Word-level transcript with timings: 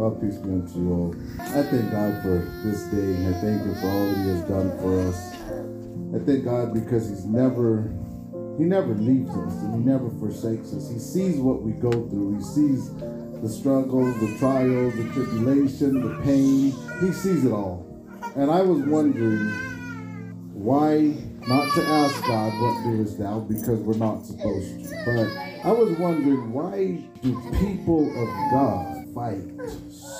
Well, 0.00 0.12
peace 0.12 0.36
be 0.36 0.48
unto 0.48 0.78
you 0.78 0.92
all. 0.94 1.14
I 1.40 1.62
thank 1.62 1.90
God 1.90 2.22
for 2.22 2.38
this 2.64 2.84
day. 2.84 2.96
and 2.96 3.36
I 3.36 3.38
thank 3.38 3.60
Him 3.60 3.74
for 3.74 3.86
all 3.86 4.06
that 4.06 4.16
He 4.16 4.28
has 4.30 4.40
done 4.48 4.70
for 4.78 4.98
us. 4.98 5.34
I 6.16 6.24
thank 6.24 6.42
God 6.46 6.72
because 6.72 7.10
He's 7.10 7.26
never, 7.26 7.92
He 8.56 8.64
never 8.64 8.94
leaves 8.94 9.28
us 9.28 9.52
and 9.60 9.74
He 9.74 9.80
never 9.86 10.08
forsakes 10.18 10.72
us. 10.72 10.90
He 10.90 10.98
sees 10.98 11.36
what 11.36 11.60
we 11.60 11.72
go 11.72 11.90
through. 11.90 12.38
He 12.38 12.42
sees 12.42 12.94
the 13.42 13.48
struggles, 13.50 14.18
the 14.20 14.38
trials, 14.38 14.96
the 14.96 15.04
tribulation, 15.12 16.00
the 16.00 16.22
pain. 16.24 16.72
He 17.02 17.12
sees 17.12 17.44
it 17.44 17.52
all. 17.52 17.84
And 18.36 18.50
I 18.50 18.62
was 18.62 18.80
wondering 18.80 19.50
why 20.54 21.14
not 21.46 21.74
to 21.74 21.82
ask 21.82 22.22
God, 22.26 22.52
what 22.58 22.84
doest 22.84 23.18
thou? 23.18 23.40
Because 23.40 23.80
we're 23.80 23.98
not 23.98 24.24
supposed 24.24 24.88
to. 24.88 24.96
But 25.04 25.68
I 25.68 25.72
was 25.72 25.90
wondering 25.98 26.52
why 26.52 27.04
do 27.20 27.38
people 27.58 28.08
of 28.08 28.50
God 28.50 29.00
fight 29.14 29.42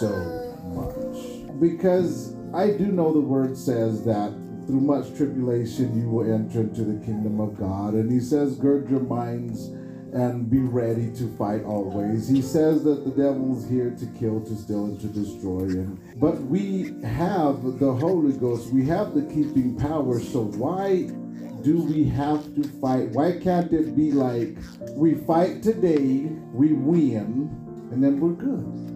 so 0.00 0.56
much. 0.74 1.60
Because 1.60 2.34
I 2.54 2.70
do 2.70 2.86
know 2.86 3.12
the 3.12 3.20
word 3.20 3.56
says 3.56 4.02
that 4.04 4.32
through 4.66 4.80
much 4.80 5.14
tribulation 5.16 6.00
you 6.00 6.08
will 6.08 6.32
enter 6.32 6.60
into 6.60 6.84
the 6.84 7.04
kingdom 7.04 7.38
of 7.38 7.56
God. 7.58 7.94
And 7.94 8.10
he 8.10 8.20
says, 8.20 8.56
gird 8.56 8.88
your 8.88 9.00
minds 9.00 9.66
and 10.12 10.50
be 10.50 10.58
ready 10.58 11.12
to 11.12 11.28
fight 11.36 11.62
always. 11.64 12.28
He 12.28 12.42
says 12.42 12.82
that 12.84 13.04
the 13.04 13.10
devil's 13.10 13.68
here 13.68 13.90
to 13.90 14.06
kill, 14.18 14.40
to 14.40 14.56
steal, 14.56 14.86
and 14.86 15.00
to 15.00 15.06
destroy. 15.06 15.60
And 15.60 16.00
but 16.18 16.40
we 16.40 16.94
have 17.04 17.78
the 17.78 17.92
Holy 17.92 18.32
Ghost, 18.32 18.72
we 18.72 18.86
have 18.86 19.14
the 19.14 19.22
keeping 19.22 19.76
power. 19.76 20.18
So 20.18 20.44
why 20.44 21.10
do 21.62 21.82
we 21.82 22.04
have 22.04 22.42
to 22.56 22.64
fight? 22.80 23.10
Why 23.10 23.38
can't 23.38 23.72
it 23.72 23.94
be 23.94 24.10
like 24.10 24.56
we 24.92 25.14
fight 25.14 25.62
today, 25.62 26.26
we 26.52 26.72
win, 26.72 27.50
and 27.92 28.02
then 28.02 28.18
we're 28.18 28.32
good? 28.32 28.89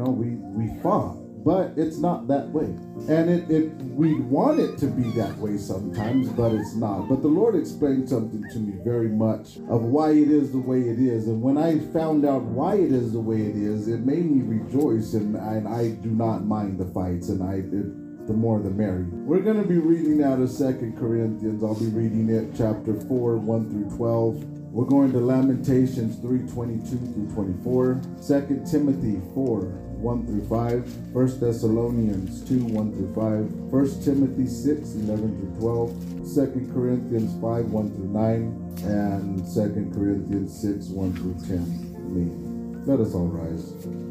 Know, 0.00 0.12
we 0.12 0.36
we 0.56 0.80
fought, 0.80 1.16
but 1.44 1.74
it's 1.76 1.98
not 1.98 2.26
that 2.28 2.48
way. 2.48 2.72
And 3.12 3.28
it, 3.28 3.50
it 3.50 3.70
we 3.82 4.14
want 4.14 4.58
it 4.58 4.78
to 4.78 4.86
be 4.86 5.10
that 5.10 5.36
way 5.36 5.58
sometimes, 5.58 6.30
but 6.30 6.52
it's 6.52 6.74
not. 6.74 7.06
But 7.06 7.20
the 7.20 7.28
Lord 7.28 7.54
explained 7.54 8.08
something 8.08 8.42
to 8.50 8.58
me 8.60 8.82
very 8.82 9.10
much 9.10 9.58
of 9.68 9.82
why 9.82 10.12
it 10.12 10.30
is 10.30 10.52
the 10.52 10.58
way 10.58 10.78
it 10.78 10.98
is. 10.98 11.26
And 11.26 11.42
when 11.42 11.58
I 11.58 11.80
found 11.92 12.24
out 12.24 12.40
why 12.44 12.76
it 12.76 12.92
is 12.92 13.12
the 13.12 13.20
way 13.20 13.42
it 13.42 13.56
is, 13.56 13.88
it 13.88 14.00
made 14.06 14.24
me 14.24 14.40
rejoice, 14.40 15.12
and, 15.12 15.36
and 15.36 15.68
I 15.68 15.90
do 15.90 16.08
not 16.08 16.46
mind 16.46 16.78
the 16.78 16.86
fights, 16.86 17.28
and 17.28 17.42
I 17.42 17.56
it, 17.56 18.26
the 18.26 18.32
more 18.32 18.58
the 18.58 18.70
merrier. 18.70 19.06
We're 19.12 19.42
going 19.42 19.60
to 19.60 19.68
be 19.68 19.76
reading 19.76 20.22
out 20.22 20.40
of 20.40 20.48
Second 20.48 20.96
Corinthians. 20.96 21.62
I'll 21.62 21.78
be 21.78 21.88
reading 21.88 22.30
it, 22.30 22.56
chapter 22.56 22.98
4, 23.06 23.36
1 23.36 23.70
through 23.70 23.96
12. 23.98 24.44
We're 24.72 24.86
going 24.86 25.12
to 25.12 25.18
Lamentations 25.18 26.16
3 26.20 26.48
22 26.48 26.96
through 26.96 27.30
24, 27.34 28.00
2 28.26 28.64
Timothy 28.64 29.20
4 29.34 29.89
1 30.00 30.26
through 30.26 30.46
5, 30.48 31.14
1 31.14 31.40
Thessalonians 31.40 32.48
2 32.48 32.64
1 32.64 32.92
through 32.92 33.14
5, 33.14 33.44
1 33.70 34.02
Timothy 34.02 34.46
6 34.46 34.94
11 34.94 35.38
through 35.38 35.60
12, 35.60 35.90
2 36.34 36.72
Corinthians 36.72 37.32
5 37.40 37.66
1 37.66 37.94
through 37.94 38.08
9, 38.08 38.60
and 38.84 39.38
2 39.44 39.92
Corinthians 39.94 40.60
6 40.60 40.86
1 40.88 41.12
through 41.14 41.34
10. 41.46 42.86
Let 42.86 43.00
us 43.00 43.14
all 43.14 43.28
rise. 43.28 44.09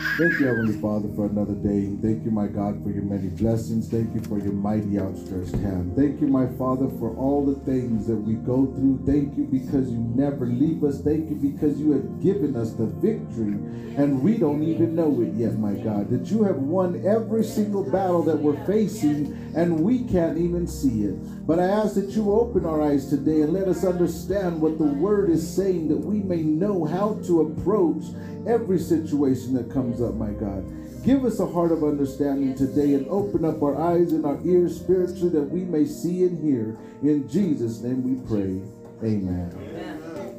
Thank 0.00 0.40
you, 0.40 0.46
Heavenly 0.46 0.80
Father, 0.80 1.08
for 1.14 1.26
another 1.26 1.54
day. 1.54 1.92
Thank 2.00 2.24
you, 2.24 2.30
my 2.30 2.46
God, 2.46 2.82
for 2.82 2.90
your 2.90 3.02
many 3.02 3.28
blessings. 3.28 3.88
Thank 3.88 4.14
you 4.14 4.22
for 4.22 4.38
your 4.38 4.52
mighty 4.52 4.98
outstretched 4.98 5.52
hand. 5.56 5.94
Thank 5.94 6.20
you, 6.22 6.26
my 6.26 6.46
Father, 6.56 6.88
for 6.98 7.14
all 7.16 7.44
the 7.44 7.60
things 7.66 8.06
that 8.06 8.16
we 8.16 8.34
go 8.34 8.66
through. 8.66 9.02
Thank 9.04 9.36
you 9.36 9.44
because 9.44 9.90
you 9.90 9.98
never 10.14 10.46
leave 10.46 10.84
us. 10.84 11.00
Thank 11.02 11.28
you 11.28 11.36
because 11.36 11.78
you 11.78 11.92
have 11.92 12.22
given 12.22 12.56
us 12.56 12.72
the 12.72 12.86
victory 12.86 13.58
and 13.96 14.22
we 14.22 14.38
don't 14.38 14.62
even 14.62 14.94
know 14.94 15.20
it 15.20 15.34
yet, 15.34 15.58
my 15.58 15.74
God. 15.74 16.08
That 16.10 16.30
you 16.30 16.44
have 16.44 16.56
won 16.56 17.04
every 17.06 17.44
single 17.44 17.84
battle 17.84 18.22
that 18.22 18.38
we're 18.38 18.64
facing 18.66 19.49
and 19.54 19.80
we 19.80 20.04
can't 20.04 20.38
even 20.38 20.66
see 20.66 21.04
it. 21.04 21.46
But 21.46 21.58
I 21.58 21.64
ask 21.64 21.94
that 21.94 22.10
you 22.10 22.32
open 22.32 22.64
our 22.64 22.82
eyes 22.82 23.08
today 23.08 23.42
and 23.42 23.52
let 23.52 23.68
us 23.68 23.84
understand 23.84 24.60
what 24.60 24.78
the 24.78 24.84
word 24.84 25.30
is 25.30 25.48
saying 25.48 25.88
that 25.88 25.98
we 25.98 26.20
may 26.20 26.42
know 26.42 26.84
how 26.84 27.18
to 27.26 27.42
approach 27.42 28.04
every 28.46 28.78
situation 28.78 29.54
that 29.54 29.70
comes 29.70 30.00
up, 30.00 30.14
my 30.14 30.30
God. 30.30 30.64
Give 31.04 31.24
us 31.24 31.40
a 31.40 31.46
heart 31.46 31.72
of 31.72 31.82
understanding 31.82 32.54
today 32.54 32.94
and 32.94 33.08
open 33.08 33.44
up 33.44 33.62
our 33.62 33.80
eyes 33.80 34.12
and 34.12 34.26
our 34.26 34.38
ears 34.44 34.78
spiritually 34.78 35.30
that 35.30 35.42
we 35.42 35.64
may 35.64 35.86
see 35.86 36.24
and 36.24 36.38
hear. 36.42 36.76
In 37.02 37.26
Jesus' 37.28 37.80
name 37.80 38.02
we 38.04 38.28
pray. 38.28 38.60
Amen. 39.02 39.50
Amen. 39.56 40.36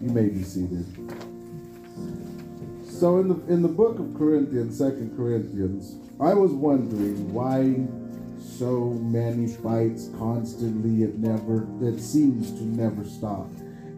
You 0.00 0.10
may 0.10 0.28
be 0.28 0.42
seated. 0.42 0.86
So 2.88 3.18
in 3.18 3.28
the 3.28 3.34
in 3.52 3.62
the 3.62 3.68
book 3.68 3.98
of 3.98 4.14
Corinthians, 4.16 4.78
Second 4.78 5.16
Corinthians, 5.16 5.96
I 6.20 6.34
was 6.34 6.52
wondering 6.52 7.32
why 7.32 7.86
so 8.58 8.90
many 9.00 9.46
fights 9.46 10.10
constantly 10.18 11.02
it 11.02 11.18
never 11.18 11.66
it 11.80 12.00
seems 12.00 12.50
to 12.52 12.62
never 12.64 13.04
stop 13.04 13.48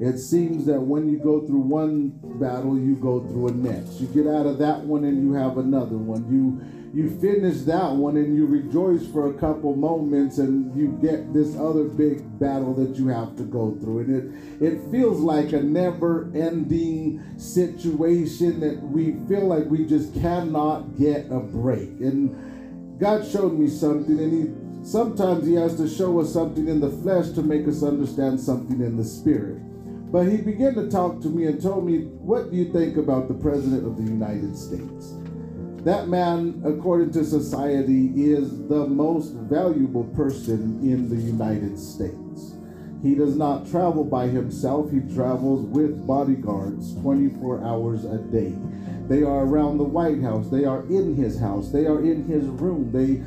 it 0.00 0.18
seems 0.18 0.66
that 0.66 0.80
when 0.80 1.08
you 1.08 1.18
go 1.18 1.46
through 1.46 1.60
one 1.60 2.18
battle, 2.40 2.76
you 2.76 2.96
go 2.96 3.20
through 3.20 3.48
a 3.48 3.52
next. 3.52 4.00
You 4.00 4.08
get 4.08 4.26
out 4.26 4.46
of 4.46 4.58
that 4.58 4.80
one 4.80 5.04
and 5.04 5.22
you 5.22 5.34
have 5.34 5.56
another 5.56 5.96
one. 5.96 6.26
You 6.30 6.60
you 6.94 7.10
finish 7.20 7.62
that 7.62 7.90
one 7.90 8.16
and 8.16 8.36
you 8.36 8.46
rejoice 8.46 9.04
for 9.08 9.28
a 9.28 9.34
couple 9.34 9.74
moments 9.74 10.38
and 10.38 10.76
you 10.76 10.96
get 11.02 11.34
this 11.34 11.56
other 11.56 11.84
big 11.84 12.38
battle 12.38 12.72
that 12.74 12.96
you 12.96 13.08
have 13.08 13.36
to 13.36 13.42
go 13.42 13.76
through. 13.80 14.00
And 14.00 14.60
it 14.60 14.64
it 14.64 14.90
feels 14.90 15.20
like 15.20 15.52
a 15.52 15.62
never-ending 15.62 17.38
situation 17.38 18.60
that 18.60 18.80
we 18.82 19.16
feel 19.28 19.46
like 19.46 19.66
we 19.66 19.86
just 19.86 20.14
cannot 20.14 20.98
get 20.98 21.26
a 21.30 21.40
break. 21.40 22.00
And 22.00 22.53
God 22.98 23.26
showed 23.26 23.58
me 23.58 23.68
something 23.68 24.18
and 24.18 24.32
he 24.32 24.86
sometimes 24.86 25.46
he 25.46 25.54
has 25.54 25.76
to 25.76 25.88
show 25.88 26.20
us 26.20 26.32
something 26.32 26.68
in 26.68 26.80
the 26.80 26.90
flesh 26.90 27.30
to 27.30 27.42
make 27.42 27.66
us 27.66 27.82
understand 27.82 28.40
something 28.40 28.80
in 28.80 28.96
the 28.96 29.04
spirit. 29.04 29.58
But 30.12 30.28
he 30.28 30.36
began 30.36 30.74
to 30.74 30.88
talk 30.88 31.20
to 31.22 31.28
me 31.28 31.46
and 31.46 31.60
told 31.60 31.86
me, 31.86 32.04
What 32.04 32.50
do 32.50 32.56
you 32.56 32.72
think 32.72 32.96
about 32.96 33.26
the 33.26 33.34
President 33.34 33.84
of 33.84 33.96
the 33.96 34.04
United 34.04 34.56
States? 34.56 35.14
That 35.82 36.08
man, 36.08 36.62
according 36.64 37.10
to 37.12 37.24
society, 37.24 38.12
is 38.14 38.66
the 38.68 38.86
most 38.86 39.32
valuable 39.32 40.04
person 40.04 40.78
in 40.82 41.08
the 41.08 41.16
United 41.16 41.78
States. 41.78 42.53
He 43.04 43.14
does 43.14 43.36
not 43.36 43.70
travel 43.70 44.02
by 44.02 44.28
himself, 44.28 44.90
he 44.90 45.00
travels 45.14 45.66
with 45.66 46.06
bodyguards 46.06 46.94
24 47.02 47.62
hours 47.62 48.06
a 48.06 48.16
day. 48.16 48.54
They 49.08 49.22
are 49.22 49.44
around 49.44 49.76
the 49.76 49.84
White 49.84 50.22
House, 50.22 50.48
they 50.48 50.64
are 50.64 50.80
in 50.86 51.14
his 51.14 51.38
house, 51.38 51.70
they 51.70 51.84
are 51.84 52.00
in 52.00 52.24
his 52.24 52.44
room, 52.44 52.90
they 52.90 53.22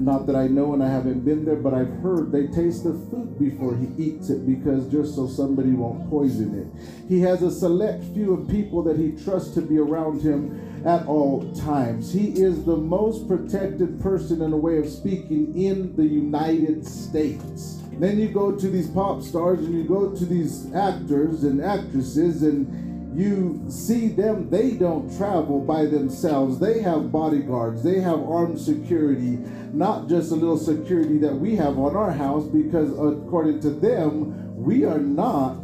not 0.00 0.26
that 0.26 0.36
I 0.36 0.46
know 0.46 0.72
and 0.72 0.82
I 0.82 0.88
haven't 0.88 1.26
been 1.26 1.44
there, 1.44 1.56
but 1.56 1.74
I've 1.74 1.92
heard 2.00 2.32
they 2.32 2.46
taste 2.46 2.84
the 2.84 2.94
food 3.10 3.38
before 3.38 3.76
he 3.76 3.88
eats 4.02 4.30
it 4.30 4.46
because 4.46 4.90
just 4.90 5.14
so 5.14 5.28
somebody 5.28 5.72
won't 5.72 6.08
poison 6.08 6.58
it. 6.58 7.06
He 7.06 7.20
has 7.20 7.42
a 7.42 7.50
select 7.50 8.02
few 8.14 8.32
of 8.32 8.48
people 8.48 8.82
that 8.84 8.96
he 8.96 9.12
trusts 9.12 9.52
to 9.54 9.60
be 9.60 9.78
around 9.78 10.22
him 10.22 10.69
at 10.84 11.06
all 11.06 11.52
times. 11.54 12.12
He 12.12 12.28
is 12.40 12.64
the 12.64 12.76
most 12.76 13.28
protected 13.28 14.00
person 14.00 14.42
in 14.42 14.52
a 14.52 14.56
way 14.56 14.78
of 14.78 14.88
speaking 14.88 15.60
in 15.60 15.94
the 15.96 16.06
United 16.06 16.86
States. 16.86 17.80
Then 17.92 18.18
you 18.18 18.28
go 18.28 18.52
to 18.52 18.68
these 18.70 18.88
pop 18.88 19.22
stars 19.22 19.58
and 19.58 19.74
you 19.74 19.84
go 19.84 20.14
to 20.14 20.24
these 20.24 20.72
actors 20.74 21.44
and 21.44 21.62
actresses 21.62 22.42
and 22.42 22.90
you 23.14 23.62
see 23.68 24.08
them, 24.08 24.48
they 24.48 24.70
don't 24.72 25.14
travel 25.18 25.60
by 25.60 25.84
themselves. 25.84 26.58
They 26.58 26.80
have 26.80 27.10
bodyguards, 27.10 27.82
they 27.82 28.00
have 28.00 28.20
armed 28.20 28.60
security, 28.60 29.38
not 29.72 30.08
just 30.08 30.30
a 30.30 30.34
little 30.34 30.56
security 30.56 31.18
that 31.18 31.34
we 31.34 31.56
have 31.56 31.78
on 31.78 31.96
our 31.96 32.12
house, 32.12 32.46
because 32.46 32.92
according 32.92 33.60
to 33.60 33.70
them, 33.70 34.56
we 34.56 34.84
are 34.84 35.00
not 35.00 35.56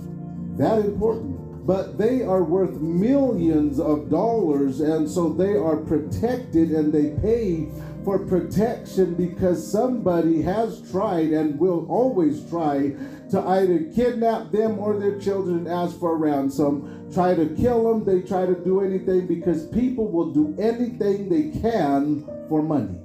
that 0.58 0.80
important. 0.80 1.35
But 1.66 1.98
they 1.98 2.22
are 2.22 2.44
worth 2.44 2.80
millions 2.80 3.80
of 3.80 4.08
dollars, 4.08 4.80
and 4.80 5.10
so 5.10 5.32
they 5.32 5.56
are 5.56 5.76
protected 5.76 6.70
and 6.70 6.92
they 6.92 7.10
pay 7.20 7.68
for 8.04 8.20
protection 8.20 9.14
because 9.14 9.68
somebody 9.68 10.40
has 10.42 10.88
tried 10.92 11.30
and 11.32 11.58
will 11.58 11.84
always 11.90 12.48
try 12.48 12.94
to 13.32 13.40
either 13.40 13.80
kidnap 13.92 14.52
them 14.52 14.78
or 14.78 14.96
their 14.96 15.18
children 15.18 15.58
and 15.58 15.68
ask 15.68 15.98
for 15.98 16.12
a 16.12 16.16
ransom, 16.16 17.10
try 17.12 17.34
to 17.34 17.46
kill 17.56 17.82
them, 17.82 18.04
they 18.04 18.22
try 18.22 18.46
to 18.46 18.54
do 18.54 18.80
anything 18.80 19.26
because 19.26 19.66
people 19.66 20.06
will 20.06 20.32
do 20.32 20.54
anything 20.56 21.28
they 21.28 21.58
can 21.60 22.24
for 22.48 22.62
money. 22.62 22.96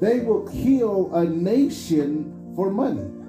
They 0.00 0.20
will 0.20 0.48
kill 0.48 1.14
a 1.14 1.26
nation 1.26 2.54
for 2.56 2.70
money. 2.70 3.19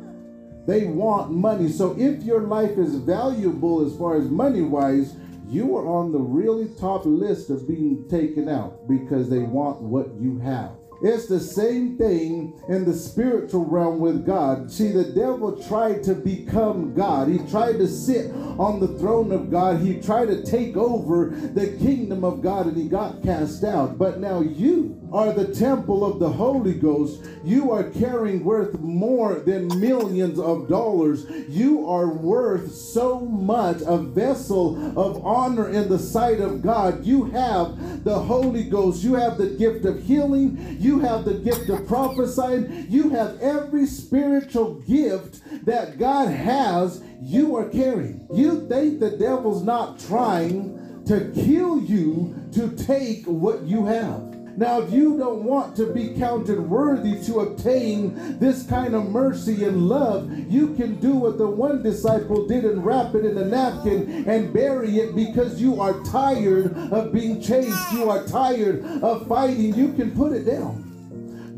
They 0.71 0.85
want 0.85 1.33
money. 1.33 1.67
So 1.67 1.97
if 1.99 2.23
your 2.23 2.43
life 2.43 2.77
is 2.77 2.95
valuable 2.95 3.85
as 3.85 3.93
far 3.97 4.15
as 4.15 4.29
money 4.29 4.61
wise, 4.61 5.17
you 5.49 5.75
are 5.75 5.85
on 5.85 6.13
the 6.13 6.17
really 6.17 6.69
top 6.79 7.05
list 7.05 7.49
of 7.49 7.67
being 7.67 8.07
taken 8.07 8.47
out 8.47 8.87
because 8.87 9.29
they 9.29 9.39
want 9.39 9.81
what 9.81 10.13
you 10.17 10.39
have. 10.39 10.71
It's 11.03 11.25
the 11.25 11.39
same 11.39 11.97
thing 11.97 12.61
in 12.69 12.85
the 12.85 12.93
spiritual 12.93 13.65
realm 13.65 13.99
with 13.99 14.25
God. 14.25 14.71
See, 14.71 14.91
the 14.91 15.05
devil 15.05 15.61
tried 15.63 16.03
to 16.03 16.13
become 16.13 16.93
God. 16.93 17.27
He 17.27 17.39
tried 17.49 17.79
to 17.79 17.87
sit 17.87 18.31
on 18.31 18.79
the 18.79 18.99
throne 18.99 19.31
of 19.31 19.49
God. 19.49 19.81
He 19.81 19.99
tried 19.99 20.27
to 20.27 20.43
take 20.43 20.77
over 20.77 21.29
the 21.29 21.75
kingdom 21.77 22.23
of 22.23 22.41
God 22.41 22.67
and 22.67 22.77
he 22.77 22.87
got 22.87 23.23
cast 23.23 23.63
out. 23.63 23.97
But 23.97 24.19
now 24.19 24.41
you 24.41 25.01
are 25.11 25.33
the 25.33 25.53
temple 25.53 26.05
of 26.05 26.19
the 26.19 26.29
Holy 26.29 26.73
Ghost. 26.73 27.21
You 27.43 27.71
are 27.71 27.83
carrying 27.83 28.43
worth 28.43 28.79
more 28.79 29.35
than 29.35 29.67
millions 29.79 30.39
of 30.39 30.69
dollars. 30.69 31.25
You 31.49 31.89
are 31.89 32.07
worth 32.07 32.71
so 32.71 33.19
much, 33.19 33.81
a 33.85 33.97
vessel 33.97 34.77
of 34.97 35.25
honor 35.25 35.69
in 35.69 35.89
the 35.89 35.99
sight 35.99 36.39
of 36.39 36.61
God. 36.61 37.03
You 37.03 37.25
have 37.25 38.03
the 38.03 38.19
Holy 38.19 38.63
Ghost. 38.63 39.03
You 39.03 39.15
have 39.15 39.37
the 39.37 39.47
gift 39.47 39.85
of 39.85 40.03
healing. 40.03 40.77
You 40.79 40.90
have 40.99 41.25
the 41.25 41.35
gift 41.35 41.69
of 41.69 41.87
prophesying. 41.87 42.87
You 42.89 43.09
have 43.09 43.39
every 43.41 43.85
spiritual 43.85 44.75
gift 44.81 45.41
that 45.65 45.97
God 45.97 46.29
has, 46.29 47.03
you 47.21 47.55
are 47.55 47.69
carrying. 47.69 48.27
You 48.33 48.67
think 48.67 48.99
the 48.99 49.11
devil's 49.11 49.63
not 49.63 49.99
trying 49.99 51.03
to 51.05 51.31
kill 51.33 51.81
you 51.81 52.35
to 52.53 52.69
take 52.75 53.25
what 53.25 53.63
you 53.63 53.85
have. 53.85 54.30
Now, 54.57 54.81
if 54.81 54.91
you 54.91 55.17
don't 55.17 55.43
want 55.43 55.75
to 55.77 55.93
be 55.93 56.09
counted 56.17 56.59
worthy 56.59 57.23
to 57.25 57.39
obtain 57.39 58.37
this 58.37 58.63
kind 58.63 58.93
of 58.93 59.09
mercy 59.09 59.63
and 59.63 59.87
love, 59.87 60.29
you 60.49 60.75
can 60.75 60.95
do 60.99 61.13
what 61.13 61.37
the 61.37 61.47
one 61.47 61.81
disciple 61.81 62.47
did 62.47 62.65
and 62.65 62.85
wrap 62.85 63.15
it 63.15 63.25
in 63.25 63.37
a 63.37 63.45
napkin 63.45 64.25
and 64.27 64.53
bury 64.53 64.99
it 64.99 65.15
because 65.15 65.61
you 65.61 65.79
are 65.79 66.03
tired 66.03 66.77
of 66.91 67.13
being 67.13 67.41
chased. 67.41 67.93
You 67.93 68.09
are 68.09 68.25
tired 68.27 68.83
of 69.01 69.27
fighting. 69.27 69.73
You 69.73 69.93
can 69.93 70.11
put 70.11 70.33
it 70.33 70.45
down. 70.45 70.87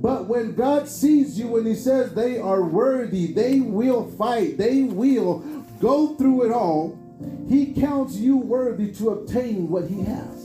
But 0.01 0.27
when 0.27 0.53
God 0.53 0.87
sees 0.87 1.39
you 1.39 1.57
and 1.57 1.65
He 1.65 1.75
says 1.75 2.13
they 2.13 2.37
are 2.37 2.63
worthy, 2.63 3.33
they 3.33 3.61
will 3.61 4.11
fight, 4.11 4.57
they 4.57 4.83
will 4.83 5.39
go 5.79 6.15
through 6.15 6.45
it 6.45 6.51
all, 6.51 6.99
He 7.47 7.73
counts 7.73 8.17
you 8.17 8.37
worthy 8.37 8.91
to 8.95 9.11
obtain 9.11 9.69
what 9.69 9.87
He 9.87 10.01
has. 10.03 10.42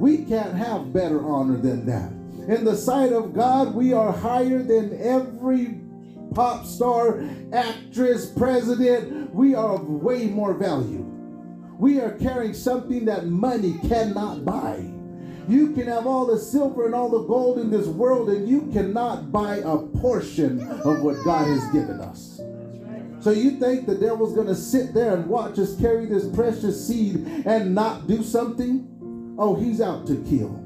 We 0.00 0.24
can't 0.24 0.54
have 0.54 0.94
better 0.94 1.22
honor 1.22 1.58
than 1.58 1.84
that. 1.84 2.10
In 2.48 2.64
the 2.64 2.74
sight 2.74 3.12
of 3.12 3.34
God, 3.34 3.74
we 3.74 3.92
are 3.92 4.10
higher 4.10 4.62
than 4.62 4.98
every 4.98 5.78
pop 6.34 6.64
star, 6.64 7.22
actress, 7.52 8.30
president. 8.30 9.34
We 9.34 9.54
are 9.54 9.74
of 9.74 9.86
way 9.86 10.28
more 10.28 10.54
value. 10.54 11.04
We 11.78 12.00
are 12.00 12.12
carrying 12.12 12.54
something 12.54 13.04
that 13.04 13.26
money 13.26 13.78
cannot 13.88 14.42
buy. 14.42 14.90
You 15.46 15.72
can 15.74 15.86
have 15.86 16.06
all 16.06 16.24
the 16.24 16.38
silver 16.38 16.86
and 16.86 16.94
all 16.94 17.10
the 17.10 17.26
gold 17.26 17.58
in 17.58 17.70
this 17.70 17.86
world, 17.86 18.30
and 18.30 18.48
you 18.48 18.70
cannot 18.72 19.30
buy 19.30 19.56
a 19.56 19.76
portion 19.76 20.62
of 20.62 21.02
what 21.02 21.22
God 21.24 21.46
has 21.46 21.70
given 21.72 22.00
us. 22.00 22.40
So 23.20 23.32
you 23.32 23.58
think 23.58 23.86
the 23.86 23.96
devil's 23.96 24.34
going 24.34 24.46
to 24.46 24.54
sit 24.54 24.94
there 24.94 25.14
and 25.14 25.26
watch 25.26 25.58
us 25.58 25.78
carry 25.78 26.06
this 26.06 26.26
precious 26.34 26.88
seed 26.88 27.16
and 27.44 27.74
not 27.74 28.06
do 28.06 28.22
something? 28.22 28.96
Oh, 29.40 29.54
he's 29.54 29.80
out 29.80 30.06
to 30.08 30.16
kill. 30.28 30.62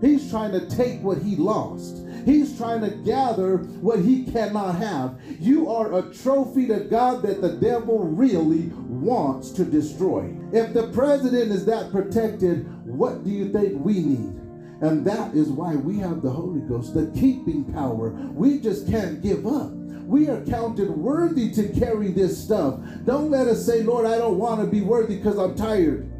He's 0.00 0.28
trying 0.28 0.50
to 0.50 0.68
take 0.68 1.00
what 1.02 1.18
he 1.18 1.36
lost. 1.36 2.04
He's 2.24 2.58
trying 2.58 2.80
to 2.80 2.90
gather 2.90 3.58
what 3.58 4.00
he 4.00 4.24
cannot 4.24 4.74
have. 4.74 5.20
You 5.38 5.70
are 5.70 5.96
a 5.96 6.12
trophy 6.12 6.66
to 6.66 6.80
God 6.80 7.22
that 7.22 7.40
the 7.40 7.52
devil 7.52 8.00
really 8.00 8.70
wants 8.88 9.50
to 9.52 9.64
destroy. 9.64 10.36
If 10.52 10.74
the 10.74 10.88
president 10.88 11.52
is 11.52 11.64
that 11.66 11.92
protected, 11.92 12.66
what 12.84 13.22
do 13.22 13.30
you 13.30 13.52
think 13.52 13.84
we 13.84 14.00
need? 14.00 14.34
And 14.80 15.04
that 15.06 15.34
is 15.34 15.48
why 15.48 15.76
we 15.76 15.98
have 15.98 16.20
the 16.20 16.30
Holy 16.30 16.60
Ghost, 16.60 16.94
the 16.94 17.12
keeping 17.18 17.72
power. 17.72 18.10
We 18.10 18.58
just 18.58 18.88
can't 18.88 19.22
give 19.22 19.46
up. 19.46 19.70
We 19.72 20.28
are 20.28 20.44
counted 20.44 20.90
worthy 20.90 21.52
to 21.52 21.68
carry 21.68 22.10
this 22.10 22.42
stuff. 22.42 22.80
Don't 23.04 23.30
let 23.30 23.46
us 23.46 23.64
say, 23.64 23.84
Lord, 23.84 24.06
I 24.06 24.18
don't 24.18 24.38
want 24.38 24.60
to 24.60 24.66
be 24.66 24.80
worthy 24.80 25.16
because 25.16 25.38
I'm 25.38 25.54
tired. 25.54 26.10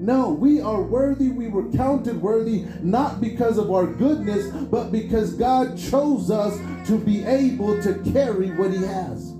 No, 0.00 0.30
we 0.30 0.62
are 0.62 0.80
worthy. 0.80 1.28
We 1.28 1.48
were 1.48 1.70
counted 1.72 2.22
worthy 2.22 2.64
not 2.80 3.20
because 3.20 3.58
of 3.58 3.70
our 3.70 3.86
goodness, 3.86 4.46
but 4.46 4.90
because 4.90 5.34
God 5.34 5.76
chose 5.76 6.30
us 6.30 6.56
to 6.88 6.98
be 6.98 7.22
able 7.22 7.82
to 7.82 7.94
carry 8.10 8.50
what 8.52 8.72
He 8.72 8.78
has. 8.78 9.34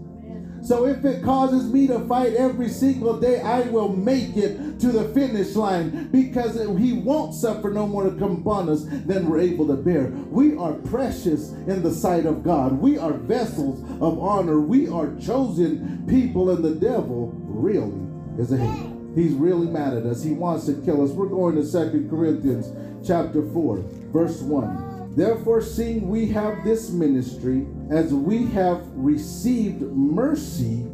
So 0.62 0.84
if 0.84 1.02
it 1.06 1.24
causes 1.24 1.72
me 1.72 1.86
to 1.86 2.00
fight 2.00 2.34
every 2.34 2.68
single 2.68 3.18
day, 3.18 3.40
I 3.40 3.62
will 3.70 3.88
make 3.88 4.36
it 4.36 4.78
to 4.80 4.88
the 4.92 5.08
finish 5.14 5.56
line 5.56 6.08
because 6.08 6.60
He 6.78 6.92
won't 6.92 7.34
suffer 7.34 7.70
no 7.70 7.86
more 7.86 8.04
to 8.04 8.18
come 8.18 8.42
upon 8.42 8.68
us 8.68 8.84
than 8.84 9.30
we're 9.30 9.40
able 9.40 9.66
to 9.68 9.76
bear. 9.76 10.08
We 10.28 10.58
are 10.58 10.74
precious 10.74 11.52
in 11.52 11.82
the 11.82 11.94
sight 11.94 12.26
of 12.26 12.42
God. 12.42 12.72
We 12.72 12.98
are 12.98 13.14
vessels 13.14 13.82
of 14.02 14.18
honor. 14.18 14.60
We 14.60 14.88
are 14.88 15.16
chosen 15.16 16.04
people, 16.06 16.50
and 16.50 16.62
the 16.62 16.74
devil 16.74 17.32
really 17.46 18.06
is 18.38 18.52
a 18.52 18.58
hater. 18.58 18.99
He's 19.14 19.32
really 19.32 19.66
mad 19.66 19.94
at 19.94 20.06
us. 20.06 20.22
He 20.22 20.32
wants 20.32 20.66
to 20.66 20.74
kill 20.84 21.02
us. 21.02 21.10
We're 21.10 21.26
going 21.26 21.56
to 21.56 21.64
Second 21.64 22.08
Corinthians 22.08 22.70
chapter 23.06 23.42
4, 23.50 23.84
verse 24.12 24.40
1. 24.40 25.14
Therefore, 25.16 25.60
seeing 25.60 26.08
we 26.08 26.26
have 26.28 26.62
this 26.62 26.90
ministry, 26.90 27.66
as 27.90 28.14
we 28.14 28.46
have 28.46 28.86
received 28.94 29.82
mercy, 29.82 30.84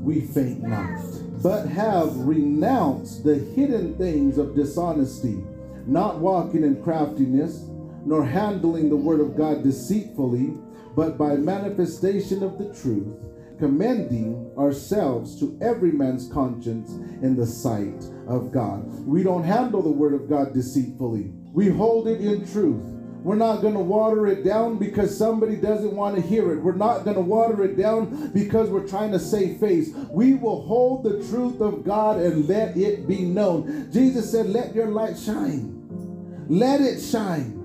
we 0.00 0.22
faint 0.22 0.62
not, 0.62 0.98
but 1.42 1.66
have 1.68 2.16
renounced 2.16 3.24
the 3.24 3.34
hidden 3.34 3.94
things 3.98 4.38
of 4.38 4.56
dishonesty, 4.56 5.44
not 5.86 6.18
walking 6.18 6.64
in 6.64 6.82
craftiness, 6.82 7.64
nor 8.06 8.24
handling 8.24 8.88
the 8.88 8.96
word 8.96 9.20
of 9.20 9.36
God 9.36 9.62
deceitfully, 9.62 10.54
but 10.94 11.18
by 11.18 11.36
manifestation 11.36 12.42
of 12.42 12.56
the 12.56 12.72
truth 12.72 13.14
commending 13.58 14.52
ourselves 14.58 15.38
to 15.40 15.58
every 15.60 15.92
man's 15.92 16.28
conscience 16.32 16.90
in 17.22 17.36
the 17.36 17.46
sight 17.46 18.04
of 18.28 18.52
God. 18.52 18.86
We 19.06 19.22
don't 19.22 19.44
handle 19.44 19.82
the 19.82 19.90
word 19.90 20.14
of 20.14 20.28
God 20.28 20.52
deceitfully, 20.52 21.32
we 21.52 21.68
hold 21.68 22.08
it 22.08 22.20
in 22.20 22.50
truth. 22.52 22.96
We're 23.26 23.34
not 23.34 23.60
going 23.60 23.74
to 23.74 23.80
water 23.80 24.28
it 24.28 24.44
down 24.44 24.78
because 24.78 25.18
somebody 25.18 25.56
doesn't 25.56 25.90
want 25.90 26.14
to 26.14 26.22
hear 26.22 26.52
it. 26.52 26.62
We're 26.62 26.76
not 26.76 27.02
going 27.02 27.16
to 27.16 27.22
water 27.22 27.64
it 27.64 27.76
down 27.76 28.30
because 28.32 28.70
we're 28.70 28.86
trying 28.86 29.10
to 29.10 29.18
save 29.18 29.58
face. 29.58 29.90
We 30.10 30.34
will 30.34 30.62
hold 30.62 31.02
the 31.02 31.26
truth 31.28 31.60
of 31.60 31.82
God 31.82 32.20
and 32.20 32.46
let 32.46 32.76
it 32.76 33.08
be 33.08 33.22
known. 33.22 33.90
Jesus 33.90 34.30
said, 34.30 34.46
Let 34.46 34.76
your 34.76 34.86
light 34.92 35.18
shine. 35.18 36.46
Let 36.48 36.80
it 36.80 37.00
shine. 37.00 37.55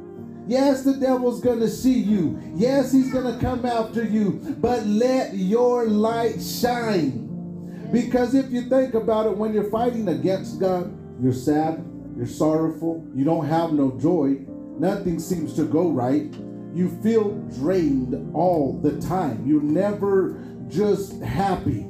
Yes, 0.51 0.83
the 0.83 0.95
devil's 0.95 1.39
going 1.39 1.61
to 1.61 1.69
see 1.69 1.97
you. 1.97 2.37
Yes, 2.55 2.91
he's 2.91 3.09
going 3.09 3.33
to 3.33 3.39
come 3.39 3.65
after 3.65 4.03
you. 4.03 4.31
But 4.59 4.85
let 4.85 5.33
your 5.33 5.87
light 5.87 6.43
shine. 6.43 7.89
Because 7.89 8.35
if 8.35 8.51
you 8.51 8.63
think 8.63 8.93
about 8.93 9.27
it, 9.27 9.37
when 9.37 9.53
you're 9.53 9.71
fighting 9.71 10.09
against 10.09 10.59
God, 10.59 10.93
you're 11.23 11.31
sad, 11.31 11.81
you're 12.17 12.27
sorrowful, 12.27 13.01
you 13.15 13.23
don't 13.23 13.45
have 13.45 13.71
no 13.71 13.97
joy, 13.97 14.39
nothing 14.77 15.19
seems 15.19 15.53
to 15.53 15.63
go 15.63 15.89
right. 15.89 16.35
You 16.73 16.99
feel 17.01 17.31
drained 17.57 18.35
all 18.35 18.77
the 18.77 18.99
time. 18.99 19.45
You're 19.47 19.63
never 19.63 20.37
just 20.67 21.21
happy. 21.21 21.87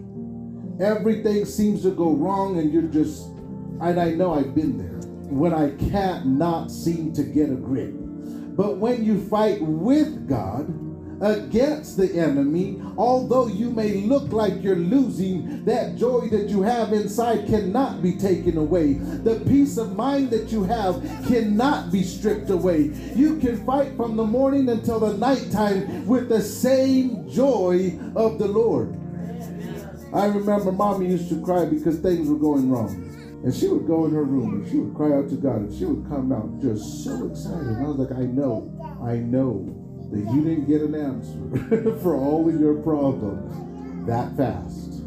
Everything 0.79 1.45
seems 1.45 1.81
to 1.81 1.89
go 1.89 2.11
wrong, 2.11 2.59
and 2.59 2.71
you're 2.71 2.83
just, 2.83 3.25
and 3.81 3.99
I 3.99 4.11
know 4.11 4.35
I've 4.35 4.53
been 4.53 4.77
there, 4.77 4.99
when 5.31 5.51
I 5.51 5.71
can't 5.89 6.27
not 6.27 6.69
seem 6.69 7.11
to 7.13 7.23
get 7.23 7.49
a 7.49 7.55
grip. 7.55 7.95
But 8.55 8.77
when 8.77 9.03
you 9.03 9.25
fight 9.27 9.61
with 9.61 10.27
God 10.27 10.73
against 11.21 11.97
the 11.97 12.11
enemy, 12.17 12.81
although 12.97 13.47
you 13.47 13.69
may 13.69 13.93
look 14.01 14.31
like 14.31 14.63
you're 14.63 14.75
losing, 14.75 15.63
that 15.65 15.95
joy 15.95 16.27
that 16.29 16.49
you 16.49 16.63
have 16.63 16.93
inside 16.93 17.47
cannot 17.47 18.01
be 18.01 18.13
taken 18.13 18.57
away. 18.57 18.93
The 18.93 19.39
peace 19.47 19.77
of 19.77 19.95
mind 19.95 20.31
that 20.31 20.51
you 20.51 20.63
have 20.63 21.01
cannot 21.27 21.91
be 21.91 22.03
stripped 22.03 22.49
away. 22.49 22.91
You 23.15 23.37
can 23.37 23.63
fight 23.65 23.95
from 23.95 24.17
the 24.17 24.25
morning 24.25 24.69
until 24.69 24.99
the 24.99 25.15
nighttime 25.15 26.07
with 26.07 26.27
the 26.27 26.41
same 26.41 27.29
joy 27.29 27.99
of 28.15 28.39
the 28.39 28.47
Lord. 28.47 28.97
I 30.13 30.25
remember 30.25 30.71
mommy 30.71 31.07
used 31.07 31.29
to 31.29 31.41
cry 31.41 31.65
because 31.65 31.99
things 31.99 32.27
were 32.27 32.37
going 32.37 32.69
wrong. 32.69 33.10
And 33.43 33.53
she 33.53 33.67
would 33.67 33.87
go 33.87 34.05
in 34.05 34.11
her 34.11 34.23
room 34.23 34.61
and 34.61 34.69
she 34.69 34.77
would 34.77 34.95
cry 34.95 35.17
out 35.17 35.29
to 35.29 35.35
God 35.35 35.61
and 35.61 35.77
she 35.77 35.85
would 35.85 36.07
come 36.07 36.31
out 36.31 36.61
just 36.61 37.03
so 37.03 37.27
excited. 37.27 37.67
And 37.67 37.85
I 37.85 37.89
was 37.89 37.97
like, 37.97 38.11
I 38.11 38.25
know, 38.25 38.69
I 39.03 39.15
know 39.15 39.65
that 40.11 40.19
you 40.33 40.43
didn't 40.43 40.67
get 40.67 40.81
an 40.81 40.93
answer 40.93 41.97
for 42.03 42.15
all 42.15 42.47
of 42.47 42.59
your 42.59 42.75
problems 42.83 44.05
that 44.07 44.35
fast. 44.37 45.01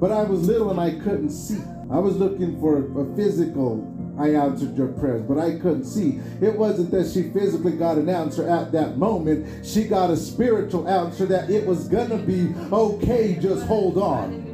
But 0.00 0.12
I 0.12 0.24
was 0.24 0.46
little 0.46 0.70
and 0.70 0.80
I 0.80 0.90
couldn't 0.90 1.30
see. 1.30 1.62
I 1.90 1.98
was 1.98 2.16
looking 2.16 2.60
for 2.60 2.78
a 2.78 3.16
physical 3.16 3.88
I 4.18 4.34
answered 4.34 4.76
your 4.76 4.88
prayers, 4.88 5.22
but 5.22 5.38
I 5.38 5.52
couldn't 5.52 5.84
see. 5.84 6.20
It 6.40 6.54
wasn't 6.54 6.90
that 6.90 7.10
she 7.10 7.30
physically 7.30 7.72
got 7.72 7.96
an 7.96 8.08
answer 8.08 8.46
at 8.46 8.70
that 8.72 8.98
moment. 8.98 9.64
She 9.64 9.84
got 9.84 10.10
a 10.10 10.16
spiritual 10.16 10.86
answer 10.86 11.24
that 11.26 11.48
it 11.50 11.66
was 11.66 11.88
to 12.10 12.18
be 12.18 12.54
okay, 12.70 13.38
just 13.40 13.66
hold 13.66 13.96
on. 13.96 14.51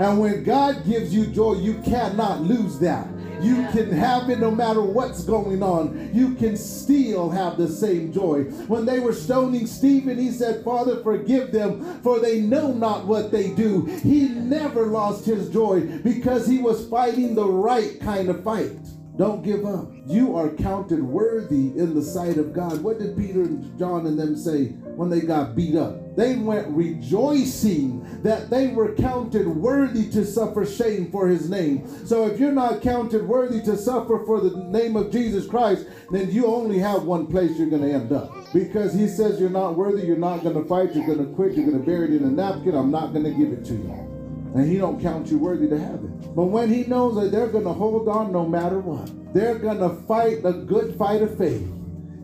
And 0.00 0.18
when 0.18 0.44
God 0.44 0.86
gives 0.86 1.14
you 1.14 1.26
joy, 1.26 1.56
you 1.56 1.74
cannot 1.82 2.40
lose 2.40 2.78
that. 2.78 3.06
You 3.42 3.66
can 3.68 3.90
have 3.92 4.30
it 4.30 4.38
no 4.38 4.50
matter 4.50 4.80
what's 4.80 5.24
going 5.24 5.62
on. 5.62 6.10
You 6.14 6.34
can 6.36 6.56
still 6.56 7.28
have 7.28 7.58
the 7.58 7.68
same 7.68 8.10
joy. 8.10 8.44
When 8.66 8.86
they 8.86 8.98
were 8.98 9.12
stoning 9.12 9.66
Stephen, 9.66 10.18
he 10.18 10.30
said, 10.30 10.64
Father, 10.64 11.02
forgive 11.02 11.52
them, 11.52 12.00
for 12.02 12.18
they 12.18 12.40
know 12.40 12.72
not 12.72 13.06
what 13.06 13.30
they 13.30 13.50
do. 13.50 13.84
He 14.02 14.28
never 14.28 14.86
lost 14.86 15.26
his 15.26 15.50
joy 15.50 15.82
because 15.98 16.46
he 16.46 16.58
was 16.58 16.88
fighting 16.88 17.34
the 17.34 17.46
right 17.46 18.00
kind 18.00 18.30
of 18.30 18.42
fight. 18.42 18.72
Don't 19.20 19.44
give 19.44 19.66
up. 19.66 19.92
You 20.06 20.34
are 20.34 20.48
counted 20.48 21.02
worthy 21.02 21.78
in 21.78 21.94
the 21.94 22.00
sight 22.00 22.38
of 22.38 22.54
God. 22.54 22.82
What 22.82 22.98
did 22.98 23.18
Peter 23.18 23.42
and 23.42 23.78
John 23.78 24.06
and 24.06 24.18
them 24.18 24.34
say 24.34 24.68
when 24.96 25.10
they 25.10 25.20
got 25.20 25.54
beat 25.54 25.76
up? 25.76 26.16
They 26.16 26.36
went 26.36 26.68
rejoicing 26.68 28.22
that 28.22 28.48
they 28.48 28.68
were 28.68 28.94
counted 28.94 29.46
worthy 29.46 30.08
to 30.12 30.24
suffer 30.24 30.64
shame 30.64 31.10
for 31.10 31.28
his 31.28 31.50
name. 31.50 31.86
So 32.06 32.28
if 32.28 32.40
you're 32.40 32.50
not 32.50 32.80
counted 32.80 33.28
worthy 33.28 33.60
to 33.64 33.76
suffer 33.76 34.24
for 34.24 34.40
the 34.40 34.56
name 34.56 34.96
of 34.96 35.12
Jesus 35.12 35.46
Christ, 35.46 35.86
then 36.10 36.30
you 36.30 36.46
only 36.46 36.78
have 36.78 37.02
one 37.02 37.26
place 37.26 37.58
you're 37.58 37.68
going 37.68 37.82
to 37.82 37.92
end 37.92 38.12
up. 38.12 38.32
Because 38.54 38.94
he 38.94 39.06
says 39.06 39.38
you're 39.38 39.50
not 39.50 39.76
worthy, 39.76 40.06
you're 40.06 40.16
not 40.16 40.42
going 40.42 40.56
to 40.56 40.64
fight, 40.64 40.94
you're 40.94 41.06
going 41.06 41.18
to 41.18 41.34
quit, 41.34 41.52
you're 41.52 41.66
going 41.66 41.78
to 41.78 41.84
bury 41.84 42.16
it 42.16 42.22
in 42.22 42.26
a 42.26 42.30
napkin, 42.30 42.74
I'm 42.74 42.90
not 42.90 43.12
going 43.12 43.24
to 43.24 43.32
give 43.32 43.52
it 43.52 43.66
to 43.66 43.74
you 43.74 44.09
and 44.54 44.70
he 44.70 44.78
don't 44.78 45.00
count 45.00 45.28
you 45.28 45.38
worthy 45.38 45.68
to 45.68 45.78
have 45.78 46.02
it. 46.04 46.34
But 46.34 46.44
when 46.44 46.72
he 46.72 46.84
knows 46.84 47.14
that 47.16 47.30
they're 47.30 47.48
going 47.48 47.64
to 47.64 47.72
hold 47.72 48.08
on 48.08 48.32
no 48.32 48.46
matter 48.46 48.80
what, 48.80 49.10
they're 49.32 49.58
going 49.58 49.78
to 49.78 49.90
fight 50.06 50.44
a 50.44 50.52
good 50.52 50.96
fight 50.96 51.22
of 51.22 51.36
faith. 51.38 51.68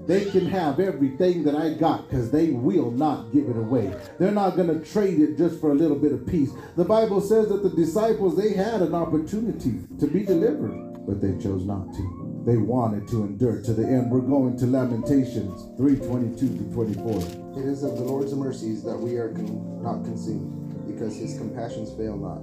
They 0.07 0.25
can 0.25 0.47
have 0.47 0.79
everything 0.79 1.43
that 1.45 1.57
I 1.57 1.75
got 1.75 2.09
because 2.09 2.31
they 2.31 2.51
will 2.51 2.93
not 2.93 3.33
give 3.33 3.49
it 3.49 3.57
away. 3.57 3.93
They're 4.19 4.31
not 4.31 4.55
going 4.55 4.69
to 4.69 4.93
trade 4.93 5.21
it 5.21 5.37
just 5.37 5.61
for 5.61 5.73
a 5.73 5.75
little 5.75 5.99
bit 5.99 6.13
of 6.13 6.25
peace. 6.27 6.51
The 6.77 6.85
Bible 6.85 7.21
says 7.21 7.49
that 7.49 7.65
the 7.65 7.71
disciples, 7.71 8.37
they 8.37 8.53
had 8.53 8.83
an 8.83 8.95
opportunity 8.95 9.81
to 9.99 10.07
be 10.07 10.25
delivered, 10.25 11.07
but 11.07 11.21
they 11.21 11.37
chose 11.43 11.65
not 11.65 11.93
to. 11.95 12.43
They 12.47 12.57
wanted 12.57 13.09
to 13.09 13.25
endure 13.25 13.61
to 13.63 13.73
the 13.73 13.83
end. 13.83 14.13
We're 14.13 14.21
going 14.21 14.57
to 14.59 14.67
Lamentations 14.67 15.69
3:22 15.77 16.39
to 16.39 16.73
24. 16.73 17.61
It 17.61 17.67
is 17.67 17.83
of 17.83 17.97
the 17.97 18.05
Lord's 18.05 18.33
mercies 18.35 18.85
that 18.85 18.97
we 18.97 19.17
are 19.17 19.33
con- 19.33 19.83
not 19.83 20.05
consumed 20.05 20.66
because 20.87 21.17
his 21.17 21.37
compassions 21.39 21.95
fail 21.97 22.17
not. 22.17 22.43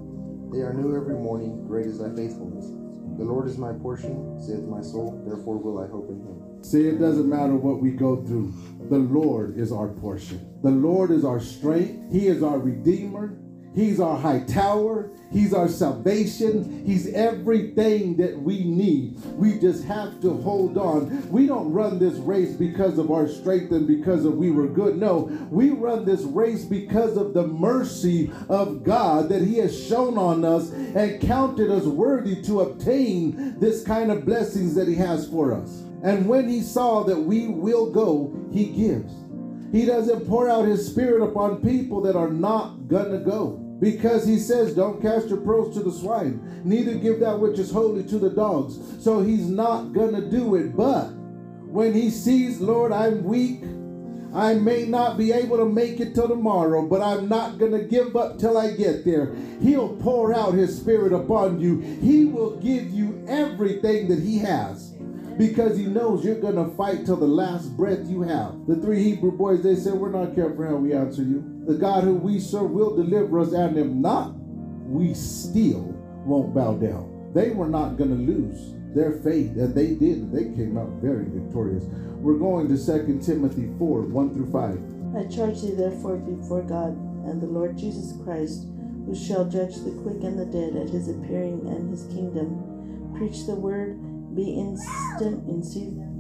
They 0.52 0.60
are 0.62 0.74
new 0.74 0.96
every 0.96 1.16
morning, 1.16 1.66
great 1.66 1.88
is 1.88 2.00
thy 2.00 2.10
faithfulness. 2.16 2.68
The 3.18 3.24
Lord 3.24 3.48
is 3.48 3.58
my 3.58 3.74
portion, 3.74 4.40
saith 4.42 4.64
my 4.64 4.82
soul, 4.82 5.22
therefore 5.26 5.58
will 5.58 5.80
I 5.80 5.88
hope 5.88 6.10
in 6.10 6.20
him. 6.20 6.64
See, 6.64 6.88
it 6.88 7.00
doesn't 7.00 7.30
matter 7.30 7.56
what 7.56 7.82
we 7.82 7.92
go 7.92 8.24
through. 8.24 8.54
The 8.90 8.98
Lord 8.98 9.58
is 9.58 9.72
our 9.72 9.88
portion. 9.88 10.40
The 10.64 10.72
Lord 10.72 11.12
is 11.12 11.26
our 11.26 11.40
strength. 11.40 12.12
He 12.12 12.28
is 12.28 12.42
our 12.42 12.58
redeemer. 12.58 13.38
He's 13.76 14.00
our 14.00 14.18
high 14.18 14.42
tower. 14.42 15.10
He's 15.32 15.52
our 15.52 15.68
salvation. 15.68 16.84
He's 16.86 17.12
everything 17.12 18.18
that 18.18 18.40
we 18.40 18.64
need. 18.64 19.20
We 19.36 19.58
just 19.58 19.84
have 19.86 20.22
to 20.22 20.32
hold 20.42 20.78
on. 20.78 21.28
We 21.32 21.48
don't 21.48 21.74
run 21.74 21.98
this 21.98 22.14
race 22.20 22.54
because 22.54 23.00
of 23.00 23.10
our 23.10 23.28
strength 23.28 23.72
and 23.72 23.88
because 23.88 24.26
of 24.26 24.36
we 24.36 24.52
were 24.52 24.68
good. 24.68 24.98
No, 24.98 25.24
we 25.50 25.72
run 25.72 26.06
this 26.06 26.22
race 26.22 26.66
because 26.66 27.18
of 27.18 27.34
the 27.34 27.48
mercy 27.48 28.32
of 28.48 28.84
God 28.84 29.30
that 29.30 29.42
He 29.42 29.58
has 29.58 29.88
shown 29.88 30.20
on 30.20 30.46
us 30.46 30.72
and 30.72 31.20
counted 31.20 31.72
us 31.72 31.86
worthy 31.86 32.40
to 32.44 32.62
obtain 32.62 33.60
this 33.60 33.84
kind 33.84 34.12
of 34.12 34.26
blessings 34.26 34.76
that 34.76 34.88
He 34.88 34.96
has 34.96 35.28
for 35.28 35.52
us. 35.52 35.82
And 36.04 36.28
when 36.28 36.48
He 36.48 36.62
saw 36.62 37.04
that 37.06 37.20
we 37.20 37.48
will 37.48 37.92
go, 37.92 38.38
He 38.52 38.66
gives. 38.66 39.12
He 39.72 39.88
doesn't 39.88 40.28
pour 40.28 40.48
out 40.48 40.66
His 40.66 40.86
Spirit 40.86 41.24
upon 41.24 41.64
people 41.64 42.02
that 42.02 42.16
are 42.16 42.30
not 42.30 42.88
gonna 42.88 43.18
go. 43.18 43.63
Because 43.80 44.26
he 44.26 44.40
says, 44.40 44.76
Don't 44.76 45.02
cast 45.02 45.30
your 45.30 45.42
pearls 45.42 45.76
to 45.76 45.84
the 45.84 45.92
swine, 45.92 46.62
neither 46.64 46.96
give 46.96 47.20
that 47.20 47.40
which 47.40 47.60
is 47.60 47.72
holy 47.72 48.04
to 48.06 48.18
the 48.18 48.30
dogs. 48.30 48.80
So 49.04 49.22
he's 49.22 49.50
not 49.50 49.94
going 49.94 50.14
to 50.14 50.30
do 50.30 50.56
it. 50.56 50.76
But 50.76 51.08
when 51.68 51.94
he 51.94 52.10
sees, 52.10 52.62
Lord, 52.62 52.92
I'm 52.92 53.24
weak, 53.24 53.62
I 54.34 54.56
may 54.56 54.86
not 54.86 55.18
be 55.18 55.32
able 55.32 55.58
to 55.58 55.66
make 55.66 56.00
it 56.00 56.16
till 56.16 56.28
tomorrow, 56.28 56.88
but 56.88 57.02
I'm 57.02 57.30
not 57.30 57.60
going 57.60 57.72
to 57.72 57.84
give 57.84 58.16
up 58.16 58.40
till 58.40 58.58
I 58.58 58.72
get 58.72 59.06
there. 59.06 59.36
He'll 59.62 59.96
pour 59.98 60.34
out 60.34 60.56
his 60.56 60.76
spirit 60.76 61.14
upon 61.14 61.60
you. 61.60 61.80
He 61.80 62.26
will 62.26 62.56
give 62.58 62.90
you 62.90 63.24
everything 63.28 64.08
that 64.08 64.20
he 64.20 64.40
has 64.40 64.94
because 65.38 65.78
he 65.78 65.86
knows 65.86 66.26
you're 66.26 66.40
going 66.40 66.56
to 66.56 66.76
fight 66.76 67.06
till 67.06 67.18
the 67.18 67.28
last 67.28 67.76
breath 67.78 68.08
you 68.08 68.24
have. 68.24 68.66
The 68.68 68.76
three 68.78 69.04
Hebrew 69.04 69.32
boys, 69.32 69.62
they 69.62 69.76
said, 69.76 69.94
We're 69.94 70.12
not 70.12 70.34
careful 70.34 70.68
how 70.68 70.76
we 70.76 70.94
answer 70.94 71.22
you. 71.22 71.53
The 71.66 71.76
God 71.76 72.04
who 72.04 72.16
we 72.16 72.40
serve 72.40 72.72
will 72.72 72.96
deliver 72.96 73.40
us, 73.40 73.54
and 73.54 73.78
if 73.78 73.88
not, 73.88 74.34
we 74.86 75.14
still 75.14 75.96
won't 76.26 76.54
bow 76.54 76.74
down. 76.74 77.32
They 77.34 77.52
were 77.52 77.70
not 77.70 77.96
going 77.98 78.10
to 78.10 78.16
lose 78.16 78.76
their 78.94 79.14
faith, 79.24 79.56
and 79.56 79.74
they 79.74 79.96
did. 79.96 80.32
They 80.32 80.56
came 80.56 80.78
out 80.78 81.02
very 81.02 81.26
victorious. 81.26 81.86
We're 82.20 82.38
going 82.38 82.68
to 82.68 82.78
2 82.78 83.22
Timothy 83.24 83.72
4 83.80 84.02
1 84.02 84.34
through 84.34 84.52
5. 84.52 85.16
I 85.16 85.34
charge 85.34 85.62
thee 85.62 85.72
therefore 85.72 86.18
before 86.18 86.64
God 86.64 86.98
and 87.26 87.42
the 87.42 87.48
Lord 87.48 87.78
Jesus 87.78 88.14
Christ, 88.24 88.68
who 89.06 89.16
shall 89.16 89.46
judge 89.46 89.76
the 89.76 89.98
quick 90.04 90.22
and 90.24 90.38
the 90.38 90.46
dead 90.46 90.76
at 90.76 90.90
his 90.90 91.08
appearing 91.08 91.66
and 91.68 91.90
his 91.90 92.04
kingdom. 92.08 93.16
Preach 93.18 93.46
the 93.46 93.56
word, 93.56 93.98
be 94.36 94.52
instant 94.52 95.48
in 95.48 95.64
season 95.64 96.13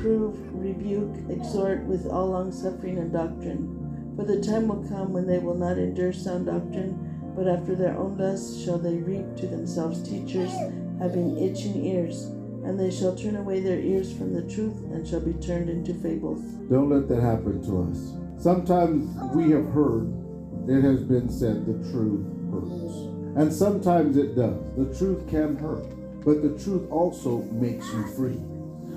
reprove, 0.00 0.54
rebuke, 0.54 1.14
exhort 1.28 1.82
with 1.84 2.06
all 2.06 2.30
longsuffering 2.30 2.98
and 2.98 3.12
doctrine. 3.12 4.14
For 4.16 4.24
the 4.24 4.40
time 4.40 4.68
will 4.68 4.88
come 4.88 5.12
when 5.12 5.26
they 5.26 5.38
will 5.38 5.54
not 5.54 5.78
endure 5.78 6.12
sound 6.12 6.46
doctrine, 6.46 7.32
but 7.36 7.46
after 7.46 7.74
their 7.74 7.96
own 7.96 8.16
lusts 8.16 8.64
shall 8.64 8.78
they 8.78 8.96
reap 8.96 9.36
to 9.36 9.46
themselves 9.46 10.02
teachers, 10.02 10.52
having 10.98 11.38
itching 11.38 11.84
ears. 11.84 12.24
And 12.64 12.78
they 12.78 12.90
shall 12.90 13.14
turn 13.14 13.36
away 13.36 13.60
their 13.60 13.78
ears 13.78 14.12
from 14.12 14.34
the 14.34 14.42
truth 14.42 14.76
and 14.92 15.06
shall 15.06 15.20
be 15.20 15.32
turned 15.34 15.70
into 15.70 15.94
fables. 15.94 16.40
Don't 16.70 16.90
let 16.90 17.08
that 17.08 17.22
happen 17.22 17.62
to 17.64 17.90
us. 17.90 18.12
Sometimes 18.42 19.08
we 19.34 19.50
have 19.50 19.66
heard, 19.72 20.12
it 20.68 20.82
has 20.82 21.02
been 21.02 21.28
said, 21.30 21.66
the 21.66 21.90
truth 21.90 22.26
hurts. 22.50 22.94
And 23.36 23.52
sometimes 23.52 24.16
it 24.16 24.34
does. 24.34 24.58
The 24.76 24.94
truth 24.98 25.28
can 25.28 25.56
hurt, 25.56 25.86
but 26.24 26.42
the 26.42 26.58
truth 26.62 26.90
also 26.90 27.42
makes 27.52 27.86
you 27.92 28.06
free. 28.08 28.38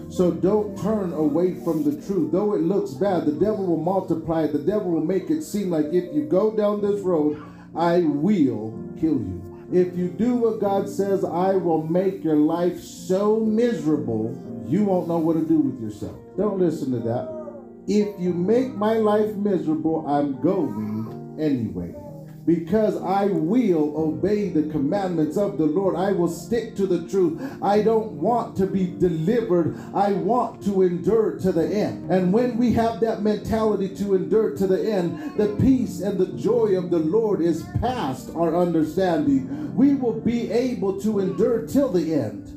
So 0.09 0.31
don't 0.31 0.77
turn 0.77 1.13
away 1.13 1.55
from 1.63 1.83
the 1.83 1.99
truth. 2.05 2.31
Though 2.31 2.53
it 2.53 2.61
looks 2.61 2.93
bad, 2.93 3.25
the 3.25 3.31
devil 3.31 3.65
will 3.65 3.83
multiply. 3.83 4.47
The 4.47 4.59
devil 4.59 4.91
will 4.91 5.05
make 5.05 5.29
it 5.29 5.41
seem 5.41 5.69
like 5.69 5.87
if 5.87 6.13
you 6.13 6.23
go 6.23 6.55
down 6.55 6.81
this 6.81 7.01
road, 7.01 7.41
I 7.75 8.01
will 8.01 8.77
kill 8.99 9.13
you. 9.13 9.41
If 9.71 9.97
you 9.97 10.09
do 10.09 10.35
what 10.35 10.59
God 10.59 10.87
says, 10.87 11.23
I 11.23 11.55
will 11.55 11.87
make 11.87 12.23
your 12.23 12.35
life 12.35 12.79
so 12.79 13.39
miserable, 13.39 14.37
you 14.67 14.83
won't 14.83 15.07
know 15.07 15.17
what 15.17 15.33
to 15.33 15.45
do 15.45 15.59
with 15.59 15.81
yourself. 15.81 16.15
Don't 16.37 16.59
listen 16.59 16.91
to 16.91 16.99
that. 16.99 17.43
If 17.87 18.19
you 18.19 18.33
make 18.33 18.75
my 18.75 18.93
life 18.93 19.35
miserable, 19.35 20.05
I'm 20.07 20.39
going 20.41 21.37
anyway 21.39 22.02
because 22.45 23.01
I 23.01 23.25
will 23.25 23.93
obey 23.95 24.49
the 24.49 24.69
commandments 24.69 25.37
of 25.37 25.57
the 25.57 25.65
Lord. 25.65 25.95
I 25.95 26.11
will 26.11 26.27
stick 26.27 26.75
to 26.75 26.85
the 26.85 27.07
truth. 27.07 27.41
I 27.61 27.81
don't 27.81 28.13
want 28.13 28.57
to 28.57 28.67
be 28.67 28.87
delivered. 28.87 29.79
I 29.93 30.11
want 30.11 30.61
to 30.65 30.81
endure 30.81 31.39
to 31.39 31.51
the 31.51 31.65
end. 31.65 32.11
And 32.11 32.33
when 32.33 32.57
we 32.57 32.73
have 32.73 32.99
that 32.99 33.21
mentality 33.21 33.95
to 33.95 34.15
endure 34.15 34.55
to 34.57 34.67
the 34.67 34.91
end, 34.91 35.37
the 35.37 35.55
peace 35.55 36.01
and 36.01 36.19
the 36.19 36.37
joy 36.37 36.77
of 36.77 36.89
the 36.89 36.99
Lord 36.99 37.41
is 37.41 37.63
past 37.79 38.29
our 38.35 38.55
understanding. 38.55 39.73
We 39.73 39.95
will 39.95 40.19
be 40.19 40.51
able 40.51 40.99
to 41.01 41.19
endure 41.19 41.65
till 41.65 41.89
the 41.89 42.13
end. 42.13 42.49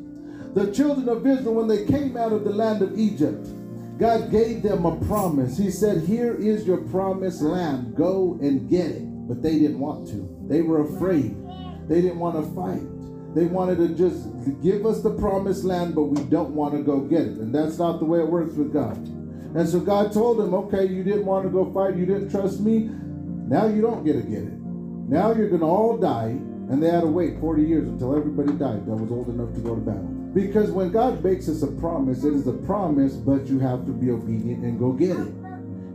The 0.54 0.72
children 0.72 1.08
of 1.08 1.26
Israel, 1.26 1.54
when 1.54 1.68
they 1.68 1.84
came 1.84 2.16
out 2.16 2.32
of 2.32 2.44
the 2.44 2.52
land 2.52 2.82
of 2.82 2.98
Egypt, 2.98 3.46
God 3.98 4.30
gave 4.30 4.62
them 4.62 4.84
a 4.84 4.96
promise. 5.06 5.56
He 5.56 5.70
said, 5.70 6.02
Here 6.02 6.34
is 6.34 6.66
your 6.66 6.78
promised 6.78 7.40
land. 7.40 7.94
Go 7.94 8.38
and 8.42 8.68
get 8.68 8.86
it 8.86 9.05
but 9.26 9.42
they 9.42 9.58
didn't 9.58 9.78
want 9.78 10.06
to. 10.08 10.28
They 10.48 10.62
were 10.62 10.82
afraid. 10.82 11.36
They 11.88 12.00
didn't 12.00 12.18
want 12.18 12.36
to 12.36 12.54
fight. 12.54 12.82
They 13.34 13.44
wanted 13.44 13.76
to 13.78 13.88
just 13.88 14.28
give 14.62 14.86
us 14.86 15.02
the 15.02 15.10
promised 15.10 15.64
land, 15.64 15.94
but 15.94 16.04
we 16.04 16.22
don't 16.24 16.54
want 16.54 16.74
to 16.74 16.82
go 16.82 17.00
get 17.00 17.22
it. 17.22 17.36
And 17.38 17.54
that's 17.54 17.78
not 17.78 17.98
the 17.98 18.06
way 18.06 18.20
it 18.20 18.28
works 18.28 18.54
with 18.54 18.72
God. 18.72 18.96
And 18.96 19.68
so 19.68 19.80
God 19.80 20.12
told 20.12 20.38
them, 20.38 20.54
okay, 20.54 20.86
you 20.86 21.04
didn't 21.04 21.26
want 21.26 21.44
to 21.44 21.50
go 21.50 21.70
fight, 21.72 21.96
you 21.96 22.06
didn't 22.06 22.30
trust 22.30 22.60
me. 22.60 22.90
Now 23.48 23.66
you 23.66 23.82
don't 23.82 24.04
get 24.04 24.14
to 24.14 24.22
get 24.22 24.42
it. 24.42 24.52
Now 25.08 25.32
you're 25.32 25.48
going 25.48 25.60
to 25.60 25.66
all 25.66 25.96
die, 25.96 26.30
and 26.68 26.82
they 26.82 26.90
had 26.90 27.02
to 27.02 27.06
wait 27.06 27.38
40 27.38 27.62
years 27.62 27.88
until 27.88 28.16
everybody 28.16 28.52
died 28.52 28.86
that 28.86 28.96
was 28.96 29.10
old 29.12 29.28
enough 29.28 29.54
to 29.54 29.60
go 29.60 29.74
to 29.74 29.80
battle. 29.80 30.02
Because 30.34 30.70
when 30.70 30.90
God 30.90 31.22
makes 31.22 31.48
us 31.48 31.62
a 31.62 31.68
promise, 31.68 32.24
it 32.24 32.34
is 32.34 32.46
a 32.46 32.52
promise, 32.52 33.14
but 33.14 33.46
you 33.46 33.58
have 33.60 33.86
to 33.86 33.92
be 33.92 34.10
obedient 34.10 34.64
and 34.64 34.78
go 34.78 34.92
get 34.92 35.16
it. 35.16 35.45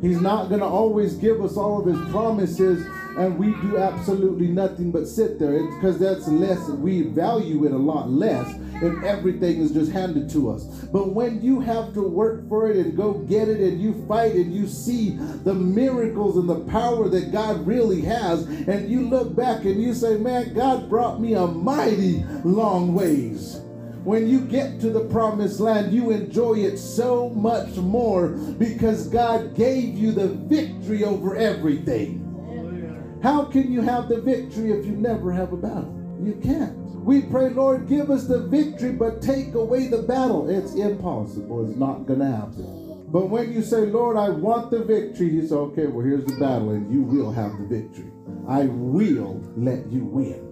He's 0.01 0.20
not 0.20 0.50
going 0.50 0.62
to 0.62 0.65
always 0.65 1.15
give 1.15 1.43
us 1.43 1.58
all 1.58 1.79
of 1.79 1.86
his 1.86 2.12
promises 2.12 2.86
and 3.17 3.38
we 3.38 3.48
do 3.62 3.77
absolutely 3.77 4.48
nothing 4.48 4.91
but 4.91 5.08
sit 5.08 5.38
there 5.38 5.63
because 5.75 6.00
that's 6.00 6.27
less, 6.27 6.70
we 6.70 7.01
value 7.03 7.65
it 7.65 7.72
a 7.72 7.77
lot 7.77 8.10
less 8.10 8.55
if 8.81 9.03
everything 9.03 9.60
is 9.60 9.72
just 9.72 9.91
handed 9.91 10.29
to 10.31 10.50
us. 10.50 10.63
But 10.63 11.13
when 11.13 11.41
you 11.41 11.60
have 11.60 11.93
to 11.93 12.01
work 12.01 12.48
for 12.48 12.72
it 12.72 12.77
and 12.77 12.96
go 12.96 13.13
get 13.13 13.50
it 13.50 13.60
and 13.60 13.81
you 13.81 14.05
fight 14.08 14.34
and 14.34 14.53
you 14.55 14.67
see 14.67 15.17
the 15.43 15.53
miracles 15.53 16.38
and 16.38 16.50
the 16.50 16.62
power 16.72 17.10
that 17.10 17.31
God 17.31 17.67
really 17.67 18.01
has, 18.01 18.43
and 18.46 18.89
you 18.89 19.08
look 19.08 19.36
back 19.36 19.65
and 19.65 19.81
you 19.81 19.93
say, 19.93 20.17
Man, 20.17 20.53
God 20.53 20.89
brought 20.89 21.20
me 21.20 21.34
a 21.34 21.46
mighty 21.46 22.24
long 22.43 22.93
ways 22.93 23.62
when 24.03 24.27
you 24.27 24.41
get 24.41 24.79
to 24.81 24.89
the 24.89 25.05
promised 25.05 25.60
land, 25.60 25.93
you 25.93 26.12
enjoy 26.12 26.55
it 26.55 26.77
so 26.77 27.29
much 27.29 27.75
more 27.75 28.29
because 28.29 29.08
God 29.08 29.55
gave 29.55 29.96
you 29.96 30.12
the 30.12 30.27
victory 30.27 31.03
over 31.03 31.36
everything. 31.36 32.27
How 33.22 33.46
can 33.46 33.72
you 33.72 33.81
have 33.81 34.10
the 34.10 34.20
victory 34.20 34.72
if 34.72 34.86
you 34.86 34.93
never 34.93 35.31
have 35.31 35.53
a 35.53 35.58
battle? 35.58 35.96
You 36.24 36.34
can't. 36.41 36.77
We 37.01 37.22
pray, 37.22 37.50
Lord, 37.50 37.88
give 37.88 38.10
us 38.10 38.25
the 38.25 38.48
victory, 38.48 38.91
but 38.91 39.22
take 39.22 39.53
away 39.53 39.88
the 39.88 40.01
battle. 40.01 40.50
It's 40.50 40.74
impossible. 40.74 41.67
It's 41.67 41.77
not 41.77 42.05
going 42.05 42.20
to 42.20 42.25
happen. 42.25 43.08
But 43.12 43.29
when 43.29 43.51
you 43.51 43.62
say, 43.62 43.88
Lord, 43.88 44.17
I 44.17 44.29
want 44.29 44.72
the 44.72 44.84
victory, 44.84 45.29
He 45.29 45.41
says, 45.41 45.51
okay, 45.51 45.88
well, 45.88 46.05
here's 46.05 46.25
the 46.25 46.39
battle, 46.39 46.70
and 46.72 46.91
you 46.91 47.01
will 47.01 47.31
have 47.31 47.58
the 47.58 47.65
victory. 47.65 48.12
I 48.48 48.65
will 48.65 49.41
let 49.55 49.91
you 49.91 50.05
win. 50.05 50.48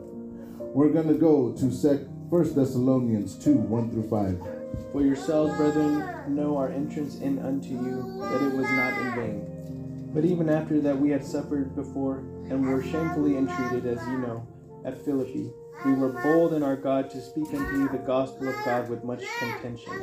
We're 0.60 0.90
going 0.90 1.08
to 1.08 1.16
go 1.16 1.54
to 1.54 1.72
second. 1.72 2.19
1 2.30 2.54
Thessalonians 2.54 3.44
2 3.44 3.56
1 3.56 3.90
through 3.90 4.08
5. 4.08 4.92
For 4.92 5.02
yourselves, 5.02 5.58
brethren, 5.58 6.06
know 6.28 6.58
our 6.58 6.70
entrance 6.70 7.18
in 7.22 7.40
unto 7.40 7.70
you, 7.70 8.20
that 8.22 8.44
it 8.44 8.54
was 8.54 8.70
not 8.70 8.94
in 9.02 9.16
vain. 9.16 10.12
But 10.14 10.26
even 10.26 10.48
after 10.48 10.80
that 10.80 11.00
we 11.00 11.10
had 11.10 11.26
suffered 11.26 11.76
before, 11.76 12.20
and 12.52 12.68
were 12.68 12.84
shamefully 12.84 13.36
entreated, 13.36 13.88
as 13.88 14.08
you 14.10 14.20
know, 14.20 14.48
at 14.86 15.04
Philippi, 15.04 15.50
we 15.84 15.94
were 15.94 16.22
bold 16.22 16.54
in 16.54 16.62
our 16.62 16.76
God 16.76 17.10
to 17.10 17.20
speak 17.20 17.48
unto 17.48 17.80
you 17.80 17.90
the 17.90 17.98
gospel 17.98 18.48
of 18.48 18.64
God 18.64 18.90
with 18.90 19.04
much 19.04 19.24
contention. 19.40 19.94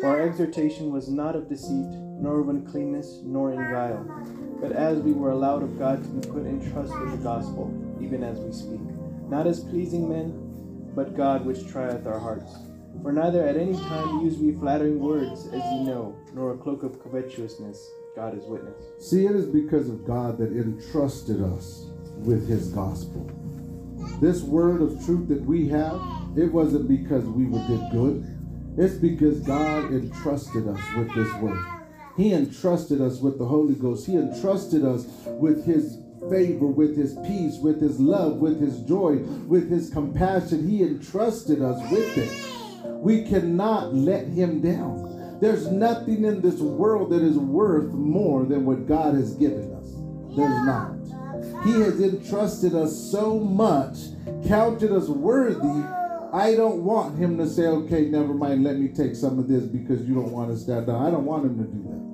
For 0.00 0.06
our 0.06 0.22
exhortation 0.22 0.90
was 0.90 1.10
not 1.10 1.36
of 1.36 1.50
deceit, 1.50 1.84
nor 2.18 2.40
of 2.40 2.48
uncleanness, 2.48 3.20
nor 3.24 3.52
in 3.52 3.58
guile, 3.58 4.06
but 4.58 4.72
as 4.72 5.00
we 5.00 5.12
were 5.12 5.32
allowed 5.32 5.62
of 5.62 5.78
God 5.78 6.02
to 6.02 6.08
be 6.08 6.28
put 6.28 6.46
in 6.46 6.72
trust 6.72 6.98
with 6.98 7.10
the 7.10 7.18
gospel, 7.18 7.70
even 8.00 8.22
as 8.22 8.38
we 8.38 8.52
speak, 8.52 8.80
not 9.28 9.46
as 9.46 9.60
pleasing 9.60 10.08
men, 10.08 10.47
but 10.98 11.16
God 11.16 11.46
which 11.46 11.64
trieth 11.68 12.08
our 12.08 12.18
hearts. 12.18 12.56
For 13.04 13.12
neither 13.12 13.46
at 13.46 13.56
any 13.56 13.74
time 13.74 14.24
use 14.24 14.36
we 14.36 14.50
flattering 14.58 14.98
words, 14.98 15.46
as 15.46 15.62
ye 15.70 15.84
know, 15.84 16.18
nor 16.34 16.54
a 16.54 16.58
cloak 16.58 16.82
of 16.82 17.00
covetousness. 17.00 17.88
God 18.16 18.36
is 18.36 18.42
witness. 18.46 18.74
See, 18.98 19.24
it 19.24 19.36
is 19.36 19.46
because 19.46 19.88
of 19.88 20.04
God 20.04 20.38
that 20.38 20.50
entrusted 20.50 21.40
us 21.40 21.86
with 22.16 22.48
his 22.48 22.70
gospel. 22.70 23.30
This 24.20 24.42
word 24.42 24.82
of 24.82 25.04
truth 25.06 25.28
that 25.28 25.40
we 25.42 25.68
have, 25.68 26.00
it 26.36 26.52
wasn't 26.52 26.88
because 26.88 27.24
we 27.26 27.44
did 27.44 27.92
good. 27.92 28.26
It's 28.76 28.96
because 28.96 29.38
God 29.38 29.92
entrusted 29.92 30.66
us 30.66 30.80
with 30.96 31.14
this 31.14 31.32
word. 31.34 31.64
He 32.16 32.32
entrusted 32.32 33.00
us 33.00 33.20
with 33.20 33.38
the 33.38 33.46
Holy 33.46 33.76
Ghost. 33.76 34.04
He 34.04 34.16
entrusted 34.16 34.84
us 34.84 35.06
with 35.26 35.64
his 35.64 35.98
favor, 36.30 36.66
with 36.66 36.96
his 36.96 37.16
peace, 37.26 37.58
with 37.58 37.80
his 37.80 37.98
love, 38.00 38.36
with 38.36 38.60
his 38.60 38.80
joy, 38.82 39.16
with 39.46 39.70
his 39.70 39.90
compassion. 39.90 40.68
He 40.68 40.82
entrusted 40.82 41.62
us 41.62 41.80
with 41.90 42.18
it. 42.18 42.30
We 43.02 43.22
cannot 43.22 43.94
let 43.94 44.26
him 44.26 44.60
down. 44.60 45.38
There's 45.40 45.68
nothing 45.68 46.24
in 46.24 46.40
this 46.40 46.58
world 46.60 47.10
that 47.10 47.22
is 47.22 47.38
worth 47.38 47.92
more 47.92 48.44
than 48.44 48.64
what 48.64 48.88
God 48.88 49.14
has 49.14 49.34
given 49.34 49.72
us. 49.74 49.86
There's 50.36 50.66
not. 50.66 50.98
He 51.64 51.72
has 51.80 52.00
entrusted 52.00 52.74
us 52.74 52.96
so 52.96 53.38
much, 53.38 53.96
counted 54.46 54.92
us 54.92 55.08
worthy. 55.08 55.84
I 56.32 56.54
don't 56.56 56.84
want 56.84 57.16
him 57.18 57.38
to 57.38 57.48
say, 57.48 57.66
okay, 57.66 58.06
never 58.06 58.34
mind, 58.34 58.64
let 58.64 58.78
me 58.78 58.88
take 58.88 59.14
some 59.14 59.38
of 59.38 59.48
this 59.48 59.64
because 59.64 60.06
you 60.06 60.14
don't 60.14 60.32
want 60.32 60.50
to 60.50 60.56
stand 60.56 60.86
down. 60.88 61.06
I 61.06 61.10
don't 61.10 61.24
want 61.24 61.44
him 61.44 61.56
to 61.58 61.64
do 61.64 61.82
that. 61.84 62.07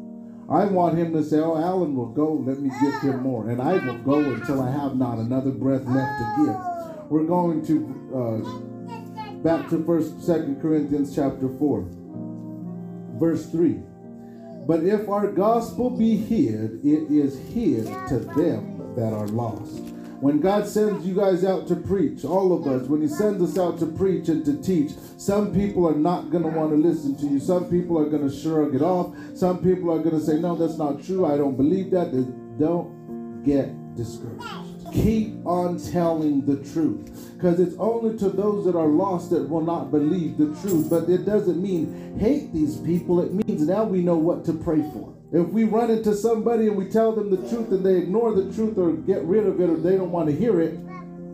I 0.50 0.64
want 0.66 0.98
him 0.98 1.12
to 1.14 1.24
say, 1.24 1.38
Oh, 1.38 1.56
Alan 1.56 1.94
will 1.94 2.10
go, 2.10 2.34
let 2.46 2.60
me 2.60 2.70
give 2.80 3.00
him 3.00 3.22
more. 3.22 3.48
And 3.48 3.62
I 3.62 3.74
will 3.84 3.98
go 3.98 4.18
until 4.18 4.60
I 4.60 4.70
have 4.70 4.96
not 4.96 5.18
another 5.18 5.50
breath 5.50 5.84
left 5.86 6.18
to 6.18 6.44
give. 6.44 7.10
We're 7.10 7.24
going 7.24 7.64
to 7.66 7.76
uh, 8.14 9.34
back 9.42 9.70
to 9.70 9.84
first 9.84 10.22
second 10.22 10.60
Corinthians 10.60 11.14
chapter 11.14 11.48
4, 11.48 11.88
verse 13.18 13.46
3. 13.50 13.80
But 14.66 14.84
if 14.84 15.08
our 15.08 15.30
gospel 15.30 15.90
be 15.90 16.16
hid, 16.16 16.80
it 16.84 17.10
is 17.10 17.38
hid 17.54 17.86
to 18.08 18.18
them 18.36 18.94
that 18.96 19.12
are 19.12 19.28
lost 19.28 19.93
when 20.24 20.40
God 20.40 20.66
sends 20.66 21.06
you 21.06 21.14
guys 21.14 21.44
out 21.44 21.68
to 21.68 21.76
preach, 21.76 22.24
all 22.24 22.56
of 22.56 22.66
us, 22.66 22.88
when 22.88 23.02
He 23.02 23.08
sends 23.08 23.42
us 23.42 23.58
out 23.58 23.78
to 23.80 23.86
preach 23.86 24.28
and 24.28 24.42
to 24.46 24.56
teach, 24.56 24.92
some 25.18 25.52
people 25.52 25.86
are 25.86 25.94
not 25.94 26.30
going 26.30 26.44
to 26.44 26.48
want 26.48 26.70
to 26.70 26.76
listen 26.76 27.14
to 27.16 27.26
you. 27.26 27.38
Some 27.38 27.68
people 27.68 27.98
are 27.98 28.08
going 28.08 28.26
to 28.26 28.34
shrug 28.34 28.74
it 28.74 28.80
off. 28.80 29.14
Some 29.34 29.62
people 29.62 29.92
are 29.92 29.98
going 29.98 30.18
to 30.18 30.24
say, 30.24 30.40
No, 30.40 30.56
that's 30.56 30.78
not 30.78 31.04
true. 31.04 31.26
I 31.26 31.36
don't 31.36 31.58
believe 31.58 31.90
that. 31.90 32.10
Don't 32.58 33.42
get 33.42 33.68
discouraged. 33.96 34.46
Keep 34.94 35.44
on 35.44 35.78
telling 35.78 36.46
the 36.46 36.56
truth 36.72 37.34
because 37.34 37.60
it's 37.60 37.76
only 37.78 38.16
to 38.16 38.30
those 38.30 38.64
that 38.64 38.76
are 38.76 38.86
lost 38.86 39.28
that 39.28 39.46
will 39.46 39.60
not 39.60 39.90
believe 39.90 40.38
the 40.38 40.58
truth. 40.62 40.88
But 40.88 41.10
it 41.10 41.26
doesn't 41.26 41.62
mean 41.62 42.18
hate 42.18 42.50
these 42.50 42.78
people, 42.78 43.20
it 43.20 43.34
means 43.34 43.66
now 43.66 43.84
we 43.84 44.00
know 44.00 44.16
what 44.16 44.46
to 44.46 44.54
pray 44.54 44.80
for. 44.94 45.13
If 45.34 45.48
we 45.48 45.64
run 45.64 45.90
into 45.90 46.14
somebody 46.14 46.68
and 46.68 46.76
we 46.76 46.88
tell 46.88 47.10
them 47.10 47.28
the 47.28 47.48
truth 47.48 47.72
and 47.72 47.84
they 47.84 47.96
ignore 47.96 48.32
the 48.32 48.54
truth 48.54 48.78
or 48.78 48.92
get 48.92 49.24
rid 49.24 49.44
of 49.44 49.60
it 49.60 49.68
or 49.68 49.76
they 49.76 49.96
don't 49.96 50.12
want 50.12 50.28
to 50.28 50.36
hear 50.36 50.60
it, 50.60 50.78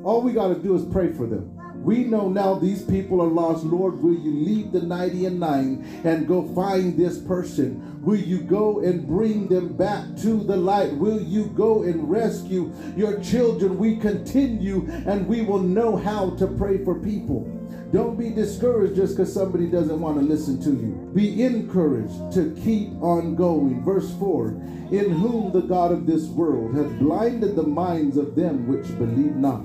all 0.02 0.22
we 0.22 0.32
got 0.32 0.48
to 0.48 0.54
do 0.54 0.74
is 0.74 0.90
pray 0.90 1.12
for 1.12 1.26
them. 1.26 1.54
We 1.84 2.04
know 2.04 2.30
now 2.30 2.54
these 2.54 2.82
people 2.82 3.20
are 3.20 3.28
lost. 3.28 3.62
Lord, 3.62 4.02
will 4.02 4.14
you 4.14 4.32
leave 4.32 4.72
the 4.72 4.80
90 4.80 5.26
and 5.26 5.38
9 5.38 6.02
and 6.04 6.26
go 6.26 6.48
find 6.54 6.96
this 6.96 7.18
person? 7.18 8.02
Will 8.02 8.16
you 8.16 8.40
go 8.40 8.80
and 8.80 9.06
bring 9.06 9.48
them 9.48 9.76
back 9.76 10.16
to 10.22 10.44
the 10.44 10.56
light? 10.56 10.94
Will 10.94 11.20
you 11.20 11.48
go 11.48 11.82
and 11.82 12.10
rescue 12.10 12.72
your 12.96 13.20
children? 13.20 13.76
We 13.76 13.96
continue 13.96 14.88
and 15.06 15.26
we 15.26 15.42
will 15.42 15.58
know 15.58 15.96
how 15.96 16.30
to 16.36 16.46
pray 16.46 16.82
for 16.82 16.98
people. 17.00 17.59
Don't 17.92 18.16
be 18.16 18.30
discouraged 18.30 18.94
just 18.94 19.16
because 19.16 19.32
somebody 19.32 19.66
doesn't 19.66 20.00
want 20.00 20.16
to 20.16 20.24
listen 20.24 20.62
to 20.62 20.70
you. 20.70 21.10
Be 21.12 21.42
encouraged 21.42 22.32
to 22.34 22.54
keep 22.62 22.90
on 23.02 23.34
going. 23.34 23.82
Verse 23.82 24.14
4 24.18 24.48
In 24.92 25.10
whom 25.10 25.52
the 25.52 25.62
God 25.62 25.90
of 25.90 26.06
this 26.06 26.26
world 26.26 26.76
hath 26.76 26.98
blinded 27.00 27.56
the 27.56 27.64
minds 27.64 28.16
of 28.16 28.36
them 28.36 28.68
which 28.68 28.86
believe 28.96 29.34
not, 29.34 29.64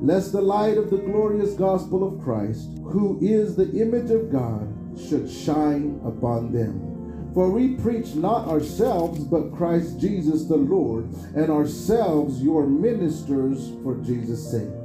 lest 0.00 0.30
the 0.30 0.40
light 0.40 0.78
of 0.78 0.90
the 0.90 0.98
glorious 0.98 1.54
gospel 1.54 2.06
of 2.06 2.22
Christ, 2.22 2.68
who 2.84 3.18
is 3.20 3.56
the 3.56 3.70
image 3.72 4.10
of 4.12 4.30
God, 4.30 4.72
should 4.96 5.28
shine 5.28 6.00
upon 6.04 6.52
them. 6.52 7.32
For 7.34 7.50
we 7.50 7.74
preach 7.74 8.14
not 8.14 8.46
ourselves, 8.46 9.24
but 9.24 9.56
Christ 9.56 9.98
Jesus 9.98 10.44
the 10.44 10.56
Lord, 10.56 11.06
and 11.34 11.50
ourselves 11.50 12.40
your 12.40 12.68
ministers 12.68 13.72
for 13.82 13.96
Jesus' 13.96 14.48
sake. 14.48 14.83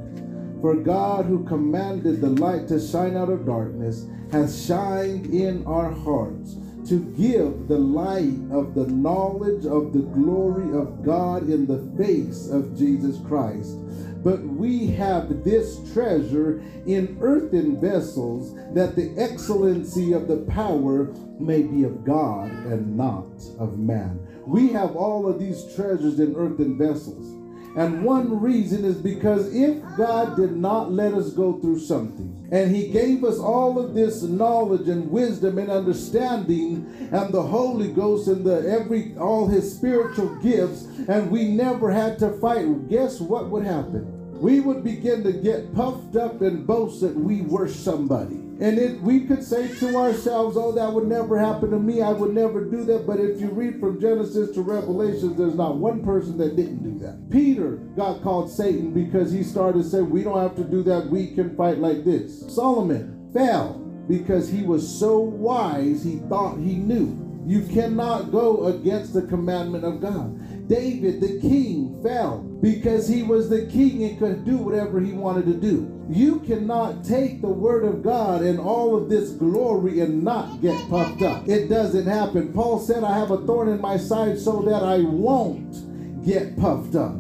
For 0.62 0.76
God, 0.76 1.26
who 1.26 1.46
commanded 1.46 2.20
the 2.20 2.30
light 2.30 2.68
to 2.68 2.80
shine 2.80 3.16
out 3.16 3.30
of 3.30 3.46
darkness, 3.46 4.06
has 4.32 4.66
shined 4.66 5.28
in 5.28 5.66
our 5.66 5.90
hearts 5.90 6.58
to 6.88 7.00
give 7.18 7.68
the 7.68 7.78
light 7.78 8.40
of 8.52 8.74
the 8.74 8.88
knowledge 8.88 9.66
of 9.66 9.94
the 9.94 10.00
glory 10.14 10.78
of 10.78 11.04
God 11.04 11.50
in 11.50 11.66
the 11.66 11.92
face 11.98 12.50
of 12.50 12.78
Jesus 12.78 13.18
Christ. 13.28 13.78
But 14.24 14.42
we 14.42 14.88
have 14.88 15.46
this 15.46 15.80
treasure 15.94 16.62
in 16.86 17.18
earthen 17.22 17.80
vessels, 17.80 18.54
that 18.74 18.96
the 18.96 19.14
excellency 19.18 20.12
of 20.14 20.28
the 20.28 20.40
power 20.52 21.14
may 21.40 21.62
be 21.62 21.84
of 21.84 22.04
God 22.04 22.52
and 22.66 22.98
not 22.98 23.32
of 23.60 23.80
man. 23.80 24.20
We 24.46 24.74
have 24.74 24.96
all 24.96 25.28
of 25.28 25.40
these 25.40 25.74
treasures 25.76 26.20
in 26.20 26.36
earthen 26.36 26.78
vessels. 26.78 27.38
And 27.76 28.04
one 28.04 28.42
reason 28.42 28.84
is 28.84 28.96
because 28.96 29.54
if 29.54 29.78
God 29.96 30.36
did 30.36 30.56
not 30.56 30.92
let 30.92 31.14
us 31.14 31.32
go 31.32 31.60
through 31.60 31.80
something, 31.80 32.48
and 32.52 32.76
He 32.76 32.90
gave 32.90 33.24
us 33.24 33.38
all 33.38 33.80
of 33.80 33.94
this 33.94 34.24
knowledge 34.24 34.88
and 34.90 35.12
wisdom 35.12 35.60
and 35.60 35.70
understanding, 35.70 37.10
and 37.12 37.34
the 37.34 37.42
Holy 37.42 37.92
Ghost 37.92 38.28
and 38.28 38.44
the 38.44 38.68
every 38.68 39.16
all 39.18 39.48
His 39.48 39.76
spiritual 39.76 40.36
gifts, 40.38 40.86
and 41.08 41.30
we 41.30 41.50
never 41.50 41.92
had 41.92 42.18
to 42.20 42.32
fight, 42.40 42.90
guess 42.90 43.20
what 43.20 43.50
would 43.50 43.66
happen? 43.66 44.16
We 44.40 44.62
would 44.62 44.84
begin 44.84 45.24
to 45.24 45.34
get 45.34 45.74
puffed 45.76 46.16
up 46.16 46.42
and 46.42 46.66
boast 46.66 47.02
that 47.02 47.16
we 47.16 47.42
were 47.42 47.68
somebody. 47.68 48.49
And 48.60 48.78
it, 48.78 49.00
we 49.02 49.22
could 49.22 49.42
say 49.42 49.74
to 49.76 49.96
ourselves, 49.96 50.58
oh, 50.58 50.74
that 50.74 50.92
would 50.92 51.08
never 51.08 51.40
happen 51.40 51.72
to 51.72 51.80
me. 51.80 52.02
I 52.02 52.12
would 52.12 52.34
never 52.34 52.66
do 52.66 52.84
that. 52.86 53.08
But 53.08 53.22
if 53.22 53.40
you 53.40 53.48
read 53.48 53.80
from 53.80 54.02
Genesis 54.02 54.54
to 54.56 54.62
Revelations, 54.62 55.38
there's 55.38 55.56
not 55.56 55.78
one 55.78 56.04
person 56.04 56.38
that 56.40 56.58
didn't 56.58 56.84
do 56.84 57.00
that. 57.06 57.30
Peter 57.30 57.78
got 57.96 58.22
called 58.22 58.52
Satan 58.52 58.94
because 58.94 59.32
he 59.32 59.44
started 59.44 59.86
saying, 59.86 60.10
we 60.10 60.24
don't 60.24 60.42
have 60.42 60.58
to 60.58 60.66
do 60.66 60.84
that. 60.84 61.08
We 61.08 61.28
can 61.28 61.56
fight 61.56 61.78
like 61.78 62.04
this. 62.04 62.54
Solomon 62.54 63.32
fell 63.34 63.76
because 64.10 64.50
he 64.50 64.64
was 64.64 65.00
so 65.00 65.20
wise, 65.20 66.04
he 66.04 66.18
thought 66.28 66.58
he 66.58 66.76
knew. 66.76 67.26
You 67.46 67.62
cannot 67.62 68.32
go 68.32 68.66
against 68.66 69.14
the 69.14 69.22
commandment 69.22 69.86
of 69.86 70.02
God. 70.02 70.38
David, 70.70 71.20
the 71.20 71.40
king, 71.42 72.00
fell 72.04 72.38
because 72.62 73.08
he 73.08 73.24
was 73.24 73.50
the 73.50 73.66
king 73.66 74.04
and 74.04 74.20
could 74.20 74.46
do 74.46 74.58
whatever 74.58 75.00
he 75.02 75.12
wanted 75.12 75.46
to 75.48 75.54
do. 75.56 76.06
You 76.10 76.40
cannot 76.42 77.04
take 77.04 77.42
the 77.42 77.48
word 77.48 77.84
of 77.84 78.04
God 78.04 78.42
and 78.42 78.60
all 78.60 78.96
of 78.96 79.10
this 79.10 79.32
glory 79.32 80.00
and 80.02 80.24
not 80.24 80.62
get 80.62 80.78
puffed 80.90 81.24
up. 81.24 81.48
It 81.48 81.68
doesn't 81.70 82.06
happen. 82.06 82.54
Paul 82.54 82.80
said, 82.80 83.04
I 83.04 83.18
have 83.18 83.32
a 83.32 83.46
thorn 83.46 83.70
in 83.70 83.82
my 83.82 83.98
side 83.98 84.38
so 84.40 84.62
that 84.62 84.84
I 84.84 85.00
won't 85.00 86.24
get 86.24 86.58
puffed 86.58 86.96
up. 86.96 87.16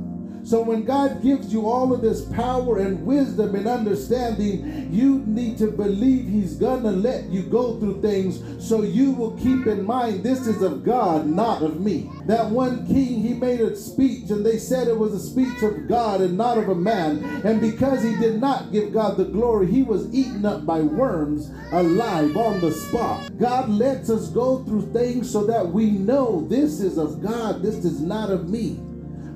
So 0.50 0.64
when 0.64 0.84
God 0.84 1.22
gives 1.22 1.54
you 1.54 1.68
all 1.68 1.94
of 1.94 2.02
this 2.02 2.26
power 2.26 2.80
and 2.80 3.06
wisdom 3.06 3.54
and 3.54 3.68
understanding, 3.68 4.92
you 4.92 5.20
need 5.28 5.60
to 5.60 5.68
believe 5.68 6.28
He's 6.28 6.56
gonna 6.56 6.90
let 6.90 7.26
you 7.26 7.44
go 7.44 7.80
through 7.80 8.02
things 8.02 8.42
so 8.58 8.82
you 8.82 9.12
will 9.12 9.38
keep 9.38 9.68
in 9.68 9.86
mind 9.86 10.24
this 10.24 10.48
is 10.48 10.64
of 10.64 10.84
God, 10.84 11.28
not 11.28 11.62
of 11.62 11.80
me. 11.80 12.10
That 12.26 12.50
one 12.50 12.88
king, 12.88 13.22
he 13.22 13.36
made 13.36 13.62
a 13.62 13.76
speech 13.76 14.32
and 14.32 14.44
they 14.44 14.58
said 14.58 14.88
it 14.88 14.98
was 14.98 15.14
a 15.14 15.20
speech 15.20 15.62
of 15.62 15.88
God 15.88 16.20
and 16.20 16.36
not 16.36 16.58
of 16.58 16.70
a 16.70 16.74
man. 16.74 17.24
And 17.46 17.62
because 17.62 18.02
he 18.02 18.16
did 18.16 18.42
not 18.42 18.72
give 18.72 18.92
God 18.92 19.18
the 19.18 19.26
glory, 19.26 19.68
he 19.68 19.84
was 19.84 20.12
eaten 20.12 20.48
up 20.48 20.66
by 20.66 20.82
worms 20.82 21.52
alive 21.72 22.36
on 22.36 22.60
the 22.60 22.72
spot. 22.72 23.38
God 23.38 23.70
lets 23.70 24.10
us 24.10 24.30
go 24.30 24.64
through 24.64 24.92
things 24.94 25.32
so 25.32 25.46
that 25.46 25.68
we 25.70 25.92
know 25.92 26.48
this 26.50 26.80
is 26.80 26.98
of 26.98 27.22
God, 27.22 27.62
this 27.62 27.86
is 27.86 28.02
not 28.02 28.32
of 28.32 28.50
me 28.50 28.80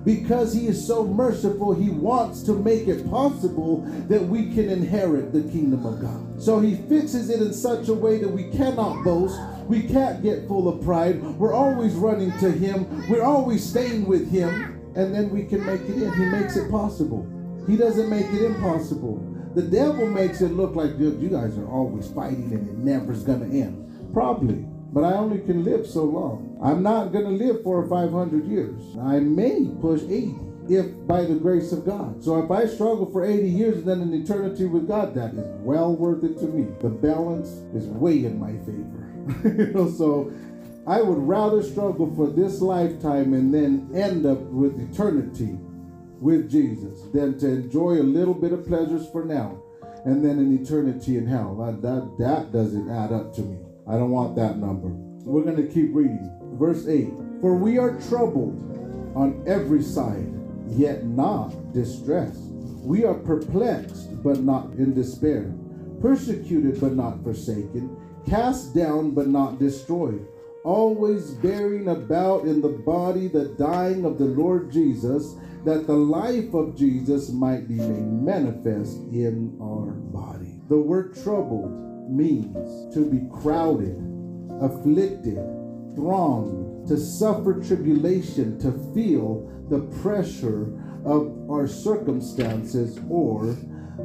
because 0.06 0.54
he 0.54 0.68
is 0.68 0.86
so 0.86 1.06
merciful, 1.06 1.74
he 1.74 1.90
wants 1.90 2.44
to 2.44 2.54
make 2.54 2.88
it 2.88 3.10
possible 3.10 3.82
that 4.10 4.22
we 4.22 4.54
can 4.54 4.70
inherit 4.70 5.32
the 5.32 5.44
kingdom 5.44 5.86
of 5.86 6.02
God. 6.02 6.42
So 6.42 6.60
he 6.60 6.76
fixes 6.76 7.30
it 7.30 7.42
in 7.42 7.54
such 7.54 7.88
a 7.88 7.94
way 7.94 8.18
that 8.20 8.28
we 8.28 8.50
cannot 8.50 9.04
boast, 9.04 9.40
we 9.68 9.82
can't 9.82 10.22
get 10.22 10.48
full 10.48 10.68
of 10.68 10.84
pride, 10.84 11.22
we're 11.38 11.54
always 11.54 11.94
running 11.94 12.38
to 12.40 12.52
him, 12.52 13.10
we're 13.10 13.24
always 13.24 13.64
staying 13.64 14.06
with 14.06 14.30
him, 14.30 14.82
and 14.96 15.14
then 15.14 15.30
we 15.30 15.44
can 15.46 15.66
make 15.66 15.82
it 15.82 16.02
in. 16.02 16.14
He 16.14 16.26
makes 16.26 16.56
it 16.56 16.70
possible. 16.70 17.28
He 17.68 17.78
doesn't 17.78 18.10
make 18.10 18.28
it 18.28 18.44
impossible. 18.44 19.30
The 19.56 19.62
devil 19.62 20.10
makes 20.10 20.42
it 20.42 20.50
look 20.50 20.76
like 20.76 20.98
you 20.98 21.30
guys 21.32 21.58
are 21.58 21.70
always 21.70 22.12
fighting 22.12 22.52
and 22.52 22.68
it 22.68 22.78
never's 22.78 23.24
gonna 23.24 23.46
end. 23.46 24.12
Probably 24.12 24.66
but 24.94 25.04
I 25.04 25.14
only 25.14 25.40
can 25.40 25.64
live 25.64 25.88
so 25.88 26.04
long. 26.04 26.60
I'm 26.64 26.84
not 26.84 27.12
going 27.12 27.26
to 27.26 27.32
live 27.32 27.64
for 27.64 27.88
500 27.88 28.46
years. 28.46 28.80
I 29.02 29.20
may 29.20 29.66
push 29.82 30.02
80 30.04 30.36
if 30.70 30.86
by 31.08 31.26
the 31.26 31.34
grace 31.36 31.72
of 31.72 31.86
God. 31.86 32.24
So 32.24 32.42
if 32.42 32.52
I 32.52 32.68
struggle 32.68 33.10
for 33.12 33.26
80 33.26 33.50
years 33.50 33.78
and 33.80 33.88
then 33.88 34.02
an 34.02 34.14
eternity 34.14 34.66
with 34.66 34.88
God, 34.88 35.16
that 35.16 35.34
is 35.34 35.46
well 35.62 35.96
worth 35.96 36.24
it 36.24 36.38
to 36.40 36.46
me. 36.46 36.72
The 36.80 36.90
balance 36.90 37.50
is 37.74 37.88
way 37.88 38.24
in 38.26 38.40
my 38.40 38.54
favor. 38.64 39.58
you 39.58 39.74
know, 39.74 39.90
so 39.90 40.32
I 40.86 41.02
would 41.02 41.18
rather 41.18 41.64
struggle 41.64 42.14
for 42.16 42.30
this 42.30 42.62
lifetime 42.62 43.34
and 43.34 43.54
then 43.54 43.90
end 43.96 44.26
up 44.26 44.40
with 44.40 44.80
eternity 44.80 45.58
with 46.20 46.50
Jesus 46.50 47.02
than 47.14 47.38
to 47.40 47.48
enjoy 47.48 47.94
a 47.94 48.04
little 48.04 48.34
bit 48.34 48.54
of 48.54 48.66
pleasures 48.66 49.10
for 49.10 49.26
now 49.26 49.62
and 50.06 50.24
then 50.24 50.40
an 50.40 50.58
eternity 50.62 51.18
in 51.18 51.26
hell. 51.26 51.56
That, 51.56 51.82
that, 51.82 52.16
that 52.20 52.52
doesn't 52.52 52.90
add 52.90 53.12
up 53.12 53.34
to 53.36 53.42
me. 53.42 53.58
I 53.88 53.94
don't 53.94 54.12
want 54.12 54.36
that 54.36 54.58
number. 54.58 54.90
We're 55.26 55.44
going 55.44 55.58
to 55.58 55.74
keep 55.74 55.94
reading. 55.94 56.32
Verse 56.54 56.88
8 56.88 57.10
For 57.42 57.56
we 57.56 57.78
are 57.78 58.00
troubled 58.08 58.60
on 59.16 59.44
every 59.48 59.82
side, 59.82 60.28
yet 60.68 61.06
not 61.06 61.74
distressed. 61.74 62.42
We 62.84 63.06
are 63.06 63.14
perplexed, 63.14 64.24
but 64.24 64.42
not 64.42 64.74
in 64.74 64.94
despair, 64.94 65.54
persecuted, 66.02 66.80
but 66.80 66.94
not 66.94 67.24
forsaken, 67.24 67.96
cast 68.28 68.76
down, 68.76 69.12
but 69.12 69.28
not 69.28 69.60
destroyed, 69.60 70.28
always 70.64 71.32
bearing 71.32 71.90
about 71.90 72.44
in 72.44 72.62
the 72.62 72.70
body 72.70 73.28
the 73.28 73.50
dying 73.58 74.06
of 74.06 74.18
the 74.18 74.26
Lord 74.26 74.72
Jesus, 74.72 75.36
that 75.66 75.88
the 75.88 75.96
life 75.96 76.54
of 76.54 76.76
Jesus 76.76 77.30
might 77.32 77.68
be 77.68 77.76
made 77.76 78.12
manifest 78.12 78.98
in 79.12 79.58
our 79.62 79.92
body. 79.92 80.60
The 80.68 80.78
word 80.78 81.16
troubled 81.24 81.83
means 82.10 82.94
to 82.94 83.10
be 83.10 83.28
crowded, 83.42 83.98
afflicted, 84.62 85.38
thronged, 85.96 86.88
to 86.88 86.98
suffer 86.98 87.62
tribulation, 87.62 88.60
to 88.60 88.72
feel 88.94 89.50
the 89.70 89.82
pressure 90.02 90.74
of 91.06 91.50
our 91.50 91.68
circumstances 91.68 93.00
or 93.10 93.56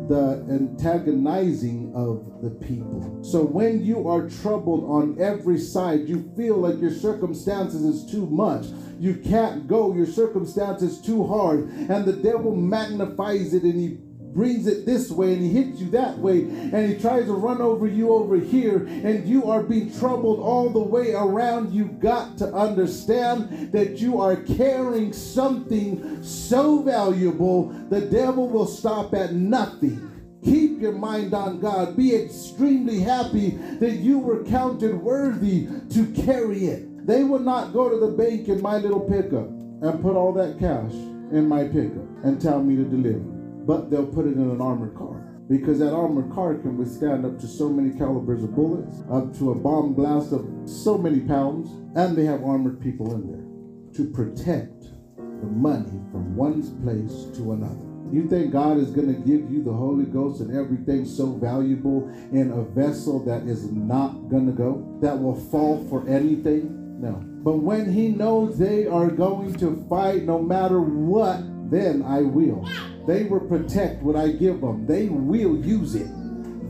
the 0.09 0.45
antagonizing 0.51 1.93
of 1.95 2.43
the 2.43 2.51
people. 2.51 3.19
So 3.23 3.43
when 3.43 3.85
you 3.85 4.09
are 4.09 4.29
troubled 4.29 4.85
on 4.85 5.21
every 5.21 5.59
side, 5.59 6.09
you 6.09 6.31
feel 6.37 6.57
like 6.57 6.81
your 6.81 6.93
circumstances 6.93 7.83
is 7.83 8.11
too 8.11 8.27
much. 8.27 8.67
You 8.99 9.15
can't 9.15 9.67
go, 9.67 9.95
your 9.95 10.07
circumstances 10.07 11.01
too 11.01 11.27
hard, 11.27 11.69
and 11.69 12.05
the 12.05 12.15
devil 12.15 12.55
magnifies 12.55 13.55
it 13.55 13.63
and 13.63 13.81
he 13.81 13.99
brings 14.33 14.67
it 14.67 14.87
this 14.87 15.11
way 15.11 15.35
and 15.35 15.43
he 15.43 15.53
hits 15.53 15.81
you 15.81 15.91
that 15.91 16.19
way 16.19 16.43
and 16.43 16.93
he 16.93 16.99
tries 16.99 17.27
to 17.27 17.33
run 17.33 17.61
over 17.61 17.87
you 17.87 18.13
over 18.13 18.37
here 18.37 18.87
and 18.87 19.29
you 19.29 19.51
are 19.51 19.63
being 19.63 19.93
troubled 19.99 20.41
all 20.41 20.71
the 20.71 20.79
way 20.79 21.13
around, 21.13 21.73
you've 21.73 22.01
got 22.01 22.37
to 22.39 22.47
understand 22.55 23.73
that 23.73 23.99
you 23.99 24.21
are 24.21 24.37
carrying 24.37 25.13
something 25.13 26.23
so 26.23 26.83
valuable, 26.83 27.69
the 27.91 28.01
devil 28.01 28.49
will 28.49 28.67
stop 28.67 29.15
at 29.15 29.33
nothing. 29.33 30.05
Keep 30.45 30.81
your 30.81 30.93
mind 30.93 31.35
on 31.35 31.61
God. 31.61 31.97
Be 31.97 32.15
extremely 32.15 33.01
happy 33.01 33.51
that 33.81 33.97
you 33.97 34.19
were 34.19 34.45
counted 34.45 34.95
worthy 34.95 35.69
to 35.91 36.07
carry 36.13 36.67
it. 36.67 37.07
They 37.07 37.25
would 37.25 37.43
not 37.43 37.73
go 37.73 37.89
to 37.89 37.97
the 37.97 38.13
bank 38.13 38.49
in 38.49 38.63
my 38.63 38.77
little 38.77 39.01
pickup 39.01 39.49
and 39.49 40.03
put 40.03 40.15
all 40.15 40.33
that 40.35 40.59
cash 40.59 40.93
in 41.33 41.49
my 41.49 41.65
pickup 41.65 42.07
and 42.25 42.41
tell 42.41 42.63
me 42.63 42.77
to 42.77 42.85
deliver 42.85 43.38
but 43.69 43.91
they'll 43.91 44.07
put 44.07 44.25
it 44.25 44.33
in 44.33 44.51
an 44.51 44.63
armored 44.63 44.97
car 44.97 45.29
because 45.47 45.79
that 45.79 45.93
armored 45.93 46.33
car 46.33 46.55
can 46.55 46.79
withstand 46.79 47.27
up 47.27 47.39
to 47.39 47.47
so 47.47 47.69
many 47.69 47.97
calibers 47.99 48.43
of 48.43 48.55
bullets, 48.55 49.03
up 49.13 49.37
to 49.37 49.51
a 49.53 49.55
bomb 49.55 49.93
blast 49.93 50.33
of 50.33 50.49
so 50.65 50.97
many 50.97 51.21
pounds, 51.21 51.71
and 51.95 52.17
they 52.17 52.25
have 52.25 52.43
armored 52.45 52.81
people 52.81 53.15
in 53.15 53.27
there 53.27 53.95
to 53.95 54.11
protect 54.11 54.85
the 55.17 55.47
money 55.47 56.01
from 56.11 56.35
one 56.35 56.63
place 56.83 57.27
to 57.37 57.53
another. 57.53 57.85
You 58.11 58.27
think 58.27 58.53
God 58.53 58.79
is 58.79 58.91
going 58.91 59.15
to 59.15 59.21
give 59.21 59.51
you 59.51 59.63
the 59.63 59.73
Holy 59.73 60.07
Ghost 60.07 60.41
and 60.41 60.57
everything 60.57 61.05
so 61.05 61.27
valuable 61.27 62.09
in 62.33 62.51
a 62.53 62.63
vessel 62.63 63.23
that 63.27 63.43
is 63.43 63.71
not 63.71 64.31
going 64.31 64.47
to 64.47 64.53
go, 64.53 64.99
that 65.03 65.19
will 65.19 65.35
fall 65.35 65.87
for 65.91 66.09
anything? 66.09 67.01
No. 67.03 67.23
But 67.45 67.59
when 67.59 67.93
He 67.93 68.09
knows 68.09 68.59
they 68.59 68.87
are 68.87 69.11
going 69.11 69.55
to 69.57 69.85
fight 69.91 70.25
no 70.25 70.39
matter 70.39 70.81
what, 70.81 71.43
then 71.71 72.03
I 72.03 72.23
will. 72.23 72.67
They 73.07 73.25
will 73.25 73.41
protect 73.41 74.03
what 74.03 74.17
I 74.17 74.29
give 74.29 74.61
them. 74.61 74.87
They 74.87 75.09
will 75.09 75.57
use 75.57 75.95
it. 75.95 76.09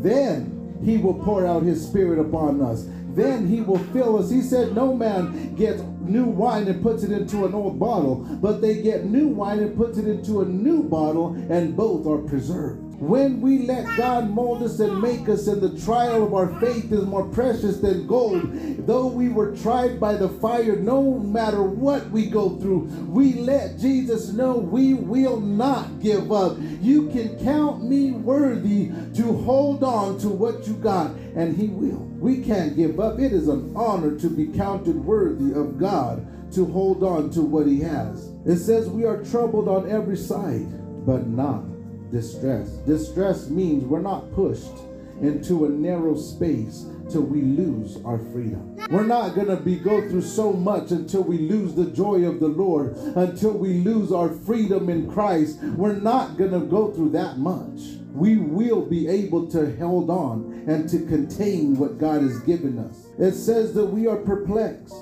Then 0.03 0.81
he 0.85 0.97
will 0.99 1.15
pour 1.15 1.47
out 1.47 1.63
his 1.63 1.85
spirit 1.85 2.19
upon 2.19 2.61
us. 2.63 2.87
Then 3.15 3.49
he 3.49 3.61
will 3.61 3.79
fill 3.79 4.19
us. 4.19 4.31
He 4.31 4.43
said, 4.43 4.75
No 4.75 4.95
man 4.95 5.55
gets 5.57 5.83
new 6.01 6.25
wine 6.25 6.69
and 6.69 6.83
puts 6.83 7.03
it 7.03 7.11
into 7.11 7.45
an 7.45 7.55
old 7.55 7.79
bottle, 7.79 8.17
but 8.41 8.61
they 8.61 8.81
get 8.83 9.05
new 9.05 9.29
wine 9.29 9.59
and 9.59 9.77
puts 9.77 9.99
it 9.99 10.07
into 10.07 10.41
a 10.41 10.45
new 10.45 10.85
bottle, 10.85 11.35
and 11.51 11.77
both 11.77 12.07
are 12.07 12.19
preserved. 12.19 12.88
When 12.99 13.41
we 13.41 13.61
let 13.61 13.97
God 13.97 14.29
mold 14.29 14.61
us 14.65 14.81
and 14.81 15.01
make 15.01 15.29
us, 15.29 15.47
and 15.47 15.63
the 15.63 15.81
trial 15.85 16.25
of 16.25 16.35
our 16.35 16.59
faith 16.61 16.91
is 16.91 17.05
more 17.05 17.29
precious 17.29 17.77
than 17.77 18.09
gold, 18.09 18.51
though 18.89 19.07
we 19.07 19.29
were 19.29 19.55
tried 19.55 20.01
by 20.01 20.15
the 20.15 20.29
fire, 20.29 20.75
no 20.75 21.21
matter 21.21 21.63
what 21.63 22.11
we 22.11 22.27
go 22.27 22.57
through, 22.57 22.87
we 23.07 23.35
let 23.35 23.79
Jesus 23.79 24.33
know 24.33 24.57
we 24.57 24.95
will 24.95 25.39
not 25.39 26.01
give 26.01 26.33
up. 26.33 26.57
You 26.81 27.09
can 27.11 27.39
count 27.45 27.85
me 27.85 28.11
worthy 28.11 28.91
to 29.15 29.33
hold 29.45 29.85
on 29.85 30.19
to 30.19 30.29
what 30.29 30.67
you 30.67 30.75
got, 30.75 31.13
and 31.37 31.57
He 31.57 31.69
will. 31.69 32.05
We 32.19 32.43
can't 32.43 32.75
give 32.75 32.99
up. 32.99 33.21
It 33.21 33.33
is 33.33 33.47
an 33.47 33.77
honor 33.77 34.19
to 34.19 34.29
be 34.29 34.49
counted 34.49 34.97
worthy 34.97 35.53
of 35.53 35.79
God 35.79 36.27
to 36.55 36.67
hold 36.67 37.05
on 37.05 37.31
to 37.31 37.43
what 37.43 37.69
He 37.69 37.79
has. 37.79 38.33
It 38.45 38.57
says 38.57 38.89
we 38.89 39.05
are 39.05 39.23
troubled 39.23 39.69
on 39.69 39.89
every 39.89 40.17
side, 40.17 40.67
but 41.07 41.29
not 41.29 41.78
distress. 42.11 42.69
Distress 42.87 43.49
means 43.49 43.85
we're 43.85 44.01
not 44.01 44.33
pushed 44.35 44.77
into 45.21 45.65
a 45.65 45.69
narrow 45.69 46.17
space 46.17 46.87
till 47.11 47.23
we 47.23 47.43
lose 47.43 47.99
our 48.05 48.19
freedom. 48.19 48.77
We're 48.91 49.07
not 49.07 49.35
going 49.35 49.49
to 49.49 49.57
be 49.57 49.77
go 49.77 50.01
through 50.09 50.23
so 50.23 50.53
much 50.53 50.91
until 50.91 51.23
we 51.23 51.39
lose 51.39 51.75
the 51.75 51.91
joy 51.91 52.25
of 52.25 52.39
the 52.39 52.49
Lord, 52.49 52.97
until 53.17 53.53
we 53.53 53.81
lose 53.81 54.13
our 54.13 54.29
freedom 54.29 54.89
in 54.89 55.11
Christ. 55.11 55.59
We're 55.63 55.97
not 55.99 56.37
going 56.37 56.53
to 56.53 56.61
go 56.61 56.93
through 56.93 57.11
that 57.11 57.39
much. 57.39 57.81
we 58.19 58.37
will 58.37 58.85
be 58.85 59.07
able 59.07 59.47
to 59.49 59.77
hold 59.77 60.11
on 60.11 60.65
and 60.67 60.89
to 60.89 60.99
contain 61.07 61.77
what 61.77 61.99
God 61.99 62.23
has 62.23 62.41
given 62.41 62.79
us. 62.79 63.07
It 63.19 63.35
says 63.35 63.75
that 63.75 63.87
we 63.87 64.07
are 64.07 64.17
perplexed. 64.17 64.95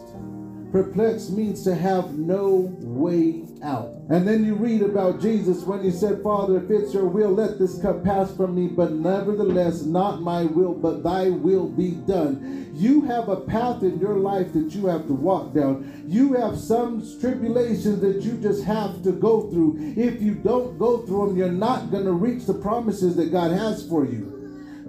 Perplexed 0.72 1.30
means 1.30 1.62
to 1.64 1.74
have 1.74 2.18
no 2.18 2.74
way 2.80 3.44
out. 3.62 3.94
And 4.10 4.26
then 4.26 4.44
you 4.44 4.54
read 4.54 4.82
about 4.82 5.20
Jesus 5.20 5.62
when 5.62 5.82
he 5.82 5.90
said, 5.90 6.22
Father, 6.22 6.62
if 6.62 6.70
it's 6.70 6.92
your 6.92 7.06
will, 7.06 7.30
let 7.30 7.58
this 7.58 7.80
cup 7.80 8.04
pass 8.04 8.34
from 8.34 8.54
me, 8.54 8.68
but 8.68 8.92
nevertheless, 8.92 9.82
not 9.82 10.20
my 10.20 10.44
will, 10.44 10.74
but 10.74 11.02
thy 11.02 11.30
will 11.30 11.68
be 11.68 11.92
done. 11.92 12.70
You 12.74 13.02
have 13.02 13.28
a 13.28 13.40
path 13.40 13.82
in 13.82 13.98
your 13.98 14.16
life 14.16 14.52
that 14.52 14.72
you 14.72 14.86
have 14.86 15.06
to 15.06 15.14
walk 15.14 15.54
down. 15.54 16.04
You 16.06 16.34
have 16.34 16.58
some 16.58 17.02
tribulations 17.20 18.00
that 18.00 18.22
you 18.22 18.36
just 18.36 18.64
have 18.64 19.02
to 19.04 19.12
go 19.12 19.50
through. 19.50 19.94
If 19.96 20.20
you 20.20 20.34
don't 20.34 20.78
go 20.78 20.98
through 21.06 21.28
them, 21.28 21.36
you're 21.38 21.48
not 21.50 21.90
going 21.90 22.04
to 22.04 22.12
reach 22.12 22.44
the 22.44 22.54
promises 22.54 23.16
that 23.16 23.32
God 23.32 23.50
has 23.50 23.88
for 23.88 24.04
you. 24.04 24.35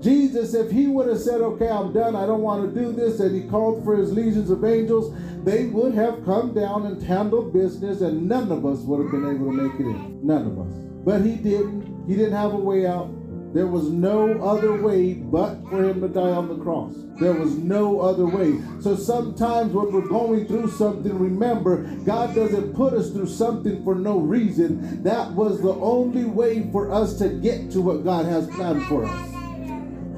Jesus, 0.02 0.54
if 0.54 0.72
he 0.72 0.88
would 0.88 1.08
have 1.08 1.20
said, 1.20 1.42
Okay, 1.42 1.68
I'm 1.68 1.92
done, 1.94 2.16
I 2.16 2.26
don't 2.26 2.42
want 2.42 2.74
to 2.74 2.80
do 2.80 2.92
this, 2.92 3.20
and 3.20 3.36
he 3.36 3.50
called 3.50 3.84
for 3.84 3.96
his 3.96 4.14
legions 4.14 4.50
of 4.50 4.64
angels, 4.64 5.14
they 5.44 5.66
would 5.66 5.96
have 5.96 6.24
come 6.26 6.54
down 6.54 6.86
and 6.86 7.02
handled 7.02 7.54
business, 7.54 8.02
and 8.02 8.28
none 8.28 8.52
of 8.52 8.66
us 8.66 8.80
would 8.82 9.02
have 9.02 9.12
been 9.12 9.26
able 9.26 9.48
to 9.48 9.54
make 9.54 9.80
it 9.80 9.86
in. 9.86 10.26
None 10.26 10.48
of 10.48 10.60
us. 10.60 10.74
But 11.06 11.22
he 11.22 11.36
didn't. 11.36 12.06
He 12.08 12.16
didn't 12.16 12.34
have 12.34 12.54
a 12.54 12.58
way 12.58 12.86
out. 12.86 13.10
There 13.54 13.68
was 13.68 13.90
no 13.90 14.42
other 14.44 14.82
way 14.82 15.14
but 15.14 15.56
for 15.70 15.84
him 15.84 16.02
to 16.02 16.10
die 16.10 16.22
on 16.22 16.50
the 16.50 16.58
cross. 16.58 16.94
There 17.20 17.34
was 17.34 17.56
no 17.56 18.02
other 18.02 18.26
way. 18.26 18.60
So 18.82 18.96
sometimes 18.96 19.74
when 19.74 19.92
we're 19.92 20.08
going 20.08 20.48
through 20.48 20.70
something, 20.72 21.18
remember, 21.18 21.84
God 22.06 22.36
doesn't 22.36 22.76
put 22.76 22.94
us 22.94 23.12
through 23.12 23.28
something 23.28 23.84
for 23.84 23.96
no 23.96 24.20
reason. 24.20 25.02
That 25.04 25.32
was 25.32 25.62
the 25.62 25.74
only 25.74 26.26
way 26.26 26.70
for 26.72 26.92
us 26.92 27.18
to 27.20 27.30
get 27.30 27.72
to 27.72 27.82
what 27.82 28.04
God 28.04 28.26
has 28.26 28.48
planned 28.50 28.86
for 28.86 29.06
us. 29.06 29.37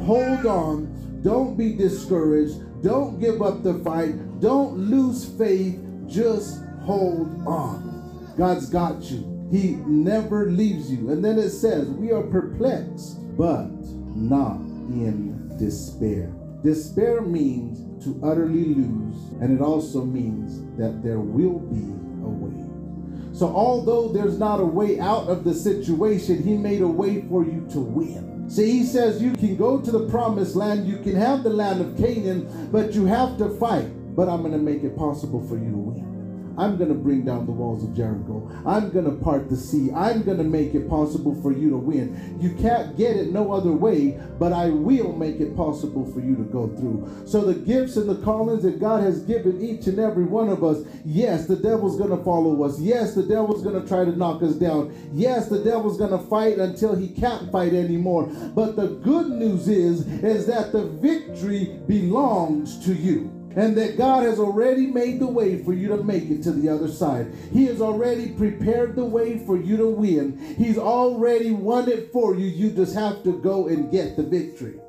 Hold 0.10 0.48
on. 0.48 1.22
Don't 1.22 1.56
be 1.56 1.76
discouraged. 1.76 2.82
Don't 2.82 3.20
give 3.20 3.44
up 3.44 3.62
the 3.62 3.76
fight. 3.84 4.40
Don't 4.40 4.76
lose 4.76 5.24
faith. 5.38 5.80
Just 6.08 6.64
hold 6.82 7.46
on. 7.46 8.34
God's 8.36 8.68
got 8.72 9.04
you. 9.04 9.48
He 9.52 9.76
never 9.86 10.50
leaves 10.50 10.92
you. 10.92 11.12
And 11.12 11.24
then 11.24 11.38
it 11.38 11.52
says, 11.52 11.90
We 11.90 12.12
are 12.12 12.24
perplexed, 12.24 13.20
but 13.38 13.70
not 14.16 14.58
in 14.58 15.56
despair. 15.60 16.34
Despair 16.64 17.22
means 17.22 18.04
to 18.04 18.20
utterly 18.24 18.66
lose, 18.66 19.16
and 19.42 19.56
it 19.56 19.62
also 19.62 20.04
means 20.04 20.76
that 20.80 21.04
there 21.04 21.20
will 21.20 21.60
be 21.60 21.86
a 22.26 22.28
way. 22.28 23.36
So, 23.38 23.46
although 23.46 24.08
there's 24.08 24.40
not 24.40 24.60
a 24.60 24.66
way 24.66 25.00
out 25.00 25.30
of 25.30 25.44
the 25.44 25.54
situation, 25.54 26.42
He 26.42 26.58
made 26.58 26.82
a 26.82 26.88
way 26.88 27.22
for 27.30 27.46
you 27.46 27.68
to 27.74 27.80
win. 27.80 28.39
See, 28.50 28.72
He 28.72 28.84
says 28.84 29.22
you 29.22 29.34
can 29.34 29.56
go 29.56 29.80
to 29.80 29.92
the 29.92 30.10
promised 30.10 30.56
land, 30.56 30.88
you 30.88 30.98
can 30.98 31.16
have 31.16 31.44
the 31.44 31.52
land 31.52 31.82
of 31.82 31.96
Canaan, 31.98 32.70
but 32.72 32.94
you 32.94 33.06
have 33.06 33.38
to 33.38 33.50
fight. 33.60 33.86
But 34.16 34.28
I'm 34.28 34.42
going 34.42 34.54
to 34.54 34.58
make 34.60 34.84
it 34.84 34.98
possible 34.98 35.48
for 35.48 35.56
you 35.56 35.72
to 35.72 35.78
win. 35.78 36.19
I'm 36.60 36.76
going 36.76 36.90
to 36.90 36.96
bring 36.96 37.24
down 37.24 37.46
the 37.46 37.54
walls 37.54 37.84
of 37.86 37.96
Jericho. 37.96 38.52
I'm 38.66 38.90
going 38.90 39.06
to 39.06 39.24
part 39.24 39.50
the 39.50 39.56
sea. 39.56 39.92
I'm 39.96 40.24
going 40.24 40.38
to 40.40 40.44
make 40.44 40.76
it 40.76 40.90
possible 40.90 41.42
for 41.42 41.54
you 41.54 41.70
to 41.70 41.78
win. 41.78 42.38
You 42.42 42.54
can't 42.62 42.98
get 42.98 43.16
it 43.16 43.32
no 43.32 43.54
other 43.54 43.72
way, 43.72 44.20
but 44.38 44.52
I 44.52 44.70
will 44.70 45.14
make 45.14 45.40
it 45.40 45.56
possible 45.56 46.12
for 46.12 46.20
you 46.20 46.36
to 46.36 46.44
go 46.44 46.68
through. 46.68 47.24
So, 47.26 47.42
the 47.42 47.54
gifts 47.54 47.96
and 47.96 48.10
the 48.10 48.22
callings 48.26 48.64
that 48.64 48.80
God 48.80 49.04
has 49.04 49.22
given 49.22 49.62
each 49.62 49.88
and 49.88 50.00
every 50.00 50.26
one 50.26 50.50
of 50.50 50.64
us, 50.64 50.84
yes, 51.06 51.48
the 51.48 51.56
devil's 51.56 51.98
going 51.98 52.16
to 52.16 52.24
follow 52.24 52.62
us. 52.64 52.80
Yes, 52.80 53.16
the 53.16 53.24
devil's 53.24 53.64
going 53.64 53.82
to 53.82 53.88
try 53.88 54.04
to 54.04 54.16
knock 54.16 54.44
us 54.44 54.56
down. 54.56 54.94
Yes, 55.14 55.48
the 55.48 55.64
devil's 55.64 55.98
going 55.98 56.12
to 56.12 56.30
fight 56.30 56.58
until 56.58 56.94
he 56.94 57.08
can't 57.08 57.50
fight 57.52 57.74
anymore. 57.74 58.26
But 58.26 58.76
the 58.76 58.88
good 58.88 59.30
news 59.30 59.70
is, 59.70 60.06
is 60.24 60.46
that 60.48 60.74
the 60.74 60.84
victory 60.84 61.80
belongs 61.88 62.84
to 62.86 62.94
you 62.94 63.39
and 63.56 63.78
that 63.78 63.98
God 63.98 64.24
has 64.24 64.40
already 64.40 64.88
made 64.88 65.20
the 65.20 65.28
way 65.28 65.64
for 65.64 65.74
you 65.74 65.88
to 65.90 66.04
make 66.04 66.30
it 66.30 66.44
to 66.44 66.52
the 66.52 66.70
other 66.70 66.88
side. 66.88 67.34
He 67.52 67.66
has 67.66 67.82
already 67.82 68.30
prepared 68.30 68.96
the 68.96 69.06
way 69.06 69.44
for 69.46 69.58
you 69.58 69.78
to 69.78 69.88
win. 69.88 70.56
He's 70.58 70.78
already 70.78 71.52
won 71.52 71.90
it 71.90 72.12
for 72.12 72.36
you. 72.36 72.46
You 72.46 72.72
just 72.72 72.96
have 72.96 73.24
to 73.24 73.40
go 73.42 73.68
and 73.68 73.92
get 73.92 74.16
the 74.16 74.24
victory. 74.24 74.80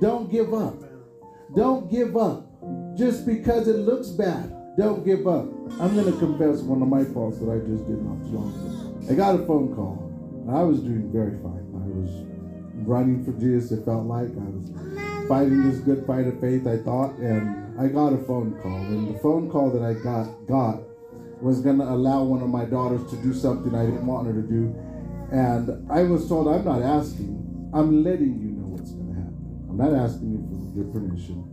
Don't 0.00 0.30
give 0.30 0.52
up. 0.52 0.82
Don't 1.54 1.90
give 1.90 2.16
up 2.16 2.48
just 2.96 3.26
because 3.26 3.68
it 3.68 3.76
looks 3.76 4.08
bad. 4.08 4.56
Don't 4.76 5.04
give 5.04 5.26
up. 5.26 5.44
I'm 5.80 5.94
going 5.94 6.10
to 6.10 6.18
confess 6.18 6.60
one 6.60 6.82
of 6.82 6.88
my 6.88 7.04
faults 7.04 7.38
that 7.38 7.50
I 7.50 7.58
just 7.58 7.86
did 7.86 8.02
not 8.02 8.18
long 8.32 8.52
ago. 8.54 9.12
I 9.12 9.14
got 9.14 9.34
a 9.38 9.46
phone 9.46 9.74
call. 9.74 10.00
I 10.50 10.62
was 10.62 10.80
doing 10.80 11.12
very 11.12 11.38
fine. 11.42 11.68
I 11.76 11.86
was 11.86 12.24
running 12.86 13.24
for 13.24 13.32
Jesus, 13.38 13.70
it 13.72 13.84
felt 13.84 14.06
like. 14.06 14.28
I 14.28 14.48
was 14.48 15.28
fighting 15.28 15.70
this 15.70 15.80
good 15.80 16.06
fight 16.06 16.26
of 16.26 16.40
faith, 16.40 16.66
I 16.66 16.78
thought, 16.78 17.14
and 17.18 17.61
I 17.82 17.88
got 17.88 18.12
a 18.12 18.18
phone 18.18 18.56
call. 18.62 18.76
And 18.76 19.12
the 19.12 19.18
phone 19.18 19.50
call 19.50 19.72
that 19.72 19.82
I 19.82 19.94
got 19.94 20.46
got 20.46 20.82
was 21.40 21.60
gonna 21.60 21.84
allow 21.84 22.22
one 22.22 22.40
of 22.40 22.48
my 22.48 22.64
daughters 22.64 23.10
to 23.10 23.16
do 23.16 23.34
something 23.34 23.74
I 23.74 23.86
didn't 23.86 24.06
want 24.06 24.28
her 24.28 24.32
to 24.32 24.42
do. 24.42 24.72
And 25.32 25.90
I 25.90 26.04
was 26.04 26.28
told 26.28 26.46
I'm 26.46 26.64
not 26.64 26.82
asking, 26.82 27.70
I'm 27.74 28.04
letting 28.04 28.38
you 28.38 28.52
know 28.52 28.68
what's 28.68 28.92
gonna 28.92 29.14
happen. 29.14 29.66
I'm 29.68 29.76
not 29.76 29.92
asking 29.94 30.30
you 30.30 30.46
for 30.46 30.78
your 30.78 30.92
permission. 30.92 31.51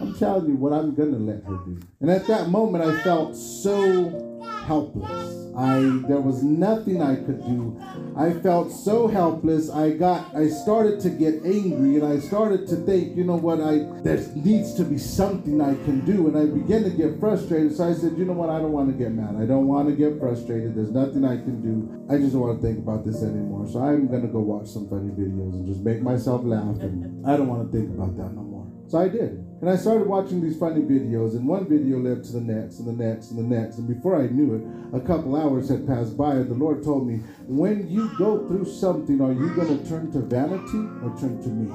I'm 0.00 0.14
telling 0.14 0.48
you 0.48 0.56
what 0.56 0.72
I'm 0.72 0.94
gonna 0.94 1.18
let 1.18 1.44
her 1.44 1.58
do. 1.64 1.78
And 2.00 2.10
at 2.10 2.26
that 2.26 2.48
moment 2.48 2.84
I 2.84 3.02
felt 3.02 3.36
so 3.36 4.40
helpless. 4.66 5.40
I 5.56 5.80
there 6.08 6.20
was 6.20 6.42
nothing 6.42 7.02
I 7.02 7.16
could 7.16 7.44
do. 7.44 7.78
I 8.16 8.32
felt 8.32 8.72
so 8.72 9.08
helpless. 9.08 9.68
I 9.68 9.90
got 9.90 10.34
I 10.34 10.48
started 10.48 11.00
to 11.00 11.10
get 11.10 11.44
angry 11.44 11.96
and 11.96 12.06
I 12.06 12.18
started 12.18 12.66
to 12.68 12.76
think, 12.76 13.16
you 13.16 13.24
know 13.24 13.36
what, 13.36 13.60
I 13.60 13.84
there 14.02 14.24
needs 14.36 14.74
to 14.74 14.84
be 14.84 14.96
something 14.96 15.60
I 15.60 15.74
can 15.84 16.04
do. 16.06 16.28
And 16.28 16.36
I 16.36 16.46
began 16.46 16.84
to 16.84 16.90
get 16.90 17.18
frustrated. 17.20 17.76
So 17.76 17.88
I 17.88 17.92
said, 17.94 18.16
you 18.16 18.24
know 18.24 18.32
what, 18.32 18.48
I 18.48 18.58
don't 18.58 18.72
want 18.72 18.88
to 18.90 18.96
get 18.96 19.12
mad. 19.12 19.36
I 19.36 19.44
don't 19.44 19.66
want 19.66 19.88
to 19.88 19.94
get 19.94 20.18
frustrated. 20.18 20.74
There's 20.74 20.92
nothing 20.92 21.24
I 21.24 21.36
can 21.36 21.60
do. 21.60 22.06
I 22.12 22.16
just 22.16 22.32
don't 22.32 22.42
want 22.42 22.60
to 22.60 22.66
think 22.66 22.78
about 22.78 23.04
this 23.04 23.22
anymore. 23.22 23.68
So 23.68 23.80
I'm 23.80 24.06
gonna 24.06 24.28
go 24.28 24.40
watch 24.40 24.68
some 24.68 24.88
funny 24.88 25.10
videos 25.10 25.52
and 25.52 25.66
just 25.66 25.80
make 25.80 26.00
myself 26.00 26.44
laugh 26.44 26.80
and 26.80 27.26
I 27.26 27.36
don't 27.36 27.48
want 27.48 27.70
to 27.70 27.76
think 27.76 27.90
about 27.90 28.16
that 28.16 28.32
no 28.32 28.42
more. 28.42 28.49
So 28.90 28.98
I 28.98 29.08
did. 29.08 29.46
And 29.60 29.70
I 29.70 29.76
started 29.76 30.08
watching 30.08 30.40
these 30.40 30.58
funny 30.58 30.80
videos, 30.80 31.36
and 31.36 31.46
one 31.46 31.68
video 31.68 32.00
led 32.00 32.24
to 32.24 32.32
the 32.32 32.40
next, 32.40 32.80
and 32.80 32.88
the 32.88 33.04
next, 33.04 33.30
and 33.30 33.38
the 33.38 33.56
next. 33.56 33.78
And 33.78 33.86
before 33.86 34.20
I 34.20 34.26
knew 34.26 34.56
it, 34.56 34.96
a 34.96 35.00
couple 35.00 35.36
hours 35.36 35.68
had 35.68 35.86
passed 35.86 36.16
by, 36.16 36.32
and 36.32 36.50
the 36.50 36.54
Lord 36.54 36.82
told 36.82 37.06
me, 37.06 37.18
When 37.46 37.88
you 37.88 38.10
go 38.18 38.48
through 38.48 38.64
something, 38.64 39.20
are 39.20 39.32
you 39.32 39.54
going 39.54 39.78
to 39.78 39.88
turn 39.88 40.10
to 40.10 40.18
vanity 40.18 40.88
or 41.04 41.16
turn 41.20 41.40
to 41.40 41.48
me? 41.50 41.70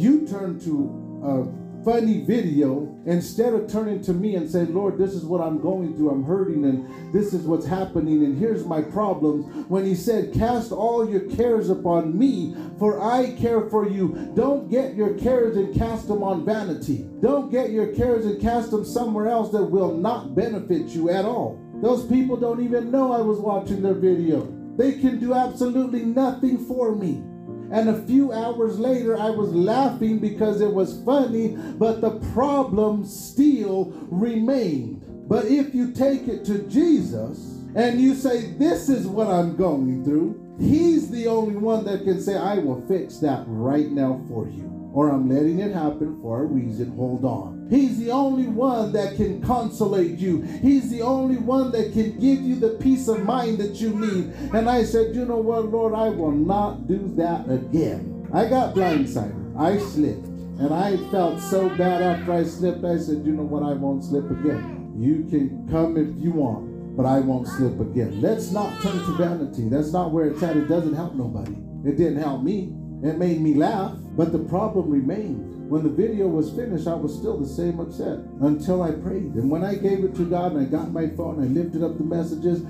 You 0.00 0.28
turn 0.28 0.60
to 0.60 1.18
a 1.24 1.63
funny 1.84 2.24
video 2.24 2.98
instead 3.06 3.52
of 3.52 3.70
turning 3.70 4.00
to 4.02 4.12
me 4.12 4.36
and 4.36 4.50
saying, 4.50 4.74
Lord, 4.74 4.96
this 4.98 5.12
is 5.12 5.24
what 5.24 5.40
I'm 5.40 5.60
going 5.60 5.94
through. 5.96 6.10
I'm 6.10 6.24
hurting 6.24 6.64
and 6.64 7.14
this 7.14 7.34
is 7.34 7.42
what's 7.46 7.66
happening 7.66 8.24
and 8.24 8.38
here's 8.38 8.64
my 8.64 8.80
problems. 8.80 9.44
When 9.68 9.84
he 9.84 9.94
said, 9.94 10.32
Cast 10.32 10.72
all 10.72 11.08
your 11.08 11.28
cares 11.30 11.68
upon 11.68 12.18
me, 12.18 12.56
for 12.78 13.02
I 13.02 13.32
care 13.32 13.68
for 13.68 13.88
you. 13.88 14.32
Don't 14.34 14.70
get 14.70 14.94
your 14.94 15.14
cares 15.14 15.56
and 15.56 15.74
cast 15.74 16.08
them 16.08 16.22
on 16.22 16.44
vanity. 16.44 17.06
Don't 17.20 17.50
get 17.50 17.70
your 17.70 17.94
cares 17.94 18.24
and 18.24 18.40
cast 18.40 18.70
them 18.70 18.84
somewhere 18.84 19.28
else 19.28 19.52
that 19.52 19.64
will 19.64 19.94
not 19.94 20.34
benefit 20.34 20.88
you 20.88 21.10
at 21.10 21.24
all. 21.24 21.60
Those 21.82 22.06
people 22.06 22.36
don't 22.36 22.64
even 22.64 22.90
know 22.90 23.12
I 23.12 23.20
was 23.20 23.38
watching 23.38 23.82
their 23.82 23.94
video. 23.94 24.50
They 24.76 24.92
can 24.92 25.20
do 25.20 25.34
absolutely 25.34 26.04
nothing 26.04 26.64
for 26.66 26.94
me. 26.94 27.22
And 27.72 27.88
a 27.88 28.02
few 28.02 28.32
hours 28.32 28.78
later, 28.78 29.18
I 29.18 29.30
was 29.30 29.52
laughing 29.52 30.18
because 30.18 30.60
it 30.60 30.72
was 30.72 31.02
funny, 31.04 31.56
but 31.78 32.00
the 32.00 32.20
problem 32.32 33.04
still 33.04 33.92
remained. 34.10 35.02
But 35.28 35.46
if 35.46 35.74
you 35.74 35.92
take 35.92 36.28
it 36.28 36.44
to 36.46 36.58
Jesus 36.68 37.38
and 37.74 38.00
you 38.00 38.14
say, 38.14 38.52
This 38.52 38.88
is 38.88 39.06
what 39.06 39.28
I'm 39.28 39.56
going 39.56 40.04
through, 40.04 40.40
He's 40.58 41.10
the 41.10 41.26
only 41.26 41.56
one 41.56 41.84
that 41.86 42.04
can 42.04 42.20
say, 42.20 42.36
I 42.36 42.58
will 42.58 42.86
fix 42.86 43.18
that 43.18 43.44
right 43.46 43.90
now 43.90 44.22
for 44.28 44.48
you. 44.48 44.70
Or 44.92 45.10
I'm 45.10 45.28
letting 45.28 45.58
it 45.58 45.72
happen 45.72 46.20
for 46.22 46.42
a 46.42 46.44
reason. 46.44 46.94
Hold 46.96 47.24
on. 47.24 47.53
He's 47.70 47.98
the 47.98 48.10
only 48.10 48.46
one 48.46 48.92
that 48.92 49.16
can 49.16 49.40
consolate 49.42 50.18
you. 50.18 50.42
He's 50.42 50.90
the 50.90 51.02
only 51.02 51.36
one 51.36 51.72
that 51.72 51.92
can 51.92 52.18
give 52.18 52.42
you 52.42 52.56
the 52.56 52.76
peace 52.80 53.08
of 53.08 53.24
mind 53.24 53.58
that 53.58 53.80
you 53.80 53.90
need. 53.90 54.26
And 54.54 54.68
I 54.68 54.84
said, 54.84 55.14
You 55.14 55.24
know 55.24 55.38
what, 55.38 55.66
Lord, 55.66 55.94
I 55.94 56.10
will 56.10 56.32
not 56.32 56.86
do 56.86 57.12
that 57.16 57.48
again. 57.50 58.28
I 58.32 58.46
got 58.46 58.74
blindsided. 58.74 59.58
I 59.58 59.78
slipped. 59.78 60.26
And 60.58 60.72
I 60.72 60.96
felt 61.10 61.40
so 61.40 61.68
bad 61.70 62.02
after 62.02 62.32
I 62.32 62.44
slipped. 62.44 62.84
I 62.84 62.98
said, 62.98 63.24
You 63.24 63.32
know 63.32 63.42
what, 63.42 63.62
I 63.62 63.72
won't 63.72 64.04
slip 64.04 64.30
again. 64.30 64.94
You 64.96 65.26
can 65.28 65.68
come 65.70 65.96
if 65.96 66.22
you 66.22 66.30
want, 66.32 66.96
but 66.96 67.06
I 67.06 67.20
won't 67.20 67.48
slip 67.48 67.80
again. 67.80 68.20
Let's 68.20 68.52
not 68.52 68.80
turn 68.82 68.98
to 68.98 69.16
vanity. 69.16 69.68
That's 69.68 69.92
not 69.92 70.12
where 70.12 70.26
it's 70.26 70.42
at. 70.42 70.56
It 70.56 70.68
doesn't 70.68 70.94
help 70.94 71.14
nobody. 71.14 71.56
It 71.84 71.96
didn't 71.96 72.22
help 72.22 72.42
me. 72.42 72.72
It 73.02 73.18
made 73.18 73.40
me 73.40 73.54
laugh, 73.54 73.96
but 74.16 74.32
the 74.32 74.38
problem 74.38 74.90
remained. 74.90 75.53
When 75.68 75.82
the 75.82 75.88
video 75.88 76.28
was 76.28 76.50
finished, 76.50 76.86
I 76.86 76.94
was 76.94 77.14
still 77.16 77.38
the 77.38 77.48
same 77.48 77.80
upset 77.80 78.18
until 78.42 78.82
I 78.82 78.90
prayed. 78.92 79.34
And 79.34 79.50
when 79.50 79.64
I 79.64 79.74
gave 79.74 80.04
it 80.04 80.14
to 80.16 80.28
God 80.28 80.52
and 80.52 80.60
I 80.60 80.64
got 80.64 80.92
my 80.92 81.08
phone, 81.08 81.42
I 81.42 81.46
lifted 81.46 81.82
up 81.82 81.96
the 81.96 82.04
messages, 82.04 82.62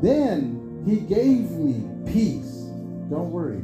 then 0.00 0.82
He 0.86 1.00
gave 1.00 1.50
me 1.50 1.84
peace. 2.10 2.68
Don't 3.10 3.30
worry. 3.30 3.62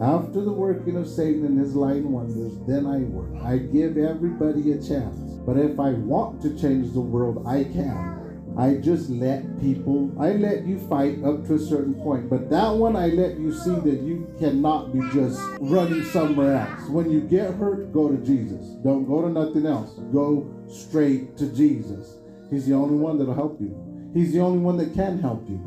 After 0.00 0.40
the 0.42 0.52
working 0.52 0.96
of 0.96 1.08
Satan 1.08 1.46
and 1.46 1.58
his 1.58 1.74
lying 1.74 2.10
wonders, 2.10 2.52
then 2.66 2.86
I 2.86 2.98
work. 2.98 3.40
I 3.42 3.58
give 3.58 3.96
everybody 3.96 4.72
a 4.72 4.82
chance. 4.82 5.16
But 5.46 5.56
if 5.56 5.78
I 5.78 5.90
want 5.90 6.42
to 6.42 6.58
change 6.58 6.92
the 6.92 7.00
world, 7.00 7.46
I 7.46 7.64
can. 7.64 8.21
I 8.58 8.74
just 8.74 9.08
let 9.08 9.60
people, 9.60 10.12
I 10.20 10.32
let 10.32 10.66
you 10.66 10.78
fight 10.88 11.24
up 11.24 11.46
to 11.46 11.54
a 11.54 11.58
certain 11.58 11.94
point. 11.94 12.28
But 12.28 12.50
that 12.50 12.70
one, 12.70 12.96
I 12.96 13.06
let 13.06 13.38
you 13.38 13.52
see 13.52 13.74
that 13.74 14.02
you 14.02 14.32
cannot 14.38 14.92
be 14.92 15.00
just 15.12 15.40
running 15.60 16.04
somewhere 16.04 16.56
else. 16.56 16.88
When 16.90 17.10
you 17.10 17.20
get 17.20 17.54
hurt, 17.54 17.92
go 17.92 18.08
to 18.08 18.18
Jesus. 18.18 18.66
Don't 18.84 19.06
go 19.06 19.22
to 19.22 19.30
nothing 19.30 19.64
else. 19.64 19.94
Go 20.12 20.52
straight 20.68 21.36
to 21.38 21.46
Jesus. 21.54 22.18
He's 22.50 22.66
the 22.66 22.74
only 22.74 22.96
one 22.96 23.18
that'll 23.18 23.34
help 23.34 23.58
you. 23.60 23.74
He's 24.12 24.32
the 24.32 24.40
only 24.40 24.58
one 24.58 24.76
that 24.76 24.92
can 24.92 25.18
help 25.18 25.48
you. 25.48 25.58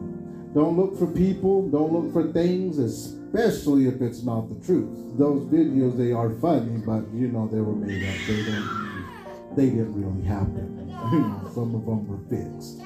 Don't 0.54 0.78
look 0.78 0.98
for 0.98 1.08
people. 1.08 1.68
Don't 1.70 1.92
look 1.92 2.14
for 2.14 2.32
things, 2.32 2.78
especially 2.78 3.88
if 3.88 4.02
it's 4.02 4.24
not 4.24 4.48
the 4.48 4.64
truth. 4.64 5.18
Those 5.18 5.44
videos, 5.48 5.98
they 5.98 6.12
are 6.12 6.30
funny, 6.30 6.78
but 6.86 7.04
you 7.14 7.30
know 7.30 7.48
they 7.48 7.62
were 7.62 7.76
made 7.76 8.08
up. 8.08 8.16
They 8.28 8.46
don't. 8.46 9.56
They 9.56 9.70
didn't 9.70 9.94
really 9.94 10.26
happen. 10.28 10.85
Some 11.54 11.76
of 11.76 11.86
them 11.86 12.08
were 12.08 12.20
fixed. 12.30 12.82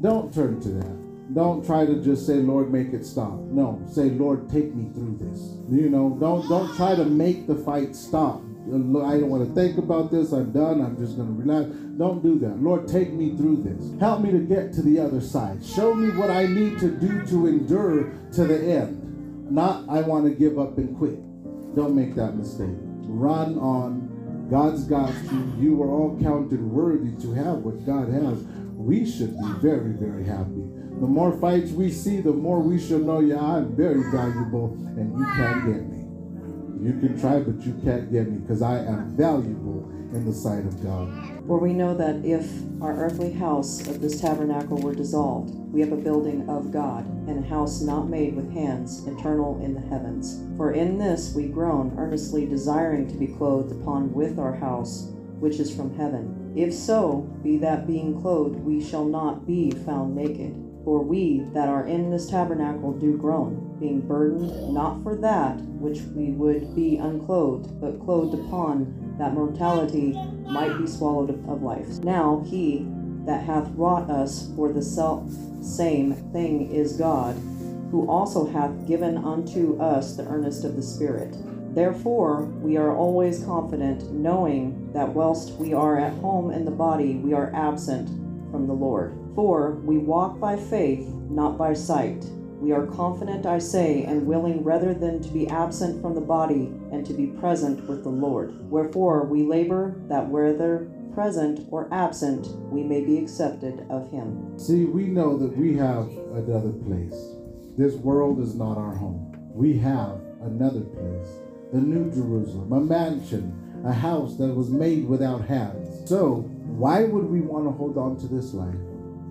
Don't 0.00 0.32
turn 0.32 0.60
to 0.60 0.68
that. 0.68 1.34
Don't 1.34 1.64
try 1.64 1.84
to 1.84 2.02
just 2.02 2.26
say, 2.26 2.36
Lord, 2.36 2.72
make 2.72 2.92
it 2.94 3.04
stop. 3.04 3.38
No, 3.38 3.82
say, 3.90 4.10
Lord, 4.10 4.48
take 4.48 4.74
me 4.74 4.90
through 4.94 5.18
this. 5.20 5.58
You 5.70 5.90
know, 5.90 6.16
don't 6.18 6.48
don't 6.48 6.74
try 6.76 6.94
to 6.94 7.04
make 7.04 7.46
the 7.46 7.54
fight 7.54 7.94
stop. 7.94 8.40
I 8.68 8.70
don't 8.70 9.30
want 9.30 9.48
to 9.48 9.54
think 9.54 9.78
about 9.78 10.10
this. 10.10 10.32
I'm 10.32 10.52
done. 10.52 10.82
I'm 10.82 10.96
just 10.98 11.16
going 11.16 11.28
to 11.28 11.42
relax. 11.42 11.70
Don't 11.96 12.22
do 12.22 12.38
that. 12.40 12.62
Lord, 12.62 12.86
take 12.86 13.12
me 13.12 13.34
through 13.34 13.62
this. 13.62 13.98
Help 13.98 14.20
me 14.20 14.30
to 14.30 14.40
get 14.40 14.72
to 14.74 14.82
the 14.82 15.00
other 15.00 15.20
side. 15.22 15.64
Show 15.64 15.94
me 15.94 16.10
what 16.10 16.30
I 16.30 16.46
need 16.46 16.78
to 16.80 16.90
do 16.90 17.24
to 17.26 17.46
endure 17.46 18.12
to 18.32 18.44
the 18.44 18.58
end. 18.58 19.50
Not, 19.50 19.88
I 19.88 20.02
want 20.02 20.26
to 20.26 20.30
give 20.30 20.58
up 20.58 20.76
and 20.76 20.96
quit. 20.98 21.16
Don't 21.74 21.94
make 21.94 22.14
that 22.16 22.36
mistake. 22.36 22.76
Run 23.08 23.58
on. 23.58 24.07
God's 24.50 24.84
got 24.84 25.12
you. 25.30 25.52
You 25.58 25.82
are 25.82 25.90
all 25.90 26.18
counted 26.22 26.62
worthy 26.62 27.14
to 27.22 27.32
have 27.34 27.58
what 27.58 27.84
God 27.84 28.08
has. 28.08 28.42
We 28.74 29.04
should 29.10 29.38
be 29.38 29.52
very, 29.60 29.92
very 29.92 30.24
happy. 30.24 30.64
The 31.00 31.06
more 31.06 31.38
fights 31.38 31.70
we 31.70 31.92
see, 31.92 32.20
the 32.20 32.32
more 32.32 32.60
we 32.60 32.80
should 32.80 33.04
know, 33.04 33.20
yeah, 33.20 33.40
I'm 33.40 33.76
very 33.76 34.02
valuable 34.10 34.72
and 34.96 35.16
you 35.18 35.24
can't 35.36 35.66
get 35.66 35.86
me. 35.86 35.98
You 36.80 36.98
can 36.98 37.20
try, 37.20 37.40
but 37.40 37.60
you 37.66 37.74
can't 37.84 38.10
get 38.10 38.30
me 38.30 38.38
because 38.38 38.62
I 38.62 38.78
am 38.78 39.16
valuable 39.16 39.92
in 40.12 40.24
the 40.24 40.32
sight 40.32 40.64
of 40.64 40.82
God. 40.82 41.08
For 41.46 41.58
we 41.58 41.72
know 41.72 41.94
that 41.94 42.24
if 42.24 42.50
our 42.80 42.96
earthly 42.96 43.32
house 43.32 43.86
of 43.86 44.00
this 44.00 44.20
tabernacle 44.20 44.78
were 44.78 44.94
dissolved, 44.94 45.54
we 45.72 45.80
have 45.80 45.92
a 45.92 45.96
building 45.96 46.48
of 46.48 46.72
God, 46.72 47.06
and 47.28 47.44
a 47.44 47.48
house 47.48 47.80
not 47.80 48.08
made 48.08 48.34
with 48.34 48.52
hands, 48.52 49.06
eternal 49.06 49.60
in 49.62 49.74
the 49.74 49.80
heavens. 49.80 50.42
For 50.56 50.72
in 50.72 50.98
this 50.98 51.34
we 51.34 51.48
groan, 51.48 51.94
earnestly 51.98 52.46
desiring 52.46 53.06
to 53.08 53.16
be 53.16 53.26
clothed 53.26 53.72
upon 53.72 54.12
with 54.12 54.38
our 54.38 54.54
house, 54.54 55.10
which 55.38 55.58
is 55.58 55.74
from 55.74 55.96
heaven. 55.96 56.52
If 56.56 56.74
so, 56.74 57.20
be 57.42 57.58
that 57.58 57.86
being 57.86 58.20
clothed 58.20 58.56
we 58.60 58.82
shall 58.82 59.04
not 59.04 59.46
be 59.46 59.70
found 59.70 60.16
naked. 60.16 60.64
For 60.84 61.02
we 61.02 61.44
that 61.52 61.68
are 61.68 61.86
in 61.86 62.10
this 62.10 62.30
tabernacle 62.30 62.92
do 62.92 63.16
groan, 63.16 63.76
being 63.78 64.00
burdened 64.00 64.72
not 64.72 65.02
for 65.02 65.16
that 65.16 65.60
which 65.60 66.00
we 66.14 66.30
would 66.30 66.74
be 66.74 66.96
unclothed, 66.96 67.78
but 67.80 68.00
clothed 68.00 68.34
upon 68.34 69.07
that 69.18 69.34
mortality 69.34 70.12
might 70.46 70.78
be 70.78 70.86
swallowed 70.86 71.30
of 71.48 71.62
life. 71.62 71.88
Now 72.04 72.44
he 72.48 72.86
that 73.24 73.44
hath 73.44 73.68
wrought 73.74 74.08
us 74.08 74.50
for 74.56 74.72
the 74.72 74.82
self 74.82 75.30
same 75.60 76.14
thing 76.32 76.70
is 76.72 76.96
God, 76.96 77.34
who 77.90 78.08
also 78.08 78.46
hath 78.46 78.86
given 78.86 79.18
unto 79.18 79.78
us 79.80 80.16
the 80.16 80.26
earnest 80.26 80.64
of 80.64 80.76
the 80.76 80.82
Spirit. 80.82 81.36
Therefore, 81.74 82.42
we 82.42 82.76
are 82.76 82.96
always 82.96 83.44
confident, 83.44 84.10
knowing 84.12 84.92
that 84.92 85.08
whilst 85.08 85.52
we 85.54 85.74
are 85.74 85.98
at 85.98 86.14
home 86.14 86.50
in 86.50 86.64
the 86.64 86.70
body, 86.70 87.16
we 87.16 87.34
are 87.34 87.52
absent 87.54 88.08
from 88.50 88.66
the 88.66 88.72
Lord. 88.72 89.14
For 89.34 89.72
we 89.72 89.98
walk 89.98 90.40
by 90.40 90.56
faith, 90.56 91.06
not 91.28 91.58
by 91.58 91.74
sight. 91.74 92.24
We 92.60 92.72
are 92.72 92.86
confident, 92.86 93.46
I 93.46 93.58
say, 93.58 94.02
and 94.02 94.26
willing 94.26 94.64
rather 94.64 94.92
than 94.92 95.22
to 95.22 95.28
be 95.28 95.48
absent 95.48 96.02
from 96.02 96.14
the 96.14 96.20
body 96.20 96.72
and 96.90 97.06
to 97.06 97.12
be 97.14 97.28
present 97.28 97.88
with 97.88 98.02
the 98.02 98.10
Lord. 98.10 98.68
Wherefore 98.68 99.24
we 99.24 99.44
labor 99.44 99.94
that 100.08 100.28
whether 100.28 100.90
present 101.14 101.66
or 101.70 101.88
absent, 101.92 102.48
we 102.70 102.82
may 102.82 103.00
be 103.04 103.18
accepted 103.18 103.86
of 103.90 104.10
him. 104.10 104.58
See, 104.58 104.84
we 104.84 105.04
know 105.04 105.36
that 105.38 105.56
we 105.56 105.76
have 105.76 106.08
another 106.34 106.70
place. 106.70 107.14
This 107.76 107.94
world 107.94 108.40
is 108.40 108.54
not 108.54 108.76
our 108.76 108.94
home. 108.94 109.36
We 109.52 109.78
have 109.78 110.20
another 110.42 110.80
place, 110.80 111.28
the 111.72 111.80
New 111.80 112.10
Jerusalem, 112.12 112.72
a 112.72 112.80
mansion, 112.80 113.82
a 113.84 113.92
house 113.92 114.36
that 114.36 114.54
was 114.54 114.68
made 114.68 115.08
without 115.08 115.46
hands. 115.46 116.08
So, 116.08 116.42
why 116.66 117.04
would 117.04 117.24
we 117.24 117.40
want 117.40 117.66
to 117.66 117.70
hold 117.70 117.98
on 117.98 118.16
to 118.18 118.26
this 118.28 118.54
life? 118.54 118.74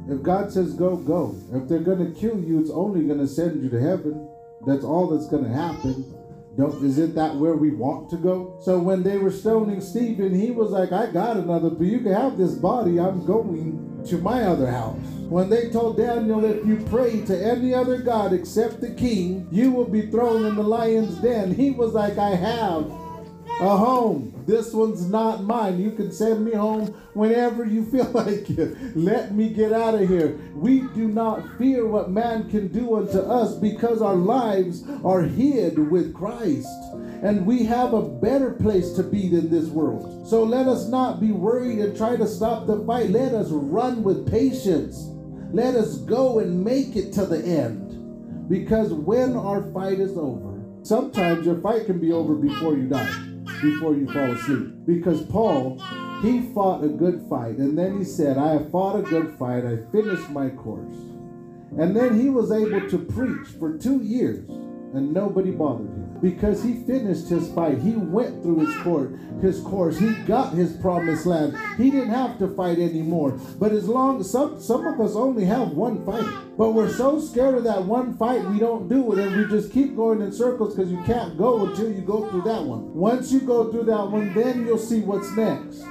If 0.09 0.23
God 0.23 0.51
says 0.51 0.73
go, 0.73 0.95
go. 0.95 1.35
If 1.53 1.67
they're 1.67 1.79
going 1.79 2.13
to 2.13 2.19
kill 2.19 2.39
you, 2.39 2.59
it's 2.59 2.69
only 2.69 3.03
going 3.03 3.19
to 3.19 3.27
send 3.27 3.61
you 3.61 3.69
to 3.69 3.79
heaven. 3.79 4.29
That's 4.65 4.83
all 4.83 5.07
that's 5.07 5.29
going 5.29 5.43
to 5.43 5.49
happen. 5.49 6.13
Don't, 6.57 6.83
is 6.83 6.97
it 6.97 7.13
that 7.15 7.35
where 7.35 7.55
we 7.55 7.71
want 7.71 8.09
to 8.09 8.17
go? 8.17 8.57
So 8.63 8.79
when 8.79 9.03
they 9.03 9.17
were 9.17 9.31
stoning 9.31 9.79
Stephen, 9.79 10.33
he 10.33 10.49
was 10.49 10.71
like, 10.71 10.91
I 10.91 11.11
got 11.11 11.37
another, 11.37 11.69
but 11.69 11.85
you 11.85 11.99
can 11.99 12.13
have 12.13 12.37
this 12.37 12.55
body. 12.55 12.99
I'm 12.99 13.25
going 13.25 14.03
to 14.07 14.17
my 14.19 14.43
other 14.43 14.71
house. 14.71 14.97
When 15.29 15.49
they 15.49 15.69
told 15.69 15.97
Daniel, 15.97 16.43
if 16.45 16.65
you 16.65 16.77
pray 16.89 17.21
to 17.25 17.45
any 17.45 17.73
other 17.73 17.99
God 17.99 18.33
except 18.33 18.81
the 18.81 18.91
king, 18.95 19.47
you 19.51 19.71
will 19.71 19.87
be 19.87 20.09
thrown 20.09 20.45
in 20.45 20.55
the 20.55 20.63
lion's 20.63 21.15
den, 21.17 21.53
he 21.53 21.71
was 21.71 21.93
like, 21.93 22.17
I 22.17 22.29
have 22.29 22.89
a 23.59 23.75
home. 23.75 24.43
This 24.45 24.71
one's 24.71 25.09
not 25.09 25.43
mine. 25.43 25.81
You 25.81 25.91
can 25.91 26.11
send 26.11 26.45
me 26.45 26.53
home 26.53 26.87
whenever 27.13 27.65
you 27.65 27.85
feel 27.85 28.05
like 28.13 28.49
it. 28.51 28.95
Let 28.95 29.33
me 29.33 29.49
get 29.49 29.73
out 29.73 29.95
of 29.95 30.07
here. 30.07 30.39
We 30.53 30.81
do 30.81 31.07
not 31.07 31.57
fear 31.57 31.87
what 31.87 32.11
man 32.11 32.49
can 32.49 32.67
do 32.67 32.97
unto 32.97 33.19
us 33.19 33.55
because 33.55 34.01
our 34.01 34.15
lives 34.15 34.83
are 35.03 35.23
hid 35.23 35.79
with 35.89 36.13
Christ. 36.13 36.67
And 37.23 37.47
we 37.47 37.63
have 37.63 37.93
a 37.93 38.07
better 38.07 38.51
place 38.51 38.91
to 38.93 39.03
be 39.03 39.27
than 39.29 39.49
this 39.49 39.65
world. 39.65 40.27
So 40.27 40.43
let 40.43 40.67
us 40.67 40.87
not 40.87 41.19
be 41.19 41.31
worried 41.31 41.79
and 41.79 41.97
try 41.97 42.15
to 42.15 42.27
stop 42.27 42.67
the 42.67 42.85
fight. 42.85 43.09
Let 43.09 43.33
us 43.33 43.49
run 43.49 44.03
with 44.03 44.29
patience. 44.29 45.07
Let 45.51 45.73
us 45.73 45.97
go 45.97 46.39
and 46.39 46.63
make 46.63 46.95
it 46.95 47.11
to 47.13 47.25
the 47.25 47.43
end. 47.43 48.49
Because 48.49 48.93
when 48.93 49.35
our 49.35 49.63
fight 49.73 49.99
is 49.99 50.15
over, 50.15 50.63
sometimes 50.83 51.45
your 51.45 51.59
fight 51.59 51.87
can 51.87 51.99
be 51.99 52.11
over 52.11 52.35
before 52.35 52.77
you 52.77 52.87
die 52.87 53.26
before 53.61 53.95
you 53.95 54.11
fall 54.11 54.31
asleep. 54.31 54.85
Because 54.85 55.21
Paul, 55.25 55.81
he 56.21 56.41
fought 56.53 56.83
a 56.83 56.89
good 56.89 57.25
fight. 57.29 57.57
And 57.57 57.77
then 57.77 57.97
he 57.97 58.03
said, 58.03 58.37
I 58.37 58.53
have 58.53 58.71
fought 58.71 58.99
a 58.99 59.03
good 59.03 59.35
fight. 59.37 59.65
I 59.65 59.77
finished 59.91 60.29
my 60.29 60.49
course. 60.49 60.95
And 61.77 61.95
then 61.95 62.19
he 62.19 62.29
was 62.29 62.51
able 62.51 62.89
to 62.89 62.97
preach 62.97 63.47
for 63.59 63.77
two 63.77 64.01
years 64.01 64.49
and 64.49 65.13
nobody 65.13 65.51
bothered 65.51 65.89
him 65.89 65.96
because 66.21 66.63
he 66.63 66.83
finished 66.83 67.29
his 67.29 67.51
fight. 67.53 67.79
He 67.79 67.91
went 67.91 68.41
through 68.41 68.65
his 68.65 68.77
court, 68.77 69.11
his 69.41 69.61
course. 69.61 69.97
He 69.97 70.13
got 70.23 70.53
his 70.53 70.73
promised 70.77 71.25
land. 71.25 71.57
He 71.77 71.91
didn't 71.91 72.09
have 72.09 72.39
to 72.39 72.47
fight 72.55 72.79
anymore. 72.79 73.39
But 73.59 73.71
as 73.71 73.87
long 73.87 74.23
some 74.23 74.59
some 74.61 74.85
of 74.85 74.99
us 74.99 75.15
only 75.15 75.45
have 75.45 75.71
one 75.71 76.05
fight. 76.05 76.27
But 76.57 76.71
we're 76.71 76.91
so 76.91 77.19
scared 77.19 77.55
of 77.55 77.63
that 77.65 77.83
one 77.83 78.17
fight 78.17 78.43
we 78.45 78.59
don't 78.59 78.89
do 78.89 79.13
it 79.13 79.19
and 79.19 79.35
we 79.35 79.47
just 79.47 79.71
keep 79.71 79.95
going 79.95 80.21
in 80.21 80.31
circles 80.31 80.75
because 80.75 80.91
you 80.91 81.01
can't 81.03 81.37
go 81.37 81.65
until 81.65 81.91
you 81.91 82.01
go 82.01 82.29
through 82.29 82.43
that 82.43 82.63
one. 82.63 82.93
Once 82.93 83.31
you 83.31 83.41
go 83.41 83.71
through 83.71 83.83
that 83.83 84.09
one, 84.09 84.33
then 84.33 84.65
you'll 84.65 84.77
see 84.77 85.01
what's 85.01 85.31
next. 85.35 85.83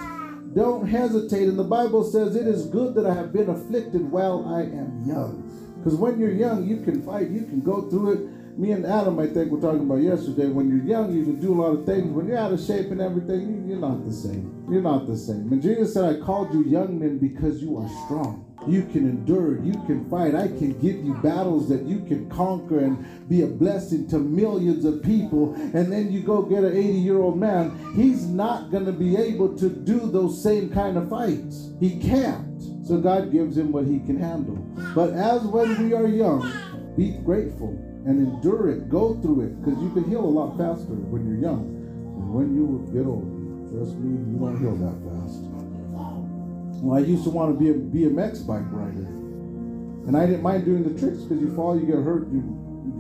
Don't 0.55 0.89
hesitate. 0.89 1.49
And 1.49 1.59
the 1.59 1.65
Bible 1.65 2.03
says 2.03 2.35
it 2.35 2.47
is 2.47 2.67
good 2.67 2.95
that 2.95 3.07
I 3.07 3.15
have 3.15 3.33
been 3.33 3.51
afflicted 3.51 4.11
while 4.11 4.45
I 4.49 4.63
am 4.63 5.05
young. 5.07 5.43
Because 5.77 6.01
when 6.01 6.19
you're 6.19 6.33
young, 6.33 6.67
you 6.67 6.81
can 6.81 7.03
fight, 7.03 7.31
you 7.31 7.43
can 7.43 7.61
go 7.61 7.89
through 7.89 8.13
it 8.13 8.36
me 8.57 8.73
and 8.73 8.87
Adam, 8.87 9.19
I 9.19 9.27
think, 9.27 9.51
were 9.51 9.61
talking 9.61 9.83
about 9.83 10.01
yesterday. 10.01 10.47
When 10.47 10.71
you're 10.71 10.87
young, 10.87 11.13
you 11.13 11.25
can 11.25 11.39
do 11.41 11.53
a 11.53 11.59
lot 11.61 11.79
of 11.79 11.85
things. 11.85 12.11
When 12.11 12.27
you're 12.27 12.39
out 12.39 12.53
of 12.53 12.61
shape 12.61 12.91
and 12.91 13.03
everything, 13.03 13.69
you're 13.69 13.79
not 13.79 14.07
the 14.07 14.13
same. 14.13 14.65
You're 14.71 14.83
not 14.83 15.07
the 15.07 15.17
same. 15.17 15.53
And 15.53 15.61
Jesus 15.61 15.93
said, 15.93 16.05
I 16.05 16.19
called 16.25 16.55
you 16.55 16.65
young 16.65 16.99
men 16.99 17.19
because 17.19 17.61
you 17.61 17.77
are 17.77 17.89
strong. 18.07 18.45
You 18.67 18.83
can 18.85 19.09
endure, 19.09 19.63
you 19.63 19.73
can 19.85 20.09
fight. 20.09 20.35
I 20.35 20.49
can 20.49 20.73
give 20.81 21.05
you 21.05 21.15
battles 21.23 21.69
that 21.69 21.83
you 21.83 22.01
can 22.01 22.31
conquer 22.31 22.79
and 22.79 23.29
be 23.29 23.43
a 23.43 23.47
blessing 23.47 24.09
to 24.09 24.19
millions 24.19 24.87
of 24.87 25.03
people. 25.03 25.55
And 25.55 25.93
then 25.93 26.11
you 26.11 26.23
go 26.23 26.41
get 26.41 26.65
an 26.65 26.75
80 26.75 26.99
year 26.99 27.19
old 27.19 27.39
man, 27.39 27.79
he's 27.95 28.25
not 28.25 28.71
going 28.71 28.87
to 28.87 28.93
be 28.93 29.17
able 29.17 29.57
to 29.59 29.69
do 29.69 30.11
those 30.11 30.43
same 30.43 30.71
kind 30.71 30.97
of 30.97 31.11
fights. 31.11 31.73
He 31.79 32.01
can't. 32.01 32.63
So 32.87 32.99
God 32.99 33.31
gives 33.31 33.57
him 33.59 33.71
what 33.71 33.85
he 33.85 33.99
can 34.01 34.19
handle. 34.19 34.57
But 34.95 35.11
as 35.11 35.43
when 35.43 35.85
we 35.85 35.93
are 35.93 36.09
young, 36.09 36.51
be 36.97 37.19
grateful 37.19 37.96
and 38.07 38.21
endure 38.21 38.71
it, 38.71 38.89
go 38.89 39.15
through 39.21 39.43
it, 39.43 39.61
because 39.61 39.83
you 39.83 39.91
can 39.91 40.09
heal 40.09 40.25
a 40.25 40.31
lot 40.31 40.57
faster 40.57 40.95
when 41.11 41.27
you're 41.27 41.43
young 41.43 41.67
than 42.15 42.33
when 42.33 42.55
you 42.55 42.87
get 42.95 43.05
older. 43.05 43.35
Trust 43.75 43.99
me, 43.99 44.15
you 44.31 44.39
won't 44.39 44.63
heal 44.63 44.79
that 44.79 44.95
fast. 45.03 45.43
Well, 46.81 46.97
I 46.97 47.01
used 47.01 47.25
to 47.25 47.31
want 47.31 47.53
to 47.53 47.59
be 47.59 47.71
a 47.71 47.75
BMX 47.75 48.47
bike 48.47 48.69
rider, 48.71 49.11
and 50.07 50.17
I 50.17 50.25
didn't 50.25 50.43
mind 50.43 50.65
doing 50.65 50.85
the 50.85 50.99
tricks 50.99 51.23
because 51.23 51.43
you 51.43 51.55
fall, 51.57 51.79
you 51.79 51.85
get 51.85 51.99
hurt, 51.99 52.31
you 52.31 52.47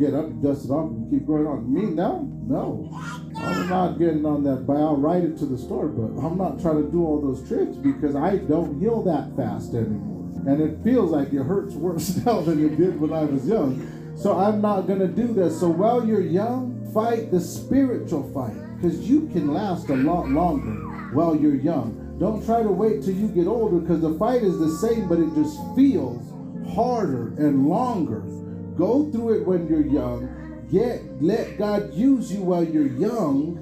get 0.01 0.13
up, 0.13 0.27
dust 0.43 0.65
it 0.67 0.71
off, 0.71 0.91
and 0.91 1.11
keep 1.11 1.27
going 1.27 1.47
on. 1.47 1.73
Me 1.73 1.87
now, 1.87 2.27
no. 2.47 2.91
I'm 3.37 3.69
not 3.69 3.99
getting 3.99 4.27
on 4.27 4.43
that 4.45 4.67
bike. 4.67 4.79
I'll 4.79 4.97
ride 4.97 5.23
it 5.23 5.39
to 5.39 5.47
the 5.47 5.59
store, 5.59 5.89
but 5.89 6.19
I'm 6.21 6.37
not 6.37 6.61
trying 6.61 6.83
to 6.83 6.91
do 6.91 7.05
all 7.07 7.21
those 7.21 7.47
tricks 7.47 7.77
because 7.77 8.17
I 8.17 8.39
don't 8.39 8.81
heal 8.81 9.03
that 9.03 9.37
fast 9.37 9.75
anymore. 9.75 10.17
And 10.47 10.61
it 10.61 10.83
feels 10.83 11.11
like 11.11 11.33
it 11.33 11.43
hurts 11.43 11.75
worse 11.75 12.17
now 12.25 12.41
than 12.41 12.65
it 12.65 12.77
did 12.77 13.01
when 13.01 13.13
I 13.13 13.25
was 13.25 13.47
young. 13.47 13.96
So 14.17 14.39
I'm 14.39 14.61
not 14.61 14.87
going 14.87 15.01
to 15.01 15.09
do 15.09 15.33
this. 15.33 15.61
So 15.61 15.69
while 15.69 16.07
you're 16.07 16.23
young, 16.23 16.91
fight 16.93 17.31
the 17.31 17.41
spiritual 17.41 18.31
fight 18.33 18.57
because 18.77 19.09
you 19.09 19.29
can 19.29 19.53
last 19.53 19.89
a 19.91 19.97
lot 19.97 20.29
longer 20.31 20.73
while 21.15 21.37
you're 21.37 21.55
young. 21.55 22.17
Don't 22.19 22.45
try 22.45 22.63
to 22.63 22.71
wait 22.71 23.03
till 23.03 23.15
you 23.15 23.29
get 23.29 23.47
older 23.47 23.79
because 23.79 24.01
the 24.01 24.19
fight 24.19 24.43
is 24.43 24.59
the 24.59 24.71
same, 24.79 25.07
but 25.07 25.19
it 25.19 25.35
just 25.35 25.59
feels 25.77 26.33
harder 26.75 27.35
and 27.37 27.69
longer. 27.69 28.21
Go 28.77 29.11
through 29.13 29.41
it 29.41 29.47
when 29.47 29.69
you're 29.69 29.87
young. 29.87 30.67
Get 30.73 31.23
let 31.23 31.59
God 31.59 31.93
use 31.95 32.33
you 32.33 32.43
while 32.43 32.65
you're 32.65 32.87
young, 32.87 33.61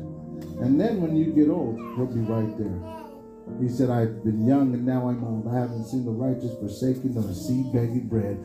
and 0.62 0.80
then 0.80 1.02
when 1.02 1.16
you 1.16 1.32
get 1.32 1.50
old, 1.50 1.76
He'll 1.96 2.06
be 2.06 2.20
right 2.20 2.56
there. 2.56 2.94
He 3.60 3.68
said, 3.68 3.90
I've 3.90 4.24
been 4.24 4.46
young 4.46 4.72
and 4.72 4.86
now 4.86 5.08
I'm 5.08 5.22
old. 5.22 5.46
I 5.48 5.60
haven't 5.60 5.84
seen 5.84 6.04
the 6.04 6.10
righteous 6.10 6.56
forsaken 6.58 7.14
nor 7.14 7.22
the 7.24 7.34
seed 7.34 7.72
begging 7.72 8.08
bread. 8.08 8.38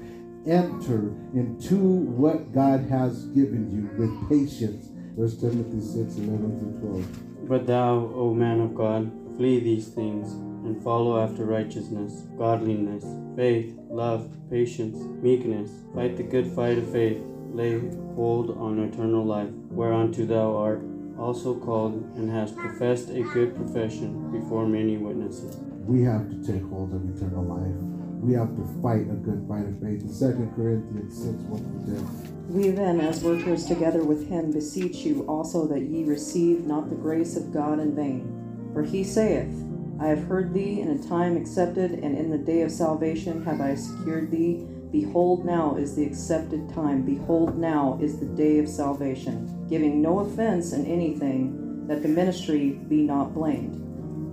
Enter 0.47 1.13
into 1.33 1.75
what 1.75 2.51
God 2.53 2.85
has 2.89 3.25
given 3.27 3.69
you 3.69 3.89
with 3.97 4.29
patience. 4.29 4.89
First 5.17 5.41
Timothy 5.41 5.81
6, 5.81 6.15
11 6.15 6.59
through 6.59 6.89
12. 6.89 7.49
But 7.49 7.67
thou, 7.67 8.11
O 8.15 8.33
man 8.33 8.61
of 8.61 8.73
God, 8.73 9.11
flee 9.35 9.59
these 9.59 9.89
things, 9.89 10.31
and 10.65 10.81
follow 10.83 11.21
after 11.21 11.45
righteousness, 11.45 12.27
godliness, 12.37 13.05
faith, 13.35 13.77
love, 13.89 14.29
patience, 14.49 14.97
meekness. 15.21 15.71
Fight 15.93 16.15
the 16.15 16.23
good 16.23 16.47
fight 16.47 16.77
of 16.77 16.89
faith. 16.91 17.21
Lay 17.51 17.79
hold 18.15 18.51
on 18.57 18.79
eternal 18.79 19.25
life, 19.25 19.49
whereunto 19.69 20.25
thou 20.25 20.55
art 20.55 20.81
also 21.19 21.53
called 21.55 21.95
and 22.15 22.29
hast 22.31 22.55
professed 22.55 23.09
a 23.09 23.21
good 23.33 23.55
profession 23.55 24.31
before 24.31 24.65
many 24.65 24.97
witnesses. 24.97 25.57
We 25.85 26.03
have 26.03 26.29
to 26.29 26.37
take 26.45 26.63
hold 26.69 26.93
of 26.93 27.03
eternal 27.15 27.43
life. 27.43 27.99
We 28.22 28.34
have 28.34 28.55
to 28.55 28.82
fight 28.82 29.09
a 29.09 29.15
good 29.15 29.45
fight 29.47 29.65
of 29.65 29.80
faith. 29.80 30.01
In 30.01 30.09
2 30.09 30.51
Corinthians 30.55 31.15
6, 31.17 31.28
1 31.28 31.86
through 31.86 31.95
10. 31.95 32.30
We 32.49 32.70
then, 32.72 32.99
as 32.99 33.24
workers 33.24 33.65
together 33.65 34.03
with 34.03 34.28
him, 34.28 34.51
beseech 34.51 34.97
you 34.97 35.24
also 35.28 35.67
that 35.67 35.82
ye 35.82 36.03
receive 36.03 36.65
not 36.65 36.89
the 36.89 36.95
grace 36.95 37.38
of 37.38 37.53
God 37.53 37.80
in 37.80 37.95
vain. 37.95 38.72
For 38.74 38.84
he 38.84 39.03
saith, 39.03 39.53
I 40.01 40.07
have 40.07 40.24
heard 40.24 40.53
thee 40.53 40.82
in 40.82 40.89
a 40.89 41.07
time 41.07 41.38
accepted, 41.38 41.91
and 41.91 42.17
in 42.17 42.30
the 42.30 42.38
day 42.38 42.61
of 42.61 42.72
salvation 42.72 43.43
have 43.45 43.61
I 43.61 43.76
secured 43.76 44.32
thee. 44.32 44.65
Behold, 44.91 45.45
now 45.45 45.76
is 45.76 45.95
the 45.95 46.05
accepted 46.05 46.74
time. 46.74 47.03
Behold, 47.03 47.57
now 47.57 47.99
is 48.01 48.20
the 48.20 48.26
day 48.26 48.59
of 48.59 48.67
salvation, 48.67 49.67
giving 49.70 50.01
no 50.01 50.20
offense 50.20 50.74
in 50.74 50.86
anything, 50.86 51.88
that 51.88 52.01
the 52.01 52.07
ministry 52.07 52.72
be 52.72 53.03
not 53.03 53.34
blamed, 53.34 53.76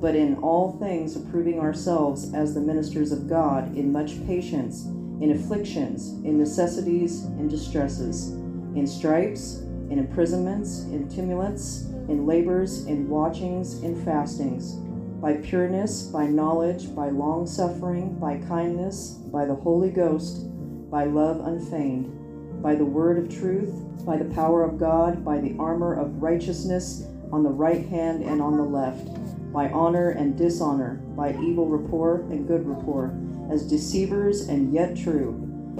but 0.00 0.14
in 0.14 0.36
all 0.36 0.78
things 0.78 1.16
approving 1.16 1.58
ourselves 1.58 2.34
as 2.34 2.54
the 2.54 2.60
ministers 2.60 3.12
of 3.12 3.28
God, 3.28 3.76
in 3.76 3.92
much 3.92 4.24
patience, 4.26 4.84
in 5.20 5.32
afflictions, 5.32 6.10
in 6.24 6.38
necessities, 6.38 7.24
in 7.24 7.48
distresses, 7.48 8.32
in 8.74 8.86
stripes, 8.86 9.62
in 9.90 9.98
imprisonments, 9.98 10.82
in 10.84 11.08
tumults, 11.08 11.84
in 12.08 12.26
labors, 12.26 12.84
in 12.86 13.08
watchings, 13.08 13.82
in 13.82 14.04
fastings, 14.04 14.74
by 15.20 15.34
pureness, 15.38 16.02
by 16.02 16.26
knowledge, 16.26 16.94
by 16.94 17.08
long 17.08 17.46
suffering, 17.46 18.18
by 18.18 18.36
kindness, 18.48 19.12
by 19.32 19.46
the 19.46 19.54
Holy 19.54 19.90
Ghost, 19.90 20.46
by 20.90 21.04
love 21.04 21.40
unfeigned, 21.46 22.62
by 22.62 22.74
the 22.74 22.84
word 22.84 23.18
of 23.18 23.34
truth, 23.34 23.72
by 24.04 24.16
the 24.16 24.34
power 24.34 24.62
of 24.62 24.78
God, 24.78 25.24
by 25.24 25.38
the 25.38 25.56
armor 25.58 25.98
of 25.98 26.22
righteousness 26.22 27.06
on 27.32 27.42
the 27.42 27.50
right 27.50 27.86
hand 27.86 28.22
and 28.22 28.40
on 28.40 28.56
the 28.56 28.62
left, 28.62 29.08
by 29.56 29.70
honor 29.70 30.10
and 30.10 30.36
dishonor, 30.36 30.96
by 31.16 31.30
evil 31.42 31.64
report 31.66 32.24
and 32.24 32.46
good 32.46 32.68
report, 32.68 33.10
as 33.50 33.66
deceivers 33.66 34.48
and 34.48 34.70
yet 34.70 34.94
true, 34.94 35.32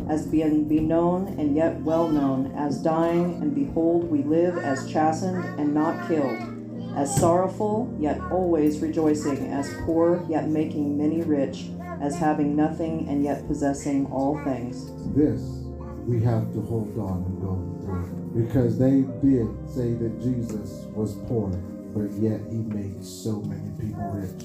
as 0.09 0.27
being 0.27 0.67
be 0.67 0.81
known 0.81 1.29
and 1.39 1.55
yet 1.55 1.79
well 1.83 2.09
known, 2.09 2.51
as 2.57 2.83
dying 2.83 3.35
and 3.43 3.55
behold 3.55 4.11
we 4.11 4.23
live, 4.23 4.57
as 4.57 4.91
chastened 4.91 5.45
and 5.61 5.75
not 5.75 6.09
killed, 6.09 6.39
as 6.97 7.15
sorrowful 7.21 7.95
yet 8.01 8.19
always 8.31 8.79
rejoicing, 8.79 9.53
as 9.53 9.71
poor 9.85 10.25
yet 10.27 10.49
making 10.49 10.97
many 10.97 11.21
rich, 11.21 11.67
as 12.01 12.17
having 12.17 12.57
nothing 12.57 13.07
and 13.11 13.23
yet 13.23 13.47
possessing 13.47 14.07
all 14.07 14.43
things. 14.43 14.91
This 15.15 15.67
we 16.07 16.23
have 16.23 16.51
to 16.55 16.63
hold 16.63 16.97
on 16.99 17.25
and 17.27 17.41
go 17.43 17.85
through 17.85 18.43
because 18.43 18.79
they 18.79 19.03
did 19.21 19.49
say 19.69 19.93
that 19.93 20.19
Jesus 20.23 20.87
was 20.95 21.17
poor, 21.27 21.51
but 21.97 22.13
yet 22.21 22.41
he 22.51 22.59
made 22.59 23.03
so 23.03 23.41
many 23.41 23.71
people 23.81 24.05
rich. 24.13 24.45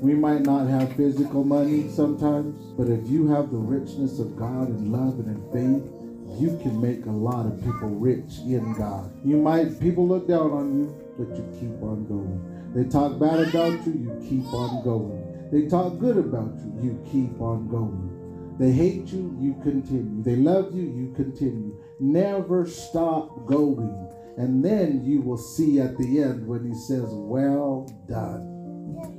We 0.00 0.14
might 0.14 0.42
not 0.42 0.66
have 0.66 0.96
physical 0.96 1.44
money 1.44 1.90
sometimes, 1.90 2.72
but 2.72 2.88
if 2.88 3.06
you 3.06 3.28
have 3.28 3.50
the 3.50 3.58
richness 3.58 4.18
of 4.18 4.34
God 4.34 4.68
and 4.68 4.90
love 4.90 5.18
and 5.20 5.28
in 5.28 5.42
faith, 5.52 5.92
you 6.40 6.58
can 6.62 6.80
make 6.80 7.04
a 7.04 7.10
lot 7.10 7.44
of 7.44 7.62
people 7.62 7.90
rich 7.90 8.38
in 8.46 8.72
God. 8.78 9.12
You 9.24 9.36
might, 9.36 9.78
people 9.78 10.08
look 10.08 10.26
down 10.26 10.50
on 10.52 10.78
you, 10.80 10.94
but 11.18 11.36
you 11.36 11.44
keep 11.60 11.82
on 11.82 12.06
going. 12.08 12.72
They 12.74 12.88
talk 12.88 13.18
bad 13.18 13.40
about 13.40 13.86
you, 13.86 13.92
you 13.92 14.26
keep 14.26 14.46
on 14.54 14.82
going. 14.82 15.50
They 15.52 15.68
talk 15.68 15.98
good 15.98 16.16
about 16.16 16.54
you, 16.56 16.72
you 16.82 17.04
keep 17.10 17.40
on 17.42 17.68
going. 17.68 18.56
They 18.58 18.72
hate 18.72 19.08
you, 19.08 19.36
you 19.38 19.54
continue. 19.62 20.22
They 20.22 20.36
love 20.36 20.74
you, 20.74 20.84
you 20.84 21.12
continue. 21.14 21.76
Never 22.00 22.66
stop 22.66 23.44
going. 23.44 24.15
And 24.36 24.64
then 24.64 25.02
you 25.04 25.22
will 25.22 25.38
see 25.38 25.80
at 25.80 25.96
the 25.96 26.22
end 26.22 26.46
when 26.46 26.66
he 26.66 26.74
says, 26.74 27.06
Well 27.08 27.86
done 28.08 28.56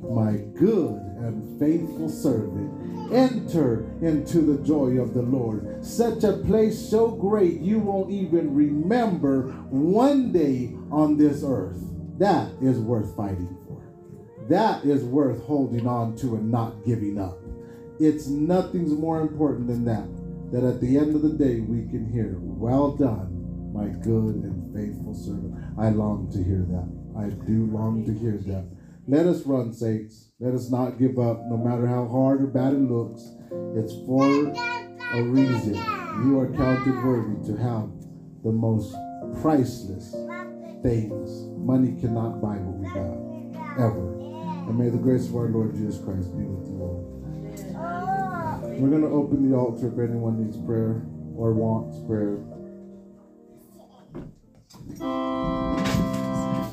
my 0.10 0.38
good 0.56 1.02
and 1.20 1.60
faithful 1.60 2.10
servant. 2.10 3.12
Enter 3.12 3.86
into 4.02 4.42
the 4.42 4.64
joy 4.64 5.00
of 5.00 5.14
the 5.14 5.22
Lord. 5.22 5.84
Such 5.86 6.24
a 6.24 6.34
place 6.34 6.78
so 6.78 7.10
great 7.10 7.60
you 7.62 7.80
won't 7.80 8.12
even 8.12 8.54
remember 8.54 9.52
one 9.70 10.32
day 10.32 10.76
on 10.92 11.18
this 11.18 11.44
earth. 11.46 11.80
That 12.18 12.52
is 12.62 12.80
worth 12.80 13.16
fighting 13.16 13.58
for. 13.68 13.82
That 14.50 14.84
is 14.84 15.04
worth 15.04 15.44
holding 15.44 15.88
on 15.88 16.16
to 16.18 16.36
and 16.36 16.52
not 16.52 16.86
giving 16.86 17.20
up. 17.20 17.38
It's 18.00 18.28
nothing's 18.28 18.94
more 18.94 19.22
important 19.22 19.68
than 19.68 19.86
that. 19.86 20.08
That 20.52 20.64
at 20.64 20.82
the 20.82 20.98
end 20.98 21.16
of 21.16 21.22
the 21.22 21.34
day 21.34 21.60
we 21.60 21.90
can 21.90 22.10
hear, 22.12 22.38
Well 22.40 22.96
done, 22.96 23.72
my 23.74 23.88
good 23.88 24.36
and 24.36 24.57
faithful 24.78 25.16
servant. 25.16 25.56
I 25.78 25.90
long 25.90 26.30
to 26.32 26.44
hear 26.44 26.64
that. 26.70 26.88
I 27.18 27.30
do 27.50 27.66
long 27.74 28.06
to 28.06 28.14
hear 28.14 28.38
that. 28.46 28.70
Let 29.08 29.26
us 29.26 29.42
run, 29.46 29.74
saints. 29.74 30.30
Let 30.40 30.54
us 30.54 30.70
not 30.70 31.00
give 31.00 31.18
up, 31.18 31.42
no 31.46 31.58
matter 31.58 31.88
how 31.88 32.08
hard 32.08 32.44
or 32.44 32.48
bad 32.48 32.74
it 32.74 32.86
looks. 32.86 33.24
It's 33.74 33.94
for 34.06 34.22
a 34.22 35.24
reason. 35.24 35.74
You 36.26 36.40
are 36.40 36.54
counted 36.54 37.04
worthy 37.04 37.42
to 37.48 37.58
have 37.58 37.90
the 38.44 38.52
most 38.52 38.94
priceless 39.42 40.12
things. 40.84 41.48
Money 41.58 42.00
cannot 42.00 42.40
buy 42.42 42.58
what 42.62 42.78
we 42.78 42.88
got, 42.94 43.82
ever. 43.82 44.14
And 44.70 44.78
may 44.78 44.90
the 44.90 44.98
grace 44.98 45.28
of 45.28 45.36
our 45.36 45.50
Lord 45.50 45.74
Jesus 45.74 45.98
Christ 46.04 46.38
be 46.38 46.44
with 46.44 46.68
you 46.68 46.82
all. 46.82 47.18
We're 48.78 48.90
going 48.90 49.02
to 49.02 49.10
open 49.10 49.50
the 49.50 49.58
altar 49.58 49.88
if 49.88 49.98
anyone 49.98 50.44
needs 50.44 50.58
prayer 50.58 51.02
or 51.36 51.54
wants 51.54 51.98
prayer. 52.06 52.38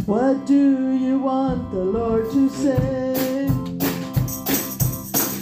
What 0.06 0.46
do 0.46 0.92
you 0.96 1.20
want 1.20 1.70
the 1.70 1.78
Lord 1.78 2.28
to 2.32 2.48
say? 2.48 3.46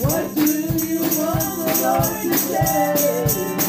What 0.05 0.35
do 0.35 0.45
you 0.87 1.01
want 1.01 1.57
the 1.57 1.81
Lord 1.83 2.23
to 2.23 2.39
say? 2.39 3.62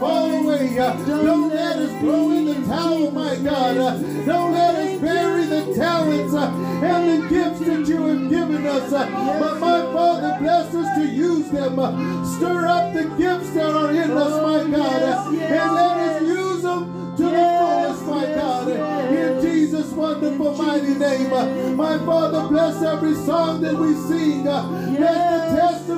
Fall 0.00 0.30
away. 0.32 0.78
Uh, 0.78 0.92
Don't 1.04 1.50
let 1.50 1.76
us 1.76 2.00
throw 2.00 2.30
in 2.30 2.44
the 2.46 2.54
towel, 2.66 3.10
my 3.10 3.36
God. 3.36 3.76
Uh. 3.76 3.98
Don't 4.24 4.52
let 4.52 4.74
us 4.74 5.00
bury 5.00 5.44
the 5.44 5.74
talents 5.74 6.34
uh, 6.34 6.50
and 6.82 7.22
the 7.22 7.28
gifts 7.28 7.60
that 7.60 7.86
you 7.86 8.02
have 8.06 8.30
given 8.30 8.66
us. 8.66 8.90
But 8.90 9.58
my 9.60 9.80
Father, 9.92 10.36
bless 10.40 10.74
us 10.74 10.98
to 10.98 11.06
use 11.06 11.50
them. 11.50 11.76
Stir 12.36 12.66
up 12.66 12.94
the 12.94 13.04
gifts 13.18 13.50
that 13.52 13.70
are 13.70 13.92
in 13.92 14.10
us, 14.10 14.42
my 14.42 14.70
God. 14.76 15.34
And 15.36 15.74
let 15.74 15.96
us 15.98 16.22
use 16.22 16.62
them 16.62 17.16
to 17.16 17.22
the 17.22 17.30
fullest, 17.60 18.06
my 18.06 18.24
God. 18.34 18.68
In 19.12 19.42
Jesus' 19.42 19.92
wonderful 19.92 20.54
mighty 20.56 20.94
name. 20.94 21.76
My 21.76 21.98
Father, 21.98 22.48
bless 22.48 22.82
every 22.82 23.14
song 23.14 23.60
that 23.60 23.74
we 23.74 23.92
sing. 23.94 24.42
Bless 24.42 24.66
the 24.86 24.96
Yes. 24.98 25.89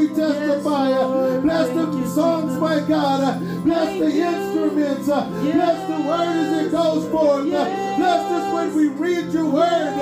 We 0.00 0.08
testify. 0.08 1.40
Bless 1.40 1.68
the 1.74 2.06
songs, 2.06 2.58
my 2.58 2.80
God. 2.80 3.40
Bless 3.64 3.98
the 3.98 4.10
instruments. 4.10 5.06
Bless 5.06 5.88
the 5.88 6.00
word 6.08 6.36
as 6.36 6.66
it 6.66 6.72
goes 6.72 7.10
forth. 7.10 7.44
Bless 7.44 8.32
us 8.32 8.54
when 8.54 8.74
we 8.74 8.88
read 8.88 9.32
your 9.32 9.46
word. 9.46 9.96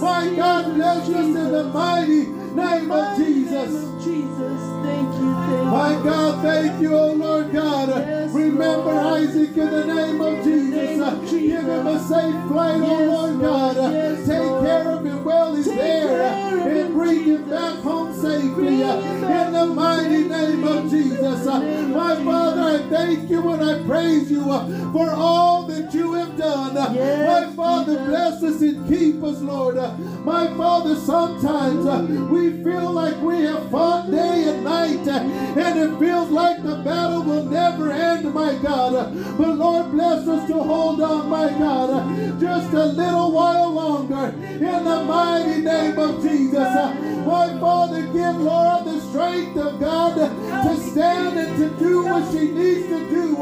My 0.00 0.34
God, 0.34 0.74
bless 0.74 1.08
us 1.08 1.14
in 1.14 1.34
the 1.34 1.64
mighty 1.64 2.26
name 2.26 2.90
of 2.90 3.16
Jesus. 3.18 4.04
Jesus. 4.04 4.60
Thank 4.82 5.14
you, 5.14 5.32
thank 5.32 5.64
My. 5.66 6.00
God, 6.02 6.42
thank 6.42 6.80
you, 6.80 6.94
oh 6.94 7.12
Lord 7.12 7.52
God. 7.52 7.88
Remember. 8.34 8.90
Isaac 9.12 9.56
in 9.56 9.70
the 9.70 9.84
name 9.84 10.20
of 10.20 10.42
Jesus. 10.42 11.30
Give 11.30 11.64
him 11.64 11.86
a 11.86 11.98
safe 12.00 12.48
flight, 12.48 12.80
oh 12.82 13.04
Lord. 13.04 13.40
God. 13.40 13.76
Take 14.26 14.26
care 14.26 14.90
of 14.90 15.04
him 15.04 15.24
while 15.24 15.54
he's 15.54 15.66
there 15.66 16.22
and 16.22 16.94
bring 16.94 17.24
him 17.24 17.48
back 17.48 17.78
home 17.80 18.01
safely 18.22 18.82
in 18.82 19.52
the 19.52 19.66
mighty 19.74 20.28
name 20.28 20.62
of 20.62 20.88
Jesus. 20.88 21.44
My 21.44 22.14
Father, 22.24 22.62
I 22.62 22.78
thank 22.88 23.28
you 23.28 23.50
and 23.50 23.64
I 23.64 23.82
praise 23.84 24.30
you 24.30 24.44
for 24.92 25.10
all 25.10 25.61
Yes, 26.90 27.56
My 27.56 27.56
Father, 27.56 27.92
Jesus. 27.92 28.08
bless 28.08 28.42
us 28.42 28.62
and 28.62 28.88
keep 28.88 29.22
us, 29.22 29.40
Lord. 29.40 29.76
My 30.24 30.46
Father, 30.56 30.94
sometimes 30.96 31.86
uh, 31.86 32.06
we 32.30 32.62
feel 32.62 32.90
like 32.92 33.20
we 33.20 33.42
have 33.42 33.70
fought 33.70 34.10
day 34.10 34.44
and 34.48 34.64
night, 34.64 35.06
uh, 35.08 35.20
and 35.20 35.78
it 35.78 35.98
feels 35.98 36.30
like 36.30 36.62
the 36.62 36.76
battle 36.76 37.22
will 37.22 37.44
never 37.44 37.90
end, 37.90 38.32
my 38.32 38.54
God. 38.62 38.92
But 39.38 39.56
Lord, 39.58 39.90
bless 39.92 40.26
us 40.28 40.46
to 40.48 40.54
hold 40.54 41.00
on, 41.00 41.28
my 41.28 41.48
God, 41.50 41.90
uh, 41.90 42.40
just 42.40 42.72
a 42.72 42.86
little 42.86 43.32
while 43.32 43.70
longer 43.70 44.28
in 44.28 44.84
the 44.84 45.04
mighty 45.04 45.60
name 45.62 45.98
of 45.98 46.22
Jesus. 46.22 46.68
My 47.26 47.56
Father, 47.60 48.02
give 48.02 48.36
Laura 48.40 48.82
the 48.84 49.00
strength 49.00 49.56
of 49.56 49.80
God 49.80 50.14
to 50.16 50.76
stand 50.90 51.38
and 51.38 51.56
to 51.56 51.68
do 51.78 52.04
what 52.04 52.30
she 52.32 52.50
needs 52.50 52.86
to 52.88 53.08
do. 53.10 53.36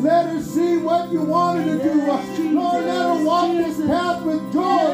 Let 0.00 0.26
her 0.26 0.42
see 0.42 0.76
what 0.78 1.10
you 1.12 1.22
want 1.22 1.60
her 1.64 1.78
to 1.78 1.82
do. 1.82 2.10
Uh, 2.10 2.22
Let 2.86 3.18
her 3.18 3.24
walk 3.24 3.52
this 3.56 3.86
path 3.86 4.22
with 4.24 4.52
joy, 4.52 4.92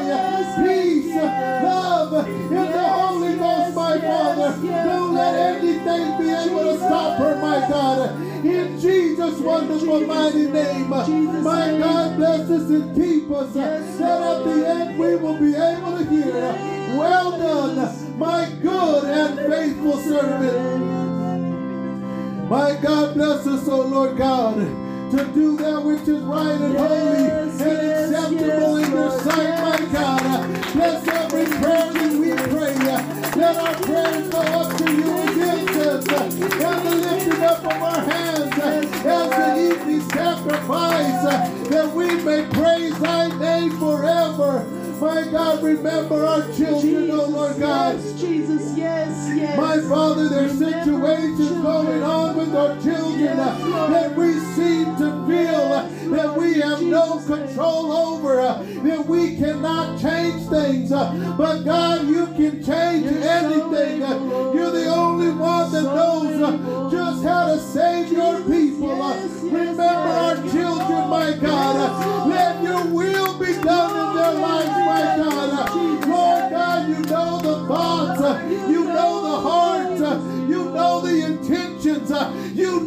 peace, 0.63 1.15
love 1.15 2.27
in 2.27 2.49
the 2.49 2.87
Holy 2.89 3.35
Ghost, 3.37 3.75
my 3.75 3.99
Father. 3.99 4.61
Don't 4.67 5.13
let 5.15 5.55
anything 5.57 6.17
be 6.19 6.29
able 6.31 6.63
to 6.73 6.77
stop 6.77 7.19
her, 7.19 7.35
my 7.41 7.59
God. 7.69 8.21
In 8.45 8.79
Jesus' 8.79 9.39
wonderful 9.39 10.01
mighty 10.01 10.47
name, 10.49 10.89
my 10.89 11.77
God, 11.79 12.17
bless 12.17 12.49
us 12.49 12.69
and 12.69 12.95
keep 12.95 13.29
us. 13.31 13.55
uh, 13.55 13.97
That 13.99 14.21
at 14.21 14.43
the 14.45 14.69
end 14.69 14.99
we 14.99 15.15
will 15.15 15.37
be 15.39 15.55
able 15.55 15.97
to 15.97 16.05
hear, 16.05 16.95
well 16.97 17.31
done, 17.37 18.19
my 18.19 18.49
good 18.61 19.03
and 19.05 19.39
faithful 19.51 19.97
servant. 20.01 20.85
My 22.49 22.75
God, 22.81 23.15
bless 23.15 23.45
us, 23.47 23.67
O 23.67 23.81
Lord 23.81 24.17
God, 24.17 24.57
to 25.11 25.25
do 25.33 25.55
that 25.57 25.81
which 25.83 26.01
is 26.07 26.21
right 26.23 26.59
and 26.61 26.77
holy 26.77 27.23
Yes, 27.23 27.61
and 27.61 27.71
yes, 27.71 28.09
acceptable 28.11 28.79
yes, 28.79 28.87
in 28.87 28.93
your 28.93 29.11
sight, 29.21 29.59
my. 29.61 29.93
God. 29.93 30.73
Bless 30.73 31.07
every 31.07 31.45
prayer 31.45 31.93
that 31.93 32.13
we 32.19 32.31
pray. 32.51 32.75
Let 33.37 33.57
our 33.57 33.75
prayers 33.75 34.29
go 34.29 34.39
up 34.39 34.77
to 34.77 34.91
you 34.91 35.13
as 35.13 35.37
incense 35.37 36.07
and 36.11 36.87
the 36.87 36.95
lifting 36.95 37.43
up 37.43 37.59
of 37.59 37.81
our 37.81 38.01
hands 38.01 38.59
as 38.59 38.89
the 39.01 39.75
evening 39.75 40.01
sacrifice 40.09 41.23
that 41.69 41.93
we 41.95 42.07
may 42.23 42.45
praise 42.49 42.97
thy 42.99 43.27
name 43.39 43.77
forever. 43.79 44.76
My 44.99 45.23
God, 45.31 45.63
remember 45.63 46.25
our 46.25 46.41
children, 46.53 47.11
O 47.11 47.25
Lord 47.27 47.59
God. 47.59 47.95
Yes, 47.95 48.19
Jesus, 48.19 48.77
yes, 48.77 49.31
yes. 49.35 49.57
My 49.57 49.79
Father, 49.87 50.27
there's 50.27 50.53
Remember 50.55 50.83
situations 50.83 51.37
children. 51.49 51.61
going 51.63 52.03
on 52.03 52.35
with 52.37 52.55
our 52.55 52.81
children 52.81 53.19
Yes, 53.19 53.61
uh, 53.61 53.87
that 53.91 54.15
we 54.15 54.33
seem 54.55 54.85
to 54.97 55.25
feel 55.27 55.55
uh, 55.73 55.87
that 56.15 56.35
we 56.35 56.59
have 56.61 56.81
no 56.81 57.13
Jesus' 57.15 57.29
name. 57.29 57.47
control 57.47 57.91
over, 57.91 58.39
uh, 58.41 58.63
that 58.83 59.05
we 59.05 59.35
cannot 59.37 59.99
change 60.01 60.47
things. 60.49 60.89
But 60.89 61.61
God, 61.63 62.07
you 62.07 62.25
can 62.27 62.63
change 62.63 63.05
You're 63.05 63.23
anything. 63.23 64.01
able, 64.01 64.55
You're 64.55 64.71
the 64.71 64.87
only 64.87 65.29
one 65.29 65.71
that 65.73 65.83
So 65.83 65.95
knows 66.23 66.91
just 66.91 67.23
how 67.23 67.47
to 67.53 67.59
save 67.59 68.11
your 68.11 68.41
people. 68.41 68.97
yes, 68.97 69.31
Remember 69.43 69.83
our 69.83 70.35
children, 70.49 71.09
my 71.09 71.33
God. 71.39 72.16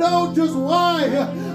Know 0.00 0.32
just 0.34 0.56
why. 0.56 1.08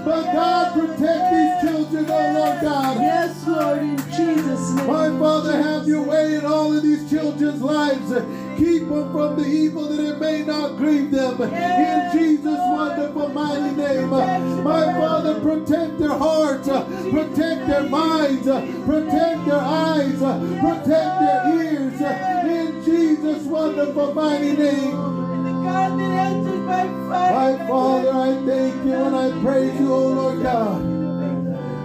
But 0.04 0.32
God, 0.32 0.72
protect 0.72 1.24
these 1.34 1.54
children, 1.62 2.06
oh 2.08 2.32
Lord 2.38 2.60
God. 2.62 3.00
Yes, 3.00 3.46
Lord, 3.46 3.78
in 3.78 3.96
Jesus' 3.96 4.70
name. 4.70 4.86
My 4.86 5.18
Father, 5.18 5.60
have 5.60 5.86
your 5.86 6.02
way 6.02 6.36
in 6.36 6.46
all 6.46 6.72
of 6.74 6.82
these 6.82 7.10
children's 7.10 7.60
lives. 7.60 8.08
Keep 8.56 8.88
them 8.88 9.12
from 9.12 9.36
the 9.36 9.46
evil 9.46 9.88
that 9.88 10.00
it 10.00 10.18
may 10.18 10.42
not 10.42 10.76
grieve 10.76 11.10
them. 11.10 11.42
In 11.42 12.12
Jesus' 12.12 12.44
wonderful 12.44 13.28
mighty 13.30 13.74
name. 13.74 14.10
My 14.10 14.84
Father, 14.94 15.40
protect 15.40 15.98
their 15.98 16.16
hearts, 16.16 16.68
protect 16.68 17.66
their 17.66 17.88
minds, 17.88 18.46
protect 18.86 19.46
their 19.46 19.60
eyes, 19.60 20.18
protect 20.60 21.12
their 21.20 21.40
ears. 21.56 22.00
In 22.00 22.84
Jesus' 22.84 23.42
wonderful 23.44 24.14
mighty 24.14 24.52
name. 24.56 25.25
God 25.66 26.66
by 26.66 26.86
fire. 27.08 27.32
My 27.32 27.68
Father, 27.68 28.12
I 28.12 28.46
thank 28.46 28.84
you 28.84 28.94
and 28.94 29.16
I 29.16 29.42
praise 29.42 29.80
you, 29.80 29.92
O 29.92 30.08
Lord 30.08 30.42
God. 30.42 30.95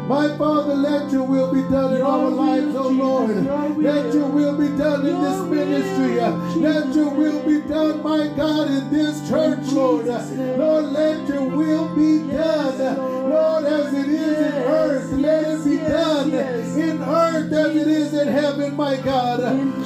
My 0.08 0.38
Father, 0.38 0.76
let 0.76 1.12
your 1.12 1.24
will 1.24 1.54
be 1.54 1.62
done 1.64 1.94
in 1.96 2.02
our 2.02 2.30
lives, 2.30 2.76
oh 2.76 2.90
Lord. 2.90 3.36
Let 3.78 4.14
your 4.14 4.28
will 4.28 4.58
be 4.58 4.68
done 4.78 5.06
in 5.06 5.22
this 5.22 5.42
ministry. 5.46 6.16
Let 6.62 6.94
your 6.94 7.10
will 7.10 7.44
be 7.44 7.62
done, 7.68 8.04
my 8.04 8.28
God, 8.36 8.70
in 8.70 8.92
this 8.92 9.28
church, 9.30 9.66
Lord. 9.72 10.08
Lord, 10.08 10.86
let 10.86 11.28
your 11.28 11.46
will 11.46 11.96
be 11.96 12.28
done. 12.32 13.30
Lord. 13.30 13.66
As 13.72 13.94
it 13.94 14.10
is 14.10 14.38
in 14.38 14.54
earth, 14.64 15.12
let 15.14 15.44
it 15.44 15.64
be 15.64 15.78
done 15.78 16.32
in 16.32 17.02
earth 17.02 17.52
as 17.54 17.76
it 17.76 17.88
is 17.88 18.14
in 18.14 18.28
heaven, 18.28 18.76
my 18.76 18.98
God. 18.98 19.40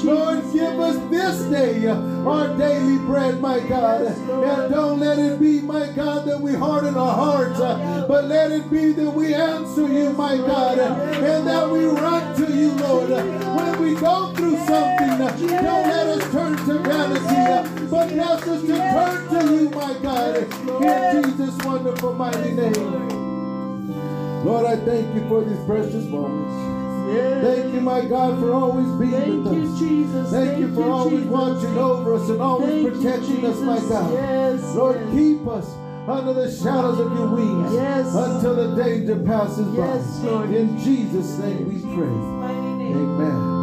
Lord, 0.04 0.44
give 0.54 0.80
us 0.80 0.98
this 1.12 1.42
day 1.52 1.88
our 1.88 2.58
daily 2.58 2.98
bread, 3.06 3.40
my 3.42 3.60
God. 3.60 4.02
And 4.02 4.74
don't 4.74 5.00
let 5.00 5.20
it 5.20 5.40
be, 5.40 5.62
my 5.62 5.88
God, 5.92 6.26
that 6.26 6.40
we 6.40 6.56
harden 6.56 6.96
our 6.96 7.14
hearts, 7.14 7.60
but 8.08 8.26
let 8.26 8.52
it 8.52 8.72
be 8.72 8.94
that 8.94 9.12
we 9.12 9.34
answer 9.34 9.88
you, 9.88 10.05
my 10.14 10.38
God, 10.38 10.78
and 10.80 11.48
that 11.48 11.70
we 11.70 11.86
run 11.86 12.36
to 12.36 12.52
you, 12.52 12.72
Lord. 12.74 13.10
When 13.10 13.82
we 13.82 13.96
go 14.00 14.34
through 14.34 14.58
something, 14.66 15.18
don't 15.18 15.88
let 15.88 16.08
us 16.08 16.32
turn 16.32 16.56
to 16.58 16.80
vanity, 16.80 17.88
but 17.90 18.12
let 18.12 18.28
us 18.28 18.62
to 18.62 18.68
turn 18.68 19.30
to 19.30 19.54
you, 19.54 19.70
my 19.70 19.94
God, 20.02 20.38
in 20.38 21.24
Jesus' 21.24 21.58
wonderful 21.66 22.14
mighty 22.14 22.52
name. 22.52 23.06
Lord, 24.46 24.66
I 24.66 24.76
thank 24.78 25.16
you 25.16 25.28
for 25.28 25.44
these 25.44 25.64
precious 25.66 26.06
moments. 26.06 26.76
Yes. 27.14 27.44
Thank 27.46 27.74
you, 27.74 27.82
my 27.82 28.02
God, 28.06 28.40
for 28.40 28.52
always 28.54 28.88
being 29.00 29.12
Thank 29.12 29.46
with 29.46 29.54
you, 29.54 29.70
us. 29.72 29.80
Jesus. 29.80 30.32
Thank 30.32 30.60
you 30.60 30.74
for 30.74 30.84
always 30.90 31.14
Jesus. 31.14 31.30
watching 31.30 31.78
over 31.78 32.16
us 32.16 32.30
and 32.30 32.42
always 32.42 32.70
Thank 32.70 32.84
you, 32.84 32.92
protecting 32.92 33.46
us, 33.46 33.60
my 33.60 33.80
God. 33.90 34.14
Yes. 34.14 34.76
Lord, 34.76 35.00
yes. 35.00 35.14
keep 35.14 35.48
us 35.48 35.85
under 36.08 36.34
the 36.34 36.52
shadows 36.52 37.00
of 37.00 37.12
your 37.14 37.28
wings 37.28 37.74
Yes. 37.74 38.14
until 38.14 38.56
the 38.56 38.76
danger 38.84 39.16
passes 39.26 39.74
Yes, 39.76 40.20
by. 40.20 40.30
Lord. 40.30 40.50
In 40.52 40.78
Jesus' 40.80 41.38
name 41.40 41.68
we 41.68 41.82
pray. 41.96 42.08
Amen. 42.08 43.56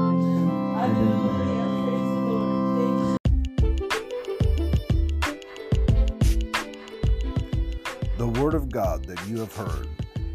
the 8.19 8.29
Word 8.29 8.55
of 8.55 8.71
God 8.71 9.05
that 9.07 9.27
you 9.27 9.39
have 9.41 9.55
heard 9.55 9.89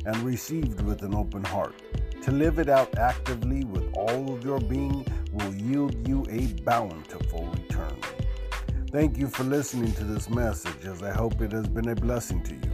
and 0.06 0.18
received 0.24 0.82
with 0.82 1.04
an 1.04 1.16
open 1.16 1.44
heart. 1.44 1.76
To 2.24 2.32
live 2.32 2.60
it 2.60 2.68
out 2.68 2.98
actively 2.98 3.64
with 3.64 3.90
all 3.94 4.34
of 4.34 4.44
your 4.44 4.60
being 4.60 5.06
will 5.32 5.54
yield 5.56 6.08
you 6.08 6.26
a 6.30 6.48
bountiful 6.64 7.46
return. 7.46 7.96
Thank 8.90 9.18
you 9.18 9.28
for 9.28 9.44
listening 9.44 9.92
to 9.96 10.06
this 10.06 10.30
message, 10.30 10.86
as 10.86 11.04
I 11.04 11.12
hope 11.12 11.42
it 11.42 11.52
has 11.52 11.68
been 11.68 11.90
a 11.90 11.96
blessing 11.96 12.42
to 12.44 12.54
you. 12.54 12.72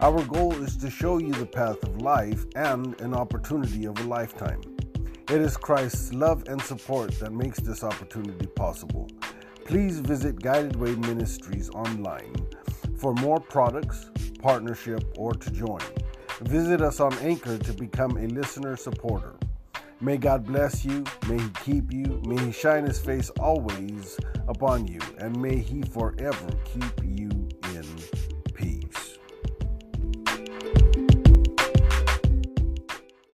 Our 0.00 0.24
goal 0.24 0.54
is 0.54 0.74
to 0.78 0.88
show 0.88 1.18
you 1.18 1.34
the 1.34 1.44
path 1.44 1.82
of 1.82 2.00
life 2.00 2.46
and 2.56 2.98
an 3.02 3.12
opportunity 3.12 3.84
of 3.84 3.98
a 3.98 4.04
lifetime. 4.04 4.62
It 5.28 5.42
is 5.42 5.58
Christ's 5.58 6.14
love 6.14 6.44
and 6.48 6.62
support 6.62 7.12
that 7.20 7.34
makes 7.34 7.60
this 7.60 7.84
opportunity 7.84 8.46
possible. 8.46 9.06
Please 9.66 10.00
visit 10.00 10.40
Guided 10.40 10.76
Way 10.76 10.94
Ministries 10.94 11.68
online 11.68 12.34
for 12.96 13.12
more 13.16 13.38
products, 13.38 14.10
partnership, 14.40 15.04
or 15.18 15.34
to 15.34 15.50
join. 15.50 15.82
Visit 16.40 16.80
us 16.80 17.00
on 17.00 17.12
Anchor 17.18 17.58
to 17.58 17.74
become 17.74 18.16
a 18.16 18.28
listener 18.28 18.78
supporter. 18.78 19.36
May 20.02 20.16
God 20.16 20.46
bless 20.46 20.82
you, 20.82 21.04
may 21.28 21.38
He 21.38 21.50
keep 21.62 21.92
you, 21.92 22.22
may 22.24 22.42
He 22.42 22.52
shine 22.52 22.86
His 22.86 22.98
face 22.98 23.28
always 23.38 24.18
upon 24.48 24.86
you, 24.88 24.98
and 25.18 25.38
may 25.40 25.58
He 25.58 25.82
forever 25.82 26.48
keep 26.64 27.04
you 27.04 27.28